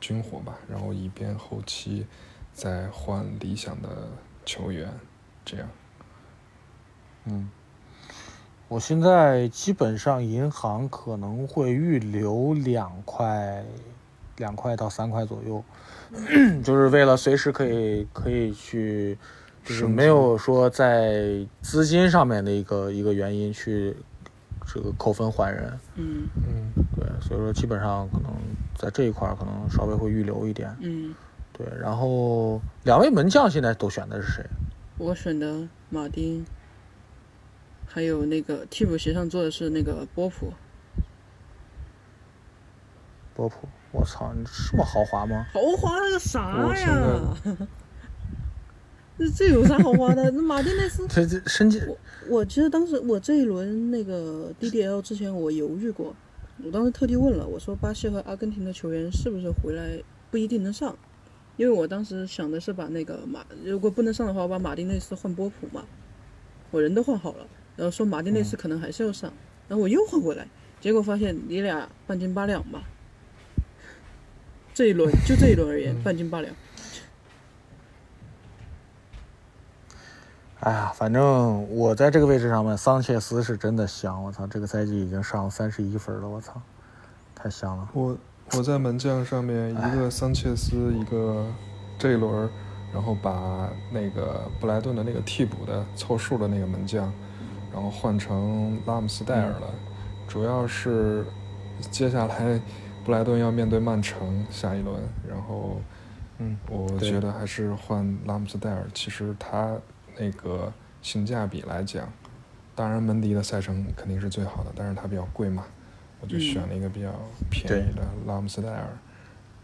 [0.00, 2.06] 军火吧，然后以便后期
[2.52, 4.08] 再换理想的
[4.44, 4.92] 球员，
[5.44, 5.68] 这样。
[7.26, 7.50] 嗯，
[8.70, 13.64] 我现在基本上银行可能会预留两块，
[14.36, 15.64] 两块到三块左右，
[16.62, 19.18] 就是为了随时可以可以去，
[19.64, 23.96] 就是没有说在资金上面的一个一个原因去
[24.72, 25.76] 这个扣分换人。
[25.96, 28.32] 嗯嗯，对，所以说基本上可能
[28.78, 30.72] 在这一块儿可能稍微会预留一点。
[30.78, 31.12] 嗯，
[31.52, 34.46] 对，然后两位门将现在都选的是谁？
[34.96, 36.46] 我选的马丁，
[37.92, 40.52] 还有那个替补席上坐的是那个波普，
[43.34, 45.44] 波普，我操，你这么豪华吗？
[45.52, 47.36] 豪华个啥呀？
[49.18, 50.30] 这 这有啥豪华的？
[50.30, 51.98] 那马丁内斯，这这身价我
[52.28, 56.14] 我其实当时我这一轮那个 DDL 之前我犹豫过，
[56.62, 60.00] 我当时特地问了，我说巴西和阿根廷的球员是不是回来
[60.30, 60.96] 不一定能上，
[61.56, 65.84] 因为我当时想的是把那个马如果不能上的话，我把马丁内斯换波普嘛，
[66.70, 67.46] 我人都换好了，
[67.80, 69.32] 然后说马丁内斯可能还是要上，
[69.66, 70.46] 然后我又换过来，
[70.82, 72.82] 结果发现你俩半斤八两吧。
[74.74, 76.54] 这一轮就这一轮而言，半斤八两。
[80.60, 86.60] 哎呀，反正我在这个位置上面，桑切斯是真的香，我操，这个赛季已经上三十一分了，我操，
[87.34, 87.88] 太香了。
[87.94, 88.14] 我
[88.58, 91.46] 我在门将上面一个桑切斯，一个
[91.98, 92.46] 这一轮，
[92.92, 97.10] 然后把那个布莱顿的那个替补的凑数的那个门将，
[97.72, 99.74] 然后换成拉姆斯戴尔了，
[100.26, 101.24] 主要是
[101.90, 102.60] 接下来
[103.04, 105.80] 布莱顿要面对曼城下一轮，然后
[106.38, 109.76] 嗯，我觉得还是换拉姆斯戴尔，其实他
[110.18, 110.72] 那个
[111.02, 112.06] 性价比来讲，
[112.74, 115.64] 当然门迪的赛程肯定是最好的，但是他比较贵嘛，
[116.20, 116.40] 我就嗯。
[116.40, 117.08] 选了一个比较
[117.50, 118.88] 便宜的拉姆斯戴尔，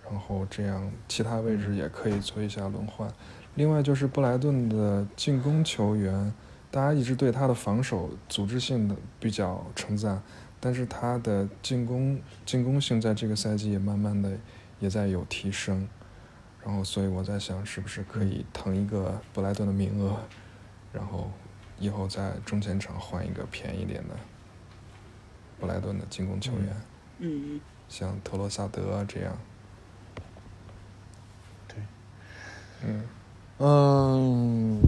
[0.08, 3.08] 然后这样其他位置也可以做一下轮换。
[3.54, 6.32] 另外就是布莱顿的进攻球员，
[6.76, 10.22] 大家一直对他的防守组织性的比较称赞，
[10.60, 14.36] 但是他的进攻进攻性在这个赛季也慢慢的
[14.78, 15.88] 也在有提升。
[16.62, 20.18] 然后，所以我在想，是不是可以腾一个布莱顿的名额，
[20.92, 21.30] 然后
[21.78, 24.14] 以后在中前场换一个便宜点的
[25.58, 26.76] 布莱顿的进攻球员，
[27.20, 27.58] 嗯，
[27.88, 29.34] 像特罗萨德这样。
[31.68, 31.78] 对，
[32.84, 33.02] 嗯，
[33.60, 34.82] 嗯，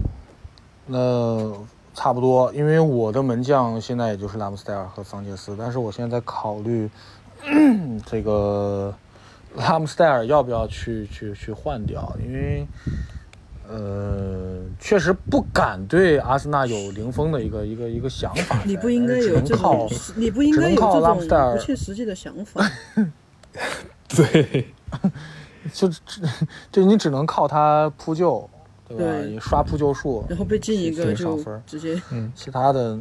[0.85, 1.65] 那
[1.99, 6.89] 差不多，因为我的门将现在也就是拉姆斯戴尔和桑切斯，但是我现在在考虑
[8.07, 8.95] 这个
[9.57, 12.65] 拉姆斯戴尔要不要去去去换掉，因为
[13.67, 22.65] 呃，确实不敢对阿森纳有零封的一个一个一个想法， 你不应该只有这种，你不应该有这拉姆斯戴尔种不切实际的想法。
[24.07, 24.73] 对，
[25.73, 26.21] 就只
[26.71, 28.49] 就你只能靠他扑救，
[28.89, 29.39] 对吧？
[29.39, 32.99] 刷扑救数，然后被进一个就分儿直接嗯其他的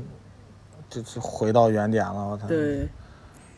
[0.91, 2.29] 就就回到原点了。
[2.29, 2.47] 我操！
[2.47, 2.87] 对，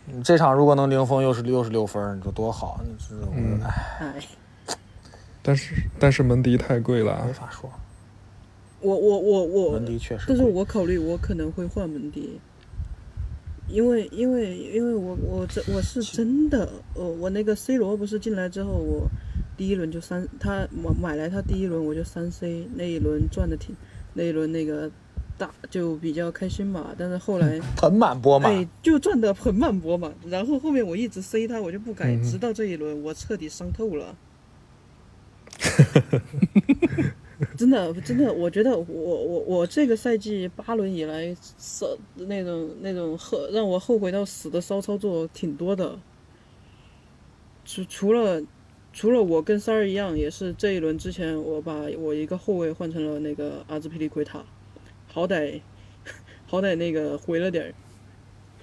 [0.07, 2.81] 你这场如果能零封，又是又是六分，你说多好！
[2.85, 4.75] 你这种嗯哎，哎，
[5.43, 7.69] 但是但是门迪太贵了啊没，法说。
[8.81, 12.41] 我我我我门，迪确实，但是我考虑我可能会换门迪，
[13.69, 19.07] 因为因为因为我我这我是真的，呃，我那个 C 罗不是进来之后，我
[19.61, 23.77] 第一轮就三，他买买来他第一轮我就三 C，那一轮赚的挺，
[24.15, 24.91] 那一轮那个
[25.37, 27.61] 大就比较开心嘛，但是后来。
[27.77, 28.51] 盆满钵满。
[28.51, 34.17] 哎，就赚的盆满钵满，然后后面我一直 C 他，我就不改，嗯直到这一轮我彻底伤透了。
[37.59, 45.99] 真的真的，我觉得我我我这个赛季八轮以来，骚那种那种后让我后悔到死的骚操作挺多的。
[47.67, 48.43] 除除了
[48.93, 54.43] 除了我跟三儿一样，也是这一轮之前我把我一个后卫换成了那个阿兹皮利奎塔，
[55.13, 55.61] 好歹
[56.47, 57.75] 好歹那个回了点儿，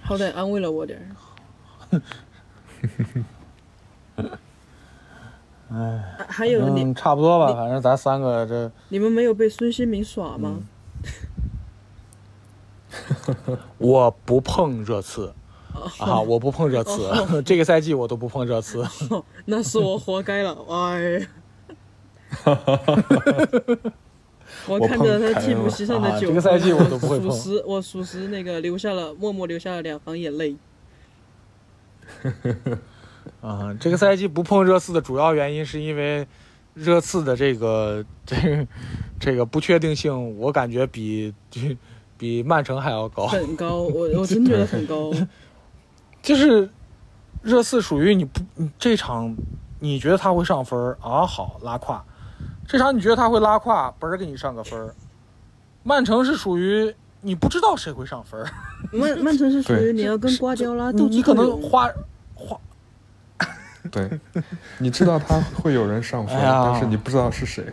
[0.01, 2.01] 好歹安慰了我点儿。
[5.69, 10.59] 哎，还有你嗯，差不多吧，反正咱三个这你们没有被孙兴民耍吗？
[13.77, 15.33] 我不碰热刺
[15.99, 17.09] 啊，我不碰热刺，
[17.45, 18.83] 这个赛季我都不碰热刺。
[19.45, 21.27] 那是我活该了，哎。
[24.67, 30.55] 我看着他替补席上的九分，啊这个赛季我都不会碰属实，我属实那个流下了默默流下了两行眼泪。
[33.41, 36.27] 啊，这个赛季不碰热刺的主要原因是因为
[36.73, 38.67] 热刺的这个这个
[39.19, 41.33] 这个不确定性，我感觉比
[42.17, 43.27] 比曼城还要高。
[43.27, 45.11] 很高，我我真觉得很高。
[46.22, 46.69] 就是
[47.41, 49.35] 热刺属于你不你这场
[49.80, 52.03] 你觉得他会上分儿啊，好拉胯；
[52.68, 54.94] 这场你觉得他会拉胯，嘣儿给你上个分儿。
[55.84, 58.52] 曼城是属于你不知道谁会上分儿，
[58.91, 61.89] 曼曼城是属于你要跟瓜迪奥拉斗智你你可能花
[62.35, 62.60] 花。
[63.89, 64.19] 对，
[64.80, 67.65] 你知道他会有人上分，哎但是你不知道是谁。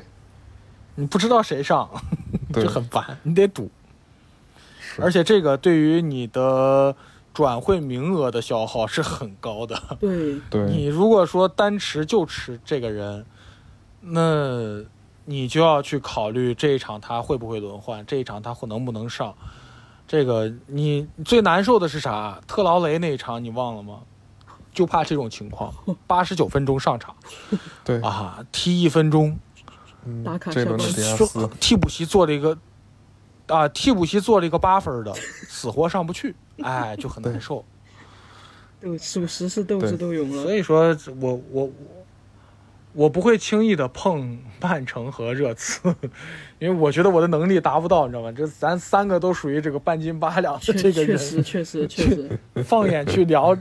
[0.94, 1.90] 你不知道谁上，
[2.54, 3.68] 就很烦，你得赌。
[5.00, 6.94] 而且这个对于你的
[7.34, 9.76] 转会名额的消耗是很高的。
[10.00, 13.26] 对，对，你如果说单持就持这个人，
[14.00, 14.82] 那
[15.26, 19.34] 你就要去考虑这一场他会不会轮换，这一场他会能不能上。
[20.06, 22.40] 这个你最难受的是啥？
[22.46, 24.00] 特劳雷那一场你忘了吗？
[24.72, 25.72] 就怕这种情况，
[26.06, 27.14] 八十九分钟上场
[27.84, 29.38] 对，啊，踢一分钟，
[30.04, 32.58] 嗯打卡这一轮的下班说迪亚斯，替补席做了一个
[33.46, 37.64] 啊，替补席做了一个八分的，死活上不去，哎，就很难受。
[38.80, 40.42] 斗属实是斗智斗勇了。
[40.42, 41.70] 所以说我我我
[42.92, 45.94] 我不会轻易的碰 曼城和热刺，
[46.58, 48.32] 因为我觉得我的能力达不到，你知道吗？
[48.32, 53.56] 这咱三个都属于这个半斤八两的这个确实人，确实确实，放眼去聊，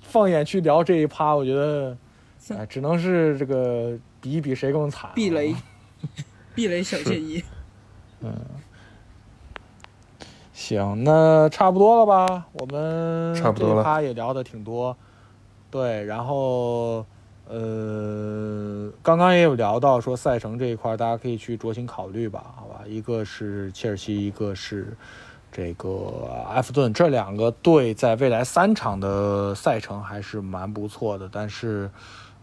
[0.00, 1.96] 放眼去聊这一趴，我觉得，
[2.50, 5.54] 哎，只能是这个比一比谁更惨、避雷，
[6.54, 7.42] 避雷小建议。
[10.52, 12.46] 行，那差不多了吧？
[12.52, 14.96] 我们差不多了他也聊的挺多，
[15.70, 17.04] 对，然后
[17.48, 22.80] 呃，刚刚也有聊到说赛程这一块，大家可以去酌情考虑吧，好吧？
[22.86, 24.96] 一个是切尔西，一个是
[25.52, 31.90] 这个埃弗顿，这两个队在未来三场的赛程还是蛮不错的，但是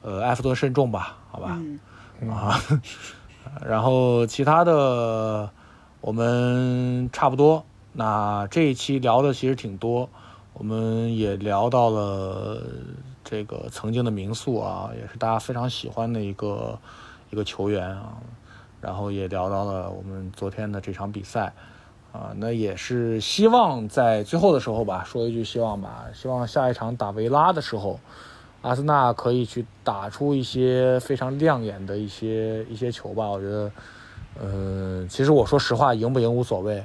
[0.04, 1.58] 呃，埃弗顿慎重吧，好吧？
[2.20, 2.60] 嗯，啊，
[3.66, 5.50] 然后其他的
[6.02, 7.64] 我们差不多。
[7.94, 10.10] 那这一期聊的其实挺多，
[10.54, 12.62] 我们也聊到了
[13.24, 16.80] 这个曾经的民宿啊，也是大家非常喜欢的一个
[17.30, 18.18] 一个球员啊，
[18.82, 21.54] 然后也聊到了我们昨天的这场比赛
[22.12, 28.00] 啊，那也是希望在最后的时候吧，说一句希望吧，希望下一场打维拉的时候。
[28.64, 33.72] 阿森纳可以去打出一些非常亮眼的一些一些球吧，我觉得，
[34.40, 36.84] 呃，其实我说实话，赢不赢无所谓，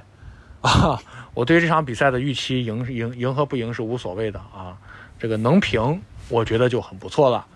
[0.60, 0.98] 啊，
[1.34, 4.76] 我对这场比赛的预期赢是赢赢和不赢是无所谓的啊，
[5.18, 7.46] 这个能平我觉得就很不错了，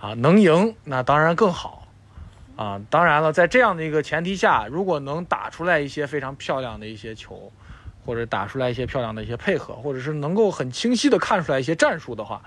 [0.00, 1.86] 啊，能赢那当然更好，
[2.56, 7.52] 啊，当然了，在这样的一个前提下，如果能打出来一些非常漂亮的一些球，
[8.04, 12.42] 或者打出来一些漂亮的一些配合，或者是能够很清晰的看出来一些战术的话。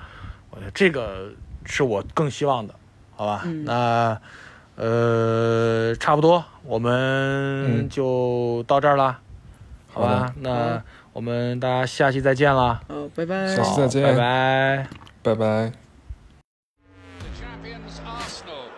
[0.50, 1.32] 我觉得这个
[1.66, 2.76] 是我更希望的，
[3.16, 3.44] 好吧？
[3.46, 4.20] 嗯那
[4.82, 9.20] 呃，差不多，我们嗯就到这儿了，
[9.94, 10.26] 好吧？
[10.26, 10.82] 好那
[11.14, 13.56] 我们大家下期再见了，好，拜拜。
[13.56, 14.88] 下期再见拜拜。
[15.22, 15.72] 拜拜。
[17.20, 18.72] The champions Arsenal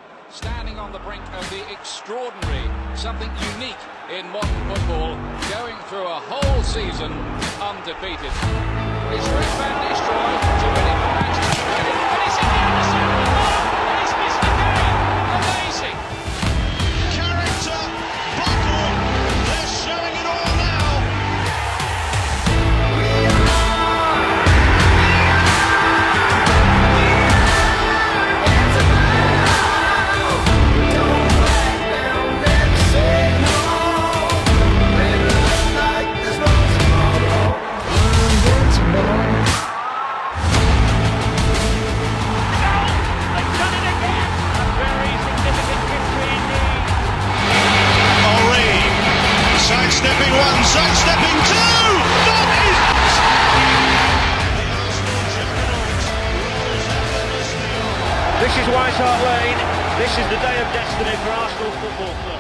[58.54, 59.58] This is White Hart Lane.
[59.98, 62.33] This is the day of destiny for Arsenal football club.